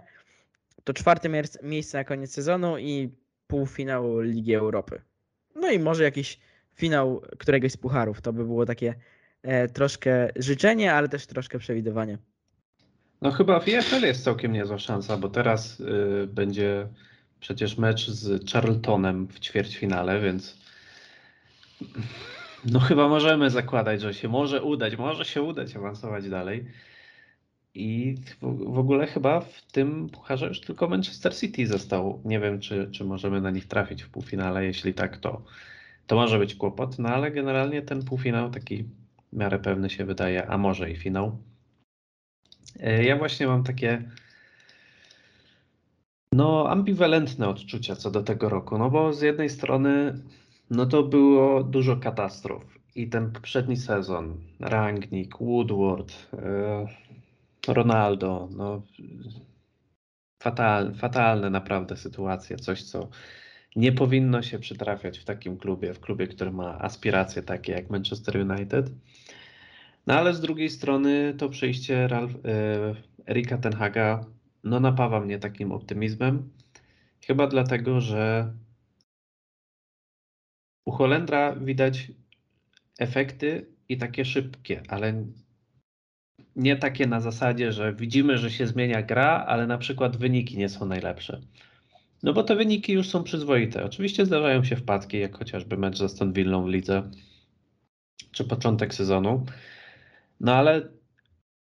to 0.83 0.93
czwarte 0.93 1.29
miejsce 1.63 1.97
na 1.97 2.03
koniec 2.03 2.33
sezonu 2.33 2.77
i 2.77 3.09
półfinał 3.47 4.19
Ligi 4.19 4.53
Europy. 4.53 5.01
No 5.55 5.71
i 5.71 5.79
może 5.79 6.03
jakiś 6.03 6.39
finał 6.75 7.21
któregoś 7.39 7.71
z 7.71 7.77
pucharów. 7.77 8.21
To 8.21 8.33
by 8.33 8.45
było 8.45 8.65
takie 8.65 8.95
e, 9.43 9.67
troszkę 9.67 10.29
życzenie, 10.35 10.93
ale 10.93 11.09
też 11.09 11.27
troszkę 11.27 11.59
przewidywanie. 11.59 12.17
No 13.21 13.31
chyba 13.31 13.59
w 13.59 13.67
EFL 13.67 14.05
jest 14.05 14.23
całkiem 14.23 14.53
niezła 14.53 14.79
szansa, 14.79 15.17
bo 15.17 15.29
teraz 15.29 15.79
y, 15.79 16.27
będzie 16.27 16.87
przecież 17.45 17.77
mecz 17.77 18.09
z 18.09 18.51
Charltonem 18.51 19.27
w 19.27 19.39
ćwierćfinale, 19.39 20.21
więc 20.21 20.57
no 22.71 22.79
chyba 22.79 23.07
możemy 23.07 23.49
zakładać, 23.49 24.01
że 24.01 24.13
się 24.13 24.27
może 24.27 24.63
udać, 24.63 24.97
może 24.97 25.25
się 25.25 25.41
udać 25.41 25.75
awansować 25.75 26.29
dalej. 26.29 26.65
I 27.73 28.15
w 28.41 28.79
ogóle 28.79 29.07
chyba 29.07 29.41
w 29.41 29.61
tym 29.71 30.09
pucharze 30.09 30.47
już 30.47 30.61
tylko 30.61 30.87
Manchester 30.87 31.35
City 31.35 31.67
został. 31.67 32.21
Nie 32.25 32.39
wiem, 32.39 32.59
czy, 32.59 32.89
czy 32.91 33.03
możemy 33.03 33.41
na 33.41 33.51
nich 33.51 33.67
trafić 33.67 34.03
w 34.03 34.09
półfinale. 34.09 34.65
Jeśli 34.65 34.93
tak, 34.93 35.17
to, 35.17 35.41
to 36.07 36.15
może 36.15 36.39
być 36.39 36.55
kłopot. 36.55 36.99
No 36.99 37.09
ale 37.09 37.31
generalnie 37.31 37.81
ten 37.81 38.05
półfinał 38.05 38.49
taki 38.49 38.83
w 39.33 39.37
miarę 39.37 39.59
pewny 39.59 39.89
się 39.89 40.05
wydaje, 40.05 40.47
a 40.47 40.57
może 40.57 40.91
i 40.91 40.95
finał. 40.95 41.37
E, 42.79 43.03
ja 43.03 43.17
właśnie 43.17 43.47
mam 43.47 43.63
takie 43.63 44.03
no, 46.35 46.69
ambiwalentne 46.69 47.49
odczucia 47.49 47.95
co 47.95 48.11
do 48.11 48.23
tego 48.23 48.49
roku, 48.49 48.77
no 48.77 48.89
bo 48.89 49.13
z 49.13 49.21
jednej 49.21 49.49
strony 49.49 50.19
no 50.69 50.85
to 50.85 51.03
było 51.03 51.63
dużo 51.63 51.97
katastrof 51.97 52.63
i 52.95 53.09
ten 53.09 53.31
poprzedni 53.31 53.77
sezon, 53.77 54.37
Rangnick, 54.59 55.37
Woodward, 55.41 56.13
e, 56.33 56.87
Ronaldo, 57.67 58.49
no 58.57 58.81
fatal, 60.43 60.93
fatalne 60.93 61.49
naprawdę 61.49 61.97
sytuacje, 61.97 62.57
coś 62.57 62.83
co 62.83 63.09
nie 63.75 63.91
powinno 63.91 64.41
się 64.41 64.59
przytrafiać 64.59 65.19
w 65.19 65.25
takim 65.25 65.57
klubie, 65.57 65.93
w 65.93 65.99
klubie, 65.99 66.27
który 66.27 66.51
ma 66.51 66.79
aspiracje 66.79 67.41
takie 67.41 67.71
jak 67.71 67.89
Manchester 67.89 68.37
United. 68.51 68.91
No 70.07 70.13
ale 70.13 70.33
z 70.33 70.41
drugiej 70.41 70.69
strony 70.69 71.33
to 71.37 71.49
przyjście 71.49 72.07
Ralf, 72.07 72.31
y, 72.35 72.39
Erika 73.27 73.57
Tenhaga 73.57 74.25
no 74.65 74.79
napawa 74.79 75.19
mnie 75.19 75.39
takim 75.39 75.71
optymizmem. 75.71 76.49
Chyba 77.27 77.47
dlatego, 77.47 78.01
że 78.01 78.53
u 80.85 80.91
Holendra 80.91 81.55
widać 81.55 82.11
efekty 82.99 83.65
i 83.89 83.97
takie 83.97 84.25
szybkie, 84.25 84.83
ale 84.87 85.25
nie 86.55 86.75
takie 86.75 87.07
na 87.07 87.21
zasadzie, 87.21 87.71
że 87.71 87.93
widzimy, 87.93 88.37
że 88.37 88.51
się 88.51 88.67
zmienia 88.67 89.01
gra, 89.01 89.45
ale 89.47 89.67
na 89.67 89.77
przykład 89.77 90.17
wyniki 90.17 90.57
nie 90.57 90.69
są 90.69 90.85
najlepsze. 90.85 91.41
No 92.23 92.33
bo 92.33 92.43
te 92.43 92.55
wyniki 92.55 92.93
już 92.93 93.09
są 93.09 93.23
przyzwoite. 93.23 93.85
Oczywiście 93.85 94.25
zdarzają 94.25 94.63
się 94.63 94.75
wpadki, 94.75 95.19
jak 95.19 95.37
chociażby 95.37 95.77
mecz 95.77 95.97
z 95.97 96.01
Aston 96.01 96.33
Villą 96.33 96.63
w 96.65 96.69
lidze, 96.69 97.11
czy 98.31 98.43
początek 98.43 98.93
sezonu. 98.93 99.45
No 100.39 100.55
ale 100.55 100.89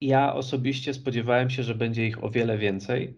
ja 0.06 0.34
osobiście 0.34 0.94
spodziewałem 0.94 1.50
się, 1.50 1.62
że 1.62 1.74
będzie 1.74 2.06
ich 2.06 2.24
o 2.24 2.30
wiele 2.30 2.58
więcej. 2.58 3.14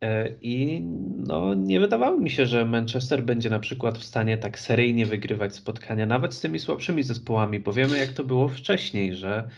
E, 0.00 0.28
I 0.40 0.80
no, 1.26 1.54
nie 1.54 1.80
wydawało 1.80 2.20
mi 2.20 2.30
się, 2.30 2.46
że 2.46 2.64
Manchester 2.64 3.22
będzie 3.24 3.50
na 3.50 3.58
przykład 3.58 3.98
w 3.98 4.04
stanie 4.04 4.38
tak 4.38 4.58
seryjnie 4.58 5.06
wygrywać 5.06 5.54
spotkania, 5.54 6.06
nawet 6.06 6.34
z 6.34 6.40
tymi 6.40 6.58
słabszymi 6.58 7.02
zespołami, 7.02 7.60
bo 7.60 7.72
wiemy, 7.72 7.98
jak 7.98 8.12
to 8.12 8.24
było 8.24 8.48
wcześniej, 8.48 9.14
że 9.14 9.48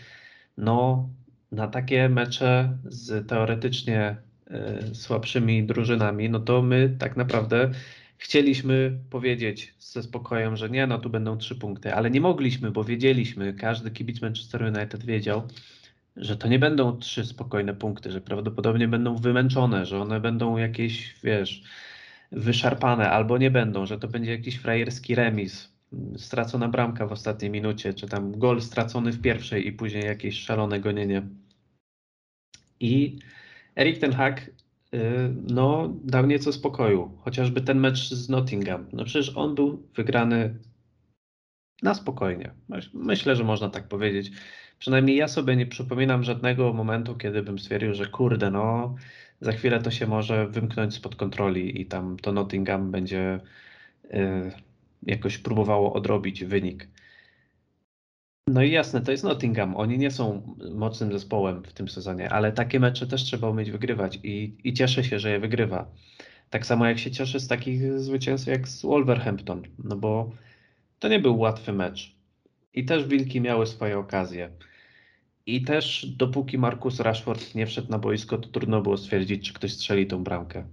no, 0.56 1.08
na 1.52 1.68
takie 1.68 2.08
mecze 2.08 2.78
z 2.84 3.28
teoretycznie 3.28 4.16
y, 4.90 4.94
słabszymi 4.94 5.64
drużynami, 5.64 6.30
no 6.30 6.40
to 6.40 6.62
my 6.62 6.96
tak 6.98 7.16
naprawdę 7.16 7.70
chcieliśmy 8.18 8.98
powiedzieć 9.10 9.74
ze 9.78 10.02
spokojem, 10.02 10.56
że 10.56 10.70
nie, 10.70 10.86
no 10.86 10.98
tu 10.98 11.10
będą 11.10 11.38
trzy 11.38 11.56
punkty, 11.56 11.94
ale 11.94 12.10
nie 12.10 12.20
mogliśmy, 12.20 12.70
bo 12.70 12.84
wiedzieliśmy, 12.84 13.54
każdy 13.54 13.90
kibic 13.90 14.22
Manchester 14.22 14.62
United 14.62 15.04
wiedział, 15.04 15.42
że 16.20 16.36
to 16.36 16.48
nie 16.48 16.58
będą 16.58 16.96
trzy 16.96 17.24
spokojne 17.24 17.74
punkty, 17.74 18.10
że 18.10 18.20
prawdopodobnie 18.20 18.88
będą 18.88 19.16
wymęczone, 19.16 19.86
że 19.86 20.00
one 20.00 20.20
będą 20.20 20.56
jakieś, 20.56 21.14
wiesz, 21.24 21.62
wyszarpane 22.32 23.10
albo 23.10 23.38
nie 23.38 23.50
będą, 23.50 23.86
że 23.86 23.98
to 23.98 24.08
będzie 24.08 24.30
jakiś 24.30 24.56
frajerski 24.56 25.14
remis, 25.14 25.72
stracona 26.16 26.68
bramka 26.68 27.06
w 27.06 27.12
ostatniej 27.12 27.50
minucie, 27.50 27.94
czy 27.94 28.06
tam 28.06 28.38
gol 28.38 28.60
stracony 28.60 29.12
w 29.12 29.20
pierwszej 29.20 29.66
i 29.66 29.72
później 29.72 30.04
jakieś 30.04 30.40
szalone 30.40 30.80
gonienie. 30.80 31.22
I 32.80 33.18
Erik 33.76 33.98
ten 33.98 34.12
Hag 34.12 34.40
y, 34.40 35.00
no, 35.48 35.94
dał 36.04 36.26
nieco 36.26 36.52
spokoju. 36.52 37.18
Chociażby 37.18 37.60
ten 37.60 37.80
mecz 37.80 38.08
z 38.08 38.28
Nottingham. 38.28 38.86
No 38.92 39.04
przecież 39.04 39.36
on 39.36 39.54
był 39.54 39.82
wygrany 39.94 40.54
na 41.82 41.94
spokojnie. 41.94 42.50
Myślę, 42.94 43.36
że 43.36 43.44
można 43.44 43.68
tak 43.68 43.88
powiedzieć. 43.88 44.30
Przynajmniej 44.78 45.16
ja 45.16 45.28
sobie 45.28 45.56
nie 45.56 45.66
przypominam 45.66 46.24
żadnego 46.24 46.72
momentu, 46.72 47.14
kiedy 47.14 47.42
bym 47.42 47.58
stwierdził, 47.58 47.94
że 47.94 48.06
kurde, 48.06 48.50
no 48.50 48.94
za 49.40 49.52
chwilę 49.52 49.80
to 49.82 49.90
się 49.90 50.06
może 50.06 50.48
wymknąć 50.48 50.94
spod 50.94 51.16
kontroli 51.16 51.80
i 51.80 51.86
tam 51.86 52.16
to 52.16 52.32
Nottingham 52.32 52.90
będzie 52.90 53.40
y, 54.04 54.52
jakoś 55.02 55.38
próbowało 55.38 55.92
odrobić 55.92 56.44
wynik. 56.44 56.88
No 58.46 58.62
i 58.62 58.70
jasne, 58.70 59.00
to 59.00 59.12
jest 59.12 59.24
Nottingham. 59.24 59.76
Oni 59.76 59.98
nie 59.98 60.10
są 60.10 60.56
mocnym 60.74 61.12
zespołem 61.12 61.62
w 61.62 61.72
tym 61.72 61.88
sezonie, 61.88 62.30
ale 62.30 62.52
takie 62.52 62.80
mecze 62.80 63.06
też 63.06 63.22
trzeba 63.22 63.48
umieć 63.48 63.70
wygrywać 63.70 64.18
i, 64.22 64.56
i 64.64 64.72
cieszę 64.72 65.04
się, 65.04 65.18
że 65.18 65.30
je 65.30 65.40
wygrywa. 65.40 65.90
Tak 66.50 66.66
samo 66.66 66.86
jak 66.86 66.98
się 66.98 67.10
cieszę 67.10 67.40
z 67.40 67.48
takich 67.48 68.00
zwycięstw 68.00 68.48
jak 68.48 68.68
z 68.68 68.82
Wolverhampton, 68.82 69.62
no 69.84 69.96
bo 69.96 70.30
to 71.00 71.08
nie 71.08 71.20
był 71.20 71.38
łatwy 71.38 71.72
mecz. 71.72 72.16
I 72.74 72.84
też 72.84 73.06
Wilki 73.06 73.40
miały 73.40 73.66
swoje 73.66 73.98
okazje. 73.98 74.50
I 75.46 75.62
też 75.62 76.06
dopóki 76.06 76.58
Markus 76.58 77.00
Rashford 77.00 77.54
nie 77.54 77.66
wszedł 77.66 77.90
na 77.90 77.98
boisko, 77.98 78.38
to 78.38 78.48
trudno 78.48 78.82
było 78.82 78.96
stwierdzić, 78.96 79.48
czy 79.48 79.54
ktoś 79.54 79.72
strzeli 79.72 80.06
tą 80.06 80.24
bramkę. 80.24 80.64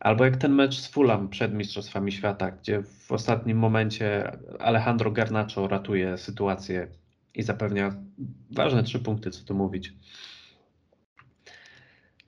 Albo 0.00 0.24
jak 0.24 0.36
ten 0.36 0.52
mecz 0.52 0.78
z 0.78 0.88
Fulham 0.88 1.28
przed 1.28 1.54
Mistrzostwami 1.54 2.12
Świata, 2.12 2.50
gdzie 2.50 2.82
w 2.82 3.12
ostatnim 3.12 3.58
momencie 3.58 4.38
Alejandro 4.60 5.10
Garnacho 5.10 5.68
ratuje 5.68 6.18
sytuację 6.18 6.88
i 7.34 7.42
zapewnia 7.42 7.94
ważne 8.50 8.82
trzy 8.82 8.98
punkty, 8.98 9.30
co 9.30 9.44
tu 9.44 9.54
mówić. 9.54 9.92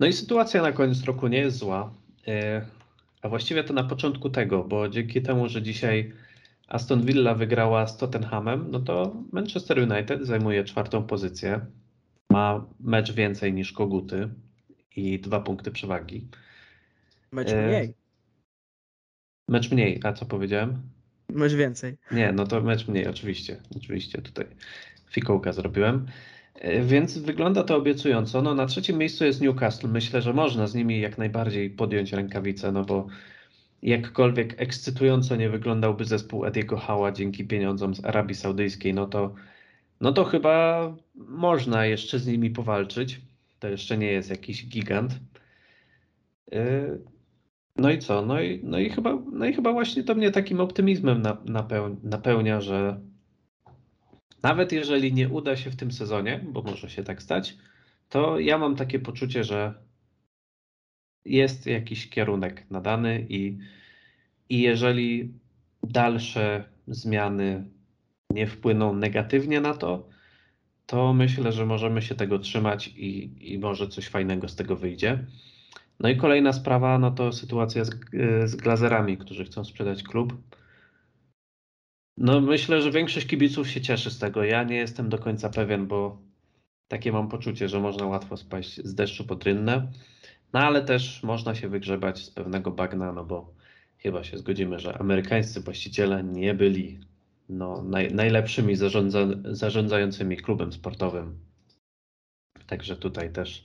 No 0.01 0.07
i 0.07 0.13
sytuacja 0.13 0.63
na 0.63 0.73
koniec 0.73 1.05
roku 1.05 1.29
nie 1.29 1.39
jest 1.39 1.57
zła, 1.57 1.95
e, 2.29 2.67
a 3.23 3.29
właściwie 3.29 3.65
to 3.65 3.73
na 3.73 3.85
początku 3.85 4.31
tego, 4.31 4.65
bo 4.65 4.89
dzięki 4.89 5.23
temu, 5.23 5.49
że 5.49 5.63
dzisiaj 5.63 6.13
Aston 6.69 7.07
Villa 7.07 7.35
wygrała 7.35 7.87
z 7.87 7.97
Tottenhamem, 7.97 8.71
no 8.71 8.81
to 8.81 9.17
Manchester 9.33 9.79
United 9.79 10.27
zajmuje 10.27 10.65
czwartą 10.65 11.07
pozycję, 11.07 11.61
ma 12.31 12.67
mecz 12.81 13.13
więcej 13.13 13.53
niż 13.53 13.73
Koguty 13.73 14.29
i 14.97 15.19
dwa 15.19 15.41
punkty 15.41 15.71
przewagi. 15.71 16.29
Mecz 17.33 17.51
e, 17.51 17.67
mniej. 17.67 17.95
Mecz 19.49 19.71
mniej, 19.71 20.01
a 20.05 20.13
co 20.13 20.27
powiedziałem? 20.27 20.83
Mecz 21.29 21.53
więcej. 21.53 21.97
Nie, 22.13 22.33
no 22.33 22.47
to 22.47 22.61
mecz 22.61 22.89
mniej, 22.89 23.09
oczywiście. 23.09 23.57
Oczywiście 23.77 24.23
tutaj 24.23 24.47
fikołka 25.11 25.53
zrobiłem. 25.53 26.07
E, 26.55 26.83
więc 26.83 27.19
wygląda 27.19 27.63
to 27.63 27.77
obiecująco. 27.77 28.43
No, 28.43 28.55
na 28.55 28.67
trzecim 28.67 28.99
miejscu 28.99 29.25
jest 29.25 29.41
Newcastle. 29.41 29.89
Myślę, 29.89 30.23
że 30.23 30.33
można 30.33 30.67
z 30.67 30.75
nimi 30.75 31.01
jak 31.01 31.19
najbardziej 31.19 31.71
podjąć 31.71 32.13
rękawice, 32.13 32.73
no 32.73 32.85
bo 32.85 33.07
jakkolwiek 33.85 34.61
ekscytująco 34.61 35.37
nie 35.37 35.51
wyglądałby 35.51 36.05
zespół 36.05 36.47
Ediego 36.47 36.77
Hała 36.77 37.13
dzięki 37.13 37.45
pieniądzom 37.45 37.95
z 37.95 38.05
Arabii 38.05 38.35
Saudyjskiej, 38.35 38.95
no 38.95 39.07
to, 39.07 39.35
no 40.01 40.13
to 40.13 40.25
chyba 40.25 40.97
można 41.15 41.87
jeszcze 41.87 42.19
z 42.19 42.27
nimi 42.27 42.51
powalczyć. 42.51 43.21
To 43.59 43.69
jeszcze 43.69 43.99
nie 43.99 44.07
jest 44.07 44.31
jakiś 44.31 44.69
gigant. 44.69 45.13
E, 46.53 46.89
no 47.77 47.91
i 47.91 47.99
co? 47.99 48.27
No 48.27 48.41
i, 48.41 48.61
no 48.63 48.79
i, 48.79 48.91
chyba, 48.91 49.19
no 49.33 49.47
i 49.47 49.53
chyba 49.53 49.73
właśnie 49.73 50.03
to 50.05 50.15
mnie 50.15 50.31
takim 50.31 50.61
optymizmem 50.61 51.23
napełnia, 52.03 52.61
że 52.61 53.01
nawet 54.43 54.73
jeżeli 54.73 55.13
nie 55.13 55.29
uda 55.29 55.57
się 55.57 55.71
w 55.71 55.77
tym 55.77 55.93
sezonie, 55.93 56.45
bo 56.53 56.63
może 56.63 56.91
się 56.91 57.05
tak 57.05 57.23
stać, 57.23 57.57
to 58.09 58.39
ja 58.39 58.59
mam 58.59 58.77
takie 58.77 58.99
poczucie, 58.99 59.45
że 59.45 59.75
jest 61.25 61.67
jakiś 61.67 62.11
kierunek 62.11 62.71
nadany 62.71 63.27
i, 63.29 63.59
i 64.49 64.61
jeżeli 64.61 65.33
dalsze 65.83 66.65
zmiany 66.87 67.65
nie 68.31 68.47
wpłyną 68.47 68.95
negatywnie 68.95 69.61
na 69.61 69.75
to, 69.75 70.09
to 70.87 71.15
myślę, 71.15 71.53
że 71.53 71.67
możemy 71.67 72.03
się 72.03 72.15
tego 72.15 72.39
trzymać 72.39 72.89
i, 72.89 73.31
i 73.53 73.59
może 73.59 73.89
coś 73.89 74.09
fajnego 74.09 74.49
z 74.49 74.57
tego 74.57 74.77
wyjdzie. 74.77 75.27
No 76.01 76.09
i 76.09 76.17
kolejna 76.17 76.53
sprawa, 76.53 76.99
no 76.99 77.11
to 77.11 77.33
sytuacja 77.33 77.85
z, 77.85 77.91
z 78.45 78.57
glazerami, 78.57 79.19
którzy 79.19 79.45
chcą 79.45 79.65
sprzedać 79.65 80.03
klub. 80.03 80.37
No 82.17 82.41
myślę, 82.41 82.83
że 82.83 82.91
większość 82.91 83.27
kibiców 83.27 83.69
się 83.69 83.81
cieszy 83.81 84.11
z 84.11 84.19
tego. 84.19 84.45
Ja 84.45 84.65
nie 84.65 84.77
jestem 84.77 85.09
do 85.09 85.19
końca 85.19 85.51
pewien, 85.51 85.87
bo 85.87 86.19
takie 86.89 87.13
mam 87.13 87.29
poczucie, 87.29 87.69
że 87.69 87.81
można 87.81 88.07
łatwo 88.07 88.37
spaść 88.37 88.81
z 88.85 88.95
deszczu 88.95 89.25
pod 89.25 89.45
rynnę. 89.45 89.93
No 90.55 90.61
ale 90.61 90.85
też 90.85 91.23
można 91.23 91.55
się 91.55 91.69
wygrzebać 91.69 92.25
z 92.25 92.31
pewnego 92.31 92.71
bagna, 92.71 93.13
no 93.13 93.25
bo 93.25 93.55
chyba 93.99 94.25
się 94.25 94.39
zgodzimy, 94.39 94.79
że 94.79 94.99
amerykańscy 94.99 95.61
właściciele 95.61 96.25
nie 96.25 96.55
byli 96.55 96.99
no, 97.49 97.83
naj, 97.83 98.15
najlepszymi 98.15 98.77
zarządza, 98.77 99.27
zarządzającymi 99.45 100.37
klubem 100.37 100.73
sportowym. 100.73 101.39
Także 102.67 102.97
tutaj 102.97 103.33
też 103.33 103.65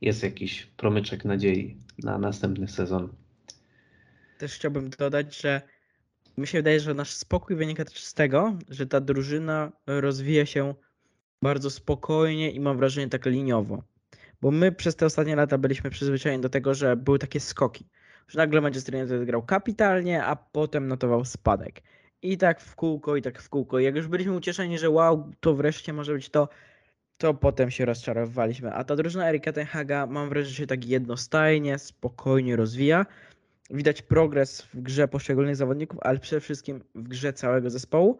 jest 0.00 0.22
jakiś 0.22 0.66
promyczek 0.66 1.24
nadziei 1.24 1.76
na 1.98 2.18
następny 2.18 2.68
sezon. 2.68 3.08
Też 4.38 4.54
chciałbym 4.54 4.90
dodać, 4.90 5.40
że 5.40 5.62
mi 6.38 6.46
się 6.46 6.58
wydaje, 6.58 6.80
że 6.80 6.94
nasz 6.94 7.10
spokój 7.10 7.56
wynika 7.56 7.84
też 7.84 8.04
z 8.04 8.14
tego, 8.14 8.58
że 8.68 8.86
ta 8.86 9.00
drużyna 9.00 9.72
rozwija 9.86 10.46
się 10.46 10.74
bardzo 11.42 11.70
spokojnie 11.70 12.50
i 12.50 12.60
mam 12.60 12.76
wrażenie 12.76 13.08
tak 13.08 13.26
liniowo. 13.26 13.89
Bo 14.42 14.50
my 14.50 14.72
przez 14.72 14.96
te 14.96 15.06
ostatnie 15.06 15.36
lata 15.36 15.58
byliśmy 15.58 15.90
przyzwyczajeni 15.90 16.42
do 16.42 16.48
tego, 16.48 16.74
że 16.74 16.96
były 16.96 17.18
takie 17.18 17.40
skoki. 17.40 17.88
Że 18.28 18.38
nagle 18.38 18.60
Manchester 18.60 18.94
United 18.94 19.24
grał 19.24 19.42
kapitalnie, 19.42 20.24
a 20.24 20.36
potem 20.36 20.88
notował 20.88 21.24
spadek. 21.24 21.82
I 22.22 22.38
tak 22.38 22.60
w 22.60 22.74
kółko, 22.74 23.16
i 23.16 23.22
tak 23.22 23.42
w 23.42 23.48
kółko. 23.48 23.78
Jak 23.78 23.96
już 23.96 24.08
byliśmy 24.08 24.32
ucieszeni, 24.32 24.78
że 24.78 24.90
wow, 24.90 25.32
to 25.40 25.54
wreszcie 25.54 25.92
może 25.92 26.12
być 26.12 26.28
to, 26.28 26.48
to 27.18 27.34
potem 27.34 27.70
się 27.70 27.84
rozczarowywaliśmy. 27.84 28.72
A 28.72 28.84
ta 28.84 28.96
drużyna 28.96 29.28
Erika 29.28 29.52
Tenhaga 29.52 30.06
mam 30.06 30.28
wrażenie, 30.28 30.50
że 30.50 30.56
się 30.56 30.66
tak 30.66 30.86
jednostajnie, 30.86 31.78
spokojnie 31.78 32.56
rozwija. 32.56 33.06
Widać 33.70 34.02
progres 34.02 34.62
w 34.62 34.80
grze 34.80 35.08
poszczególnych 35.08 35.56
zawodników, 35.56 35.98
ale 36.02 36.18
przede 36.18 36.40
wszystkim 36.40 36.84
w 36.94 37.08
grze 37.08 37.32
całego 37.32 37.70
zespołu 37.70 38.18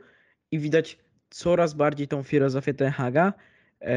i 0.51 0.59
widać 0.59 0.99
coraz 1.31 1.75
bardziej 1.75 2.09
tą 2.09 2.23
filozofię 2.23 2.75
Tenhaga, 2.75 3.33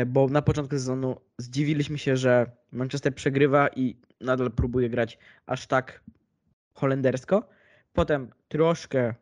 bo 0.08 0.28
na 0.28 0.42
początku 0.42 0.76
sezonu 0.76 1.22
zdziwiliśmy 1.38 1.98
się, 1.98 2.18
że 2.18 2.52
Manchester 2.72 3.16
przegrywa 3.16 3.68
i 3.68 3.98
nadal 4.22 4.52
próbuje 4.52 4.90
grać 4.90 5.18
aż 5.46 5.68
tak 5.68 6.04
holendersko. 6.74 7.50
Potem 7.94 8.30
troszkę 8.48 9.00
e, 9.00 9.16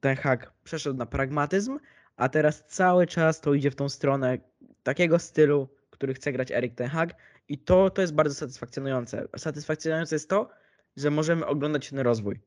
ten 0.00 0.16
hak 0.16 0.52
przeszedł 0.64 0.96
na 0.96 1.06
pragmatyzm, 1.06 1.78
a 2.16 2.28
teraz 2.28 2.64
cały 2.66 3.06
czas 3.06 3.40
to 3.40 3.54
idzie 3.54 3.70
w 3.70 3.76
tą 3.76 3.88
stronę 3.88 4.38
takiego 4.82 5.18
stylu, 5.18 5.68
który 5.90 6.14
chce 6.14 6.32
grać 6.32 6.52
Erik 6.52 6.74
Ten 6.74 6.88
Hag 6.88 7.14
i 7.48 7.58
to, 7.58 7.90
to 7.90 8.00
jest 8.00 8.14
bardzo 8.14 8.34
satysfakcjonujące. 8.34 9.28
Satysfakcjonujące 9.36 10.14
jest 10.14 10.30
to, 10.30 10.48
że 10.96 11.10
możemy 11.10 11.46
oglądać 11.46 11.90
ten 11.90 11.98
rozwój. 11.98 12.40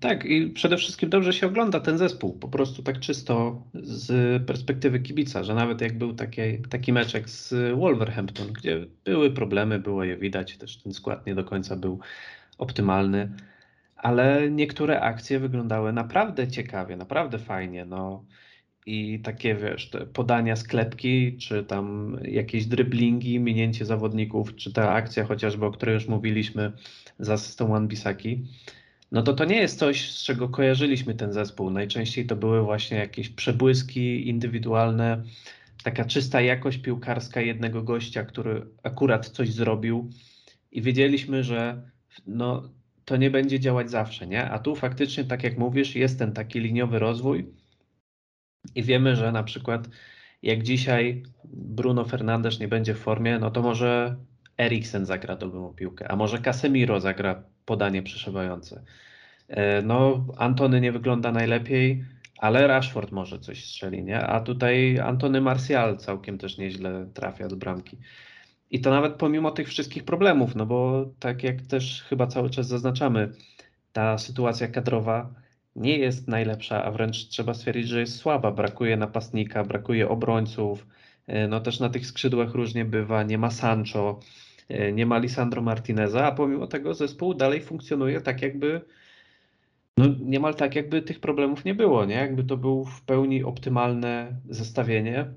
Tak, 0.00 0.24
i 0.24 0.50
przede 0.50 0.76
wszystkim 0.76 1.10
dobrze 1.10 1.32
się 1.32 1.46
ogląda 1.46 1.80
ten 1.80 1.98
zespół, 1.98 2.32
po 2.32 2.48
prostu 2.48 2.82
tak 2.82 3.00
czysto 3.00 3.62
z 3.74 4.42
perspektywy 4.46 5.00
kibica, 5.00 5.44
że 5.44 5.54
nawet 5.54 5.80
jak 5.80 5.98
był 5.98 6.14
taki, 6.14 6.40
taki 6.70 6.92
meczek 6.92 7.28
z 7.30 7.54
Wolverhampton, 7.78 8.52
gdzie 8.52 8.86
były 9.04 9.30
problemy, 9.30 9.78
było 9.78 10.04
je 10.04 10.16
widać, 10.16 10.56
też 10.58 10.76
ten 10.76 10.92
skład 10.92 11.26
nie 11.26 11.34
do 11.34 11.44
końca 11.44 11.76
był 11.76 11.98
optymalny, 12.58 13.32
ale 13.96 14.50
niektóre 14.50 15.00
akcje 15.00 15.38
wyglądały 15.38 15.92
naprawdę 15.92 16.48
ciekawie, 16.48 16.96
naprawdę 16.96 17.38
fajnie. 17.38 17.84
No. 17.84 18.24
I 18.86 19.20
takie, 19.20 19.54
wiesz, 19.54 19.90
podania 20.12 20.56
sklepki, 20.56 21.36
czy 21.36 21.64
tam 21.64 22.16
jakieś 22.24 22.66
dryblingi, 22.66 23.40
minięcie 23.40 23.84
zawodników, 23.84 24.56
czy 24.56 24.72
ta 24.72 24.92
akcja 24.92 25.24
chociażby, 25.24 25.66
o 25.66 25.70
której 25.70 25.94
już 25.94 26.08
mówiliśmy 26.08 26.72
z 27.18 27.30
asystą 27.30 27.68
Wan-Bissaki, 27.68 28.38
no 29.12 29.22
to 29.22 29.32
to 29.32 29.44
nie 29.44 29.56
jest 29.56 29.78
coś, 29.78 30.10
z 30.10 30.22
czego 30.22 30.48
kojarzyliśmy 30.48 31.14
ten 31.14 31.32
zespół. 31.32 31.70
Najczęściej 31.70 32.26
to 32.26 32.36
były 32.36 32.62
właśnie 32.62 32.96
jakieś 32.96 33.28
przebłyski 33.28 34.28
indywidualne, 34.28 35.22
taka 35.84 36.04
czysta 36.04 36.40
jakość 36.40 36.78
piłkarska 36.78 37.40
jednego 37.40 37.82
gościa, 37.82 38.24
który 38.24 38.66
akurat 38.82 39.28
coś 39.28 39.52
zrobił 39.52 40.10
i 40.72 40.82
wiedzieliśmy, 40.82 41.44
że 41.44 41.90
no, 42.26 42.70
to 43.04 43.16
nie 43.16 43.30
będzie 43.30 43.60
działać 43.60 43.90
zawsze, 43.90 44.26
nie? 44.26 44.50
A 44.50 44.58
tu 44.58 44.76
faktycznie, 44.76 45.24
tak 45.24 45.44
jak 45.44 45.58
mówisz, 45.58 45.96
jest 45.96 46.18
ten 46.18 46.32
taki 46.32 46.60
liniowy 46.60 46.98
rozwój 46.98 47.54
i 48.74 48.82
wiemy, 48.82 49.16
że 49.16 49.32
na 49.32 49.42
przykład 49.42 49.88
jak 50.42 50.62
dzisiaj 50.62 51.22
Bruno 51.44 52.04
Fernandes 52.04 52.60
nie 52.60 52.68
będzie 52.68 52.94
w 52.94 52.98
formie, 52.98 53.38
no 53.38 53.50
to 53.50 53.62
może 53.62 54.16
Eriksen 54.58 55.06
zagra 55.06 55.36
dobrą 55.36 55.74
piłkę, 55.74 56.10
a 56.10 56.16
może 56.16 56.38
Casemiro 56.38 57.00
zagra 57.00 57.42
podanie 57.64 58.02
przeszywające. 58.02 58.82
E, 59.48 59.82
no, 59.82 60.26
Antony 60.36 60.80
nie 60.80 60.92
wygląda 60.92 61.32
najlepiej, 61.32 62.04
ale 62.38 62.66
Rashford 62.66 63.12
może 63.12 63.38
coś 63.38 63.64
strzeli, 63.64 64.04
nie? 64.04 64.26
A 64.26 64.40
tutaj 64.40 64.98
Antony 64.98 65.40
Martial 65.40 65.98
całkiem 65.98 66.38
też 66.38 66.58
nieźle 66.58 67.06
trafia 67.14 67.48
do 67.48 67.56
bramki. 67.56 67.98
I 68.70 68.80
to 68.80 68.90
nawet 68.90 69.14
pomimo 69.14 69.50
tych 69.50 69.68
wszystkich 69.68 70.04
problemów, 70.04 70.54
no 70.54 70.66
bo 70.66 71.06
tak 71.18 71.42
jak 71.42 71.62
też 71.62 72.02
chyba 72.02 72.26
cały 72.26 72.50
czas 72.50 72.66
zaznaczamy, 72.66 73.32
ta 73.92 74.18
sytuacja 74.18 74.68
kadrowa 74.68 75.34
nie 75.76 75.98
jest 75.98 76.28
najlepsza, 76.28 76.84
a 76.84 76.90
wręcz 76.90 77.28
trzeba 77.28 77.54
stwierdzić, 77.54 77.88
że 77.88 78.00
jest 78.00 78.16
słaba. 78.16 78.50
Brakuje 78.50 78.96
napastnika, 78.96 79.64
brakuje 79.64 80.08
obrońców, 80.08 80.86
e, 81.26 81.48
no 81.48 81.60
też 81.60 81.80
na 81.80 81.88
tych 81.88 82.06
skrzydłach 82.06 82.54
różnie 82.54 82.84
bywa, 82.84 83.22
nie 83.22 83.38
ma 83.38 83.50
Sancho, 83.50 84.20
nie 84.92 85.06
ma 85.06 85.18
Lisandro 85.18 85.62
Martineza, 85.62 86.26
a 86.26 86.32
pomimo 86.32 86.66
tego 86.66 86.94
zespół 86.94 87.34
dalej 87.34 87.60
funkcjonuje 87.60 88.20
tak 88.20 88.42
jakby 88.42 88.80
no 89.98 90.06
niemal 90.20 90.54
tak 90.54 90.74
jakby 90.74 91.02
tych 91.02 91.20
problemów 91.20 91.64
nie 91.64 91.74
było, 91.74 92.04
nie? 92.04 92.14
Jakby 92.14 92.44
to 92.44 92.56
był 92.56 92.84
w 92.84 93.02
pełni 93.02 93.44
optymalne 93.44 94.36
zestawienie 94.48 95.30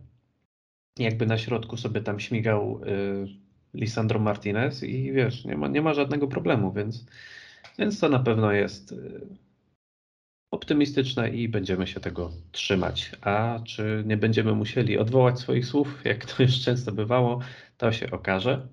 jakby 1.00 1.26
na 1.26 1.38
środku 1.38 1.78
sobie 1.78 2.02
tam 2.02 2.20
śmigał 2.20 2.82
y, 2.84 3.28
Lisandro 3.74 4.20
Martinez 4.20 4.84
i 4.84 5.12
wiesz, 5.12 5.46
nie 5.46 5.58
ma, 5.58 5.68
nie 5.68 5.82
ma 5.82 5.94
żadnego 5.94 6.28
problemu, 6.28 6.72
więc, 6.72 7.06
więc 7.80 8.00
to 8.00 8.10
na 8.10 8.20
pewno 8.20 8.52
jest 8.52 8.92
y, 8.92 9.28
optymistyczne 10.52 11.30
i 11.30 11.50
będziemy 11.50 11.88
się 11.88 12.00
tego 12.00 12.32
trzymać. 12.52 13.12
A 13.22 13.60
czy 13.66 14.04
nie 14.06 14.18
będziemy 14.18 14.54
musieli 14.54 14.98
odwołać 14.98 15.40
swoich 15.40 15.66
słów, 15.66 16.02
jak 16.06 16.26
to 16.26 16.44
już 16.44 16.60
często 16.60 16.92
bywało, 16.92 17.40
to 17.78 17.92
się 17.92 18.12
okaże. 18.12 18.68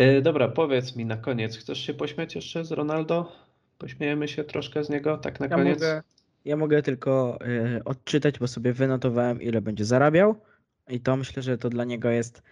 Y, 0.00 0.22
dobra, 0.22 0.48
powiedz 0.48 0.96
mi 0.96 1.04
na 1.06 1.16
koniec, 1.16 1.56
chcesz 1.56 1.78
się 1.86 1.94
pośmiać 1.94 2.34
jeszcze 2.34 2.64
z 2.64 2.72
Ronaldo? 2.72 3.32
Pośmiejemy 3.78 4.28
się 4.28 4.44
troszkę 4.44 4.84
z 4.84 4.90
niego, 4.90 5.18
tak 5.18 5.40
na 5.40 5.46
ja 5.46 5.56
koniec? 5.56 5.74
Mogę, 5.74 6.02
ja 6.44 6.56
mogę 6.56 6.82
tylko 6.82 7.38
y, 7.76 7.84
odczytać, 7.84 8.38
bo 8.38 8.48
sobie 8.48 8.72
wynotowałem, 8.72 9.42
ile 9.42 9.60
będzie 9.60 9.84
zarabiał. 9.84 10.40
I 10.88 11.00
to 11.00 11.16
myślę, 11.16 11.42
że 11.42 11.58
to 11.58 11.70
dla 11.70 11.84
niego 11.84 12.10
jest 12.10 12.42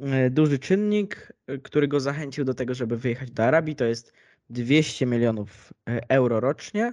e, 0.00 0.30
duży 0.30 0.58
czynnik, 0.58 1.32
e, 1.46 1.58
który 1.58 1.88
go 1.88 2.00
zachęcił 2.00 2.44
do 2.44 2.54
tego, 2.54 2.74
żeby 2.74 2.96
wyjechać 2.96 3.30
do 3.30 3.44
Arabii. 3.44 3.76
To 3.76 3.84
jest 3.84 4.12
200 4.50 5.06
milionów 5.06 5.72
e, 5.88 6.00
euro 6.08 6.40
rocznie, 6.40 6.92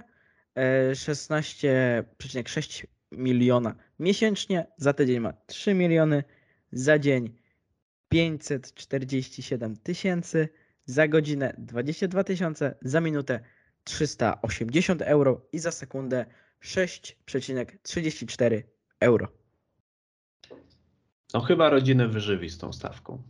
16,6 0.92 2.86
miliona 3.12 3.74
miesięcznie, 3.98 4.66
za 4.76 4.92
tydzień 4.92 5.20
ma 5.20 5.32
3 5.46 5.74
miliony, 5.74 6.24
za 6.72 6.98
dzień 6.98 7.37
547 8.08 9.76
tysięcy, 9.76 10.48
za 10.84 11.08
godzinę 11.08 11.54
22 11.58 12.24
tysiące, 12.24 12.74
za 12.82 13.00
minutę 13.00 13.40
380 13.84 15.02
euro 15.02 15.46
i 15.52 15.58
za 15.58 15.70
sekundę 15.70 16.26
6,34 16.62 18.62
euro. 19.00 19.28
No 21.34 21.40
chyba 21.40 21.70
rodzinę 21.70 22.08
wyżywi 22.08 22.48
z 22.48 22.58
tą 22.58 22.72
stawką. 22.72 23.22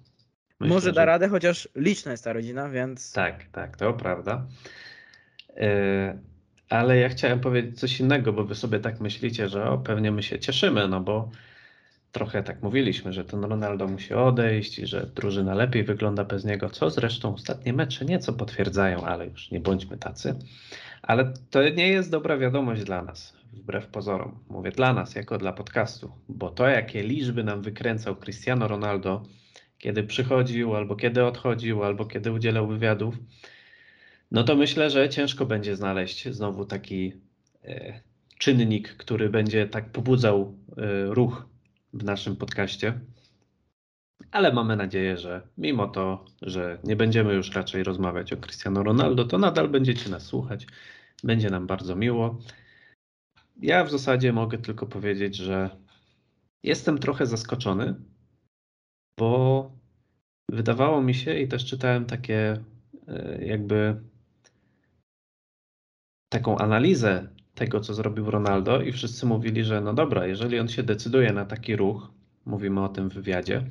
Myślę, 0.60 0.74
Może 0.74 0.92
da 0.92 1.02
że... 1.02 1.06
radę, 1.06 1.28
chociaż 1.28 1.68
liczna 1.74 2.10
jest 2.10 2.24
ta 2.24 2.32
rodzina, 2.32 2.68
więc. 2.68 3.12
Tak, 3.12 3.44
tak, 3.52 3.76
to 3.76 3.92
prawda. 3.92 4.46
Yy, 5.56 5.64
ale 6.68 6.98
ja 6.98 7.08
chciałem 7.08 7.40
powiedzieć 7.40 7.80
coś 7.80 8.00
innego, 8.00 8.32
bo 8.32 8.44
wy 8.44 8.54
sobie 8.54 8.80
tak 8.80 9.00
myślicie, 9.00 9.48
że 9.48 9.70
o, 9.70 9.78
pewnie 9.78 10.10
my 10.10 10.22
się 10.22 10.38
cieszymy, 10.38 10.88
no 10.88 11.00
bo 11.00 11.30
trochę 12.12 12.42
tak 12.42 12.62
mówiliśmy, 12.62 13.12
że 13.12 13.24
ten 13.24 13.44
Ronaldo 13.44 13.86
musi 13.86 14.14
odejść 14.14 14.74
że 14.74 15.06
drużyna 15.14 15.54
lepiej 15.54 15.84
wygląda 15.84 16.24
bez 16.24 16.44
niego, 16.44 16.70
co 16.70 16.90
zresztą 16.90 17.34
ostatnie 17.34 17.72
mecze 17.72 18.04
nieco 18.04 18.32
potwierdzają, 18.32 19.04
ale 19.04 19.26
już 19.26 19.50
nie 19.50 19.60
bądźmy 19.60 19.98
tacy. 19.98 20.34
Ale 21.02 21.32
to 21.50 21.68
nie 21.68 21.88
jest 21.88 22.10
dobra 22.10 22.38
wiadomość 22.38 22.84
dla 22.84 23.02
nas 23.02 23.38
wbrew 23.52 23.86
pozorom. 23.86 24.38
Mówię 24.48 24.70
dla 24.70 24.92
nas, 24.92 25.14
jako 25.14 25.38
dla 25.38 25.52
podcastu, 25.52 26.12
bo 26.28 26.50
to, 26.50 26.68
jakie 26.68 27.02
liczby 27.02 27.44
nam 27.44 27.62
wykręcał 27.62 28.16
Cristiano 28.16 28.68
Ronaldo, 28.68 29.22
kiedy 29.78 30.02
przychodził, 30.02 30.76
albo 30.76 30.96
kiedy 30.96 31.24
odchodził, 31.24 31.84
albo 31.84 32.06
kiedy 32.06 32.32
udzielał 32.32 32.66
wywiadów, 32.66 33.14
no 34.30 34.44
to 34.44 34.56
myślę, 34.56 34.90
że 34.90 35.08
ciężko 35.08 35.46
będzie 35.46 35.76
znaleźć 35.76 36.28
znowu 36.28 36.64
taki 36.64 37.12
e, 37.64 38.00
czynnik, 38.38 38.88
który 38.88 39.30
będzie 39.30 39.66
tak 39.66 39.92
pobudzał 39.92 40.54
e, 40.76 41.14
ruch 41.14 41.46
w 41.92 42.04
naszym 42.04 42.36
podcaście. 42.36 43.00
Ale 44.30 44.52
mamy 44.52 44.76
nadzieję, 44.76 45.18
że 45.18 45.42
mimo 45.58 45.88
to, 45.88 46.24
że 46.42 46.78
nie 46.84 46.96
będziemy 46.96 47.34
już 47.34 47.52
raczej 47.52 47.84
rozmawiać 47.84 48.32
o 48.32 48.36
Cristiano 48.36 48.82
Ronaldo, 48.82 49.24
to 49.24 49.38
nadal 49.38 49.68
będziecie 49.68 50.10
nas 50.10 50.22
słuchać. 50.22 50.66
Będzie 51.24 51.50
nam 51.50 51.66
bardzo 51.66 51.96
miło. 51.96 52.38
Ja 53.60 53.84
w 53.84 53.90
zasadzie 53.90 54.32
mogę 54.32 54.58
tylko 54.58 54.86
powiedzieć, 54.86 55.36
że 55.36 55.70
jestem 56.62 56.98
trochę 56.98 57.26
zaskoczony, 57.26 57.94
bo 59.18 59.70
wydawało 60.50 61.02
mi 61.02 61.14
się 61.14 61.38
i 61.38 61.48
też 61.48 61.64
czytałem 61.64 62.06
takie 62.06 62.64
e, 63.08 63.44
jakby 63.44 64.00
taką 66.28 66.58
analizę 66.58 67.28
tego, 67.58 67.80
co 67.80 67.94
zrobił 67.94 68.30
Ronaldo 68.30 68.80
i 68.80 68.92
wszyscy 68.92 69.26
mówili, 69.26 69.64
że 69.64 69.80
no 69.80 69.94
dobra, 69.94 70.26
jeżeli 70.26 70.58
on 70.58 70.68
się 70.68 70.82
decyduje 70.82 71.32
na 71.32 71.44
taki 71.44 71.76
ruch, 71.76 72.10
mówimy 72.46 72.84
o 72.84 72.88
tym 72.88 73.10
w 73.10 73.14
wywiadzie, 73.14 73.64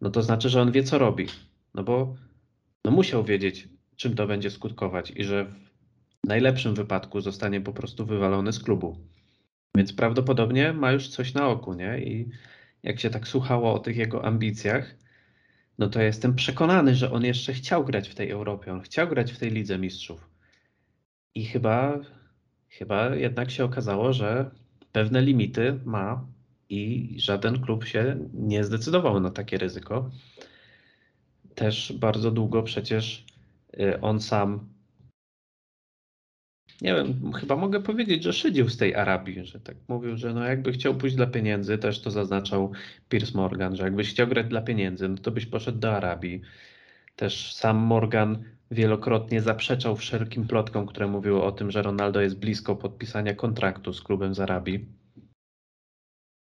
no 0.00 0.10
to 0.10 0.22
znaczy, 0.22 0.48
że 0.48 0.62
on 0.62 0.72
wie, 0.72 0.82
co 0.82 0.98
robi. 0.98 1.26
No 1.74 1.82
bo 1.82 2.16
no 2.84 2.90
musiał 2.90 3.24
wiedzieć, 3.24 3.68
czym 3.96 4.14
to 4.14 4.26
będzie 4.26 4.50
skutkować 4.50 5.12
i 5.16 5.24
że 5.24 5.44
w 6.24 6.28
najlepszym 6.28 6.74
wypadku 6.74 7.20
zostanie 7.20 7.60
po 7.60 7.72
prostu 7.72 8.06
wywalony 8.06 8.52
z 8.52 8.62
klubu. 8.62 8.96
Więc 9.76 9.92
prawdopodobnie 9.92 10.72
ma 10.72 10.92
już 10.92 11.08
coś 11.08 11.34
na 11.34 11.48
oku, 11.48 11.74
nie? 11.74 11.98
I 11.98 12.30
jak 12.82 13.00
się 13.00 13.10
tak 13.10 13.28
słuchało 13.28 13.74
o 13.74 13.78
tych 13.78 13.96
jego 13.96 14.24
ambicjach, 14.24 14.94
no 15.78 15.88
to 15.88 16.02
jestem 16.02 16.34
przekonany, 16.34 16.94
że 16.94 17.12
on 17.12 17.24
jeszcze 17.24 17.52
chciał 17.52 17.84
grać 17.84 18.08
w 18.08 18.14
tej 18.14 18.30
Europie, 18.30 18.72
on 18.72 18.80
chciał 18.80 19.08
grać 19.08 19.32
w 19.32 19.38
tej 19.38 19.50
Lidze 19.50 19.78
Mistrzów. 19.78 20.28
I 21.34 21.44
chyba, 21.44 21.98
chyba 22.68 23.14
jednak 23.16 23.50
się 23.50 23.64
okazało, 23.64 24.12
że 24.12 24.50
pewne 24.92 25.22
limity 25.22 25.80
ma 25.84 26.26
i 26.68 27.14
żaden 27.18 27.60
klub 27.60 27.84
się 27.84 28.28
nie 28.34 28.64
zdecydował 28.64 29.20
na 29.20 29.30
takie 29.30 29.58
ryzyko. 29.58 30.10
Też 31.54 31.92
bardzo 31.92 32.30
długo 32.30 32.62
przecież 32.62 33.24
y, 33.80 34.00
on 34.00 34.20
sam 34.20 34.68
nie 36.82 36.94
wiem, 36.94 37.32
chyba 37.32 37.56
mogę 37.56 37.82
powiedzieć, 37.82 38.22
że 38.22 38.32
szydził 38.32 38.68
z 38.68 38.76
tej 38.76 38.94
Arabii, 38.94 39.44
że 39.44 39.60
tak 39.60 39.76
mówił, 39.88 40.16
że 40.16 40.34
no 40.34 40.44
jakby 40.44 40.72
chciał 40.72 40.94
pójść 40.94 41.16
dla 41.16 41.26
pieniędzy, 41.26 41.78
też 41.78 42.00
to 42.00 42.10
zaznaczał 42.10 42.72
Piers 43.08 43.34
Morgan, 43.34 43.76
że 43.76 43.84
jakbyś 43.84 44.10
chciał 44.10 44.26
grać 44.26 44.46
dla 44.46 44.60
pieniędzy, 44.62 45.08
no 45.08 45.16
to 45.16 45.30
byś 45.30 45.46
poszedł 45.46 45.78
do 45.78 45.96
Arabii. 45.96 46.40
Też 47.18 47.54
sam 47.54 47.76
Morgan 47.76 48.44
wielokrotnie 48.70 49.42
zaprzeczał 49.42 49.96
wszelkim 49.96 50.46
plotkom, 50.46 50.86
które 50.86 51.06
mówiły 51.06 51.42
o 51.42 51.52
tym, 51.52 51.70
że 51.70 51.82
Ronaldo 51.82 52.20
jest 52.20 52.38
blisko 52.38 52.76
podpisania 52.76 53.34
kontraktu 53.34 53.92
z 53.92 54.02
klubem 54.02 54.34
z 54.34 54.40
Arabii. 54.40 54.86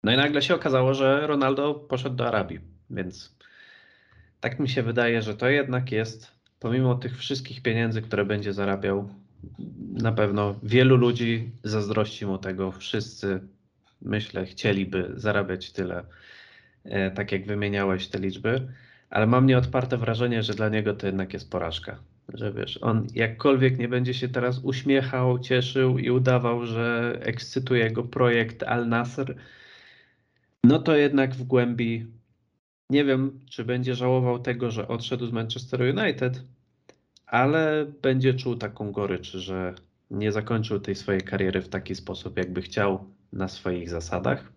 No 0.04 0.12
i 0.12 0.16
nagle 0.16 0.42
się 0.42 0.54
okazało, 0.54 0.94
że 0.94 1.26
Ronaldo 1.26 1.74
poszedł 1.74 2.16
do 2.16 2.28
Arabii, 2.28 2.60
więc 2.90 3.36
tak 4.40 4.60
mi 4.60 4.68
się 4.68 4.82
wydaje, 4.82 5.22
że 5.22 5.36
to 5.36 5.48
jednak 5.48 5.92
jest, 5.92 6.32
pomimo 6.60 6.94
tych 6.94 7.18
wszystkich 7.18 7.62
pieniędzy, 7.62 8.02
które 8.02 8.24
będzie 8.24 8.52
zarabiał, 8.52 9.08
na 9.92 10.12
pewno 10.12 10.54
wielu 10.62 10.96
ludzi 10.96 11.50
zazdrości 11.64 12.26
mu 12.26 12.38
tego. 12.38 12.72
Wszyscy, 12.72 13.40
myślę, 14.02 14.46
chcieliby 14.46 15.12
zarabiać 15.16 15.72
tyle, 15.72 16.04
e, 16.84 17.10
tak 17.10 17.32
jak 17.32 17.46
wymieniałeś 17.46 18.08
te 18.08 18.18
liczby, 18.18 18.68
ale 19.14 19.26
mam 19.26 19.46
nieodparte 19.46 19.96
wrażenie, 19.98 20.42
że 20.42 20.54
dla 20.54 20.68
niego 20.68 20.94
to 20.94 21.06
jednak 21.06 21.32
jest 21.32 21.50
porażka. 21.50 21.98
Że 22.34 22.52
wiesz, 22.52 22.78
on 22.82 23.06
jakkolwiek 23.14 23.78
nie 23.78 23.88
będzie 23.88 24.14
się 24.14 24.28
teraz 24.28 24.58
uśmiechał, 24.58 25.38
cieszył 25.38 25.98
i 25.98 26.10
udawał, 26.10 26.66
że 26.66 27.18
ekscytuje 27.20 27.90
go 27.90 28.02
projekt 28.02 28.62
Al 28.62 28.88
Nasr, 28.88 29.34
no 30.64 30.78
to 30.78 30.96
jednak 30.96 31.34
w 31.34 31.42
głębi 31.44 32.06
nie 32.90 33.04
wiem, 33.04 33.40
czy 33.50 33.64
będzie 33.64 33.94
żałował 33.94 34.38
tego, 34.38 34.70
że 34.70 34.88
odszedł 34.88 35.26
z 35.26 35.32
Manchester 35.32 35.80
United, 35.80 36.42
ale 37.26 37.86
będzie 38.02 38.34
czuł 38.34 38.56
taką 38.56 38.92
gorycz, 38.92 39.32
że 39.32 39.74
nie 40.10 40.32
zakończył 40.32 40.80
tej 40.80 40.94
swojej 40.94 41.20
kariery 41.20 41.62
w 41.62 41.68
taki 41.68 41.94
sposób, 41.94 42.38
jakby 42.38 42.62
chciał, 42.62 43.04
na 43.32 43.48
swoich 43.48 43.90
zasadach. 43.90 44.52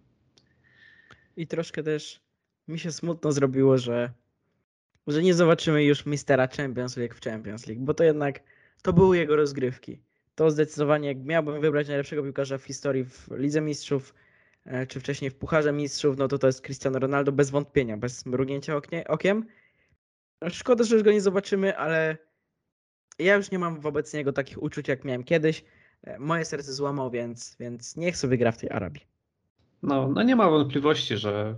I 1.37 1.47
troszkę 1.47 1.83
też 1.83 2.21
mi 2.67 2.79
się 2.79 2.91
smutno 2.91 3.31
zrobiło, 3.31 3.77
że, 3.77 4.11
że 5.07 5.23
nie 5.23 5.33
zobaczymy 5.33 5.83
już 5.83 6.05
mistera 6.05 6.47
Champions 6.47 6.97
League 6.97 7.15
w 7.15 7.21
Champions 7.21 7.67
League, 7.67 7.83
bo 7.83 7.93
to 7.93 8.03
jednak 8.03 8.43
to 8.81 8.93
były 8.93 9.17
jego 9.17 9.35
rozgrywki. 9.35 10.01
To 10.35 10.51
zdecydowanie, 10.51 11.07
jak 11.07 11.17
miałbym 11.17 11.61
wybrać 11.61 11.87
najlepszego 11.87 12.23
piłkarza 12.23 12.57
w 12.57 12.63
historii 12.63 13.05
w 13.05 13.27
Lidze 13.31 13.61
Mistrzów, 13.61 14.13
e, 14.65 14.87
czy 14.87 14.99
wcześniej 14.99 15.31
w 15.31 15.35
Pucharze 15.35 15.71
Mistrzów, 15.71 16.17
no 16.17 16.27
to 16.27 16.37
to 16.37 16.47
jest 16.47 16.61
Cristiano 16.61 16.99
Ronaldo 16.99 17.31
bez 17.31 17.49
wątpienia, 17.49 17.97
bez 17.97 18.25
mrugnięcia 18.25 18.75
oknie, 18.75 19.07
okiem. 19.07 19.45
Szkoda, 20.49 20.83
że 20.83 20.95
już 20.95 21.03
go 21.03 21.11
nie 21.11 21.21
zobaczymy, 21.21 21.77
ale 21.77 22.17
ja 23.19 23.35
już 23.35 23.51
nie 23.51 23.59
mam 23.59 23.79
wobec 23.79 24.13
niego 24.13 24.33
takich 24.33 24.63
uczuć, 24.63 24.87
jak 24.87 25.05
miałem 25.05 25.23
kiedyś. 25.23 25.63
E, 26.03 26.19
Moje 26.19 26.45
serce 26.45 26.73
złamał, 26.73 27.11
więc, 27.11 27.55
więc 27.59 27.95
niech 27.95 28.17
sobie 28.17 28.37
gra 28.37 28.51
w 28.51 28.57
tej 28.57 28.69
Arabii. 28.69 29.01
No, 29.83 30.07
no 30.07 30.23
nie 30.23 30.35
ma 30.35 30.49
wątpliwości, 30.49 31.17
że 31.17 31.55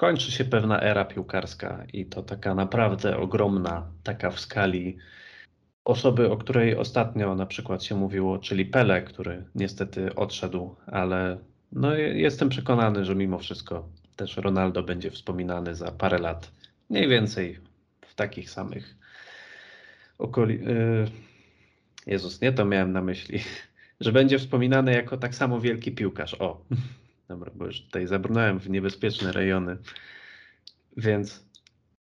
kończy 0.00 0.32
się 0.32 0.44
pewna 0.44 0.80
era 0.80 1.04
piłkarska 1.04 1.84
i 1.92 2.06
to 2.06 2.22
taka 2.22 2.54
naprawdę 2.54 3.16
ogromna, 3.16 3.86
taka 4.02 4.30
w 4.30 4.40
skali 4.40 4.96
osoby, 5.84 6.30
o 6.30 6.36
której 6.36 6.76
ostatnio 6.76 7.34
na 7.34 7.46
przykład 7.46 7.84
się 7.84 7.94
mówiło, 7.94 8.38
czyli 8.38 8.66
Pele, 8.66 9.02
który 9.02 9.44
niestety 9.54 10.14
odszedł, 10.14 10.76
ale 10.86 11.38
no 11.72 11.94
jestem 11.94 12.48
przekonany, 12.48 13.04
że 13.04 13.14
mimo 13.14 13.38
wszystko 13.38 13.88
też 14.16 14.36
Ronaldo 14.36 14.82
będzie 14.82 15.10
wspominany 15.10 15.74
za 15.74 15.92
parę 15.92 16.18
lat, 16.18 16.52
mniej 16.90 17.08
więcej 17.08 17.58
w 18.00 18.14
takich 18.14 18.50
samych 18.50 18.96
okoli... 20.18 20.54
y, 20.54 21.10
Jezus, 22.06 22.40
nie 22.40 22.52
to 22.52 22.64
miałem 22.64 22.92
na 22.92 23.02
myśli, 23.02 23.40
że 24.00 24.12
będzie 24.12 24.38
wspominany 24.38 24.92
jako 24.92 25.16
tak 25.16 25.34
samo 25.34 25.60
wielki 25.60 25.92
piłkarz. 25.92 26.34
O, 26.34 26.64
dobra, 27.30 27.50
bo 27.54 27.66
już 27.66 27.80
tutaj 27.80 28.06
zabrnąłem 28.06 28.60
w 28.60 28.70
niebezpieczne 28.70 29.32
rejony. 29.32 29.76
Więc, 30.96 31.46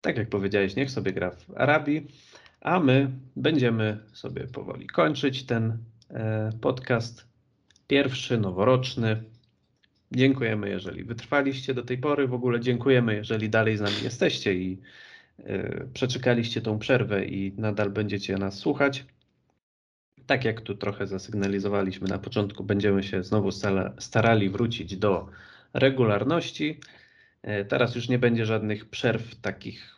tak 0.02 0.18
jak 0.18 0.30
powiedziałeś, 0.30 0.76
niech 0.76 0.92
sobie 0.92 1.14
gra 1.14 1.32
w 1.32 1.58
Arabii, 1.58 2.08
a 2.62 2.80
my 2.80 3.12
będziemy 3.36 4.00
sobie 4.14 4.48
powoli 4.48 4.88
kończyć 4.88 5.44
ten 5.46 5.78
e, 6.10 6.50
podcast. 6.62 7.28
Pierwszy, 7.88 8.38
noworoczny. 8.38 9.24
Dziękujemy, 10.12 10.70
jeżeli 10.70 11.04
wytrwaliście 11.04 11.74
do 11.74 11.84
tej 11.84 11.98
pory. 11.98 12.28
W 12.28 12.34
ogóle 12.34 12.60
dziękujemy, 12.60 13.16
jeżeli 13.16 13.50
dalej 13.50 13.78
z 13.78 13.82
nami 13.82 13.96
jesteście 14.04 14.54
i 14.54 14.82
e, 15.40 15.88
przeczekaliście 15.94 16.62
tą 16.62 16.80
przerwę 16.80 17.26
i 17.26 17.54
nadal 17.58 17.90
będziecie 17.90 18.38
nas 18.38 18.58
słuchać. 18.58 19.06
Tak 20.28 20.46
jak 20.46 20.62
tu 20.62 20.76
trochę 20.76 21.08
zasygnalizowaliśmy 21.08 22.08
na 22.08 22.18
początku, 22.18 22.64
będziemy 22.64 23.04
się 23.04 23.24
znowu 23.24 23.50
starali 24.00 24.50
wrócić 24.50 24.98
do 24.98 25.28
regularności. 25.74 26.80
E, 27.42 27.66
teraz 27.66 27.96
już 27.96 28.10
nie 28.10 28.20
będzie 28.20 28.46
żadnych 28.46 28.90
przerw 28.90 29.36
takich 29.36 29.96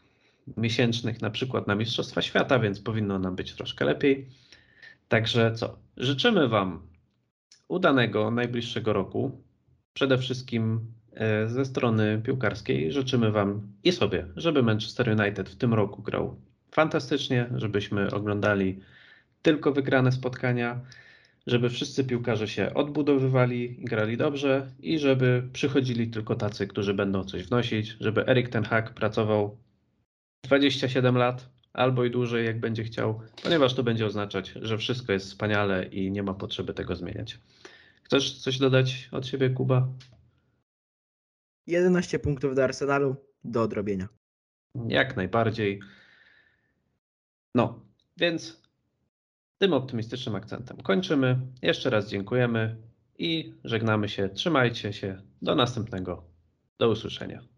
miesięcznych, 0.58 1.22
na 1.22 1.30
przykład 1.30 1.68
na 1.68 1.76
Mistrzostwa 1.76 2.22
Świata, 2.22 2.60
więc 2.60 2.80
powinno 2.80 3.20
nam 3.20 3.36
być 3.36 3.54
troszkę 3.54 3.86
lepiej. 3.86 4.28
Także 5.08 5.52
co? 5.52 5.78
Życzymy 5.98 6.48
Wam 6.48 6.88
udanego 7.68 8.32
najbliższego 8.32 8.94
roku. 8.94 9.42
Przede 9.94 10.18
wszystkim 10.18 10.80
e, 11.14 11.50
ze 11.50 11.66
strony 11.66 12.22
piłkarskiej 12.26 12.92
życzymy 12.92 13.32
Wam 13.32 13.62
i 13.84 13.92
sobie, 13.92 14.28
żeby 14.36 14.64
Manchester 14.64 15.20
United 15.20 15.50
w 15.50 15.56
tym 15.56 15.74
roku 15.74 16.02
grał 16.02 16.36
fantastycznie, 16.72 17.50
żebyśmy 17.56 18.12
oglądali 18.12 18.80
tylko 19.42 19.72
wygrane 19.72 20.12
spotkania, 20.12 20.82
żeby 21.48 21.70
wszyscy 21.70 22.04
piłkarze 22.04 22.48
się 22.48 22.74
odbudowywali, 22.74 23.78
grali 23.80 24.18
dobrze 24.18 24.72
i 24.80 25.00
żeby 25.00 25.50
przychodzili 25.54 26.08
tylko 26.08 26.36
tacy, 26.36 26.68
którzy 26.68 26.94
będą 26.94 27.24
coś 27.24 27.44
wnosić, 27.44 27.96
żeby 28.00 28.28
Erik 28.28 28.50
ten 28.50 28.64
Hag 28.64 28.94
pracował 28.94 29.58
27 30.46 31.18
lat 31.18 31.50
albo 31.74 32.06
i 32.06 32.12
dłużej, 32.12 32.46
jak 32.46 32.60
będzie 32.60 32.84
chciał, 32.84 33.22
ponieważ 33.44 33.74
to 33.74 33.84
będzie 33.84 34.06
oznaczać, 34.06 34.54
że 34.62 34.78
wszystko 34.78 35.14
jest 35.14 35.26
wspaniale 35.26 35.86
i 35.86 36.12
nie 36.12 36.24
ma 36.24 36.34
potrzeby 36.34 36.74
tego 36.74 36.96
zmieniać. 36.96 37.40
Chcesz 38.04 38.40
coś 38.40 38.58
dodać 38.58 39.10
od 39.12 39.28
siebie, 39.28 39.50
Kuba? 39.50 39.88
11 41.68 42.20
punktów 42.20 42.56
do 42.56 42.64
Arsenalu 42.64 43.16
do 43.44 43.62
odrobienia. 43.62 44.08
Jak 44.88 45.16
najbardziej. 45.16 45.80
No, 47.56 47.86
więc 48.18 48.67
tym 49.58 49.74
optymistycznym 49.74 50.36
akcentem 50.36 50.78
kończymy. 50.78 51.40
Jeszcze 51.62 51.90
raz 51.90 52.10
dziękujemy 52.10 52.76
i 53.20 53.54
żegnamy 53.64 54.10
się. 54.10 54.30
Trzymajcie 54.30 54.94
się. 54.94 55.22
Do 55.42 55.56
następnego. 55.56 56.24
Do 56.80 56.90
usłyszenia. 56.90 57.57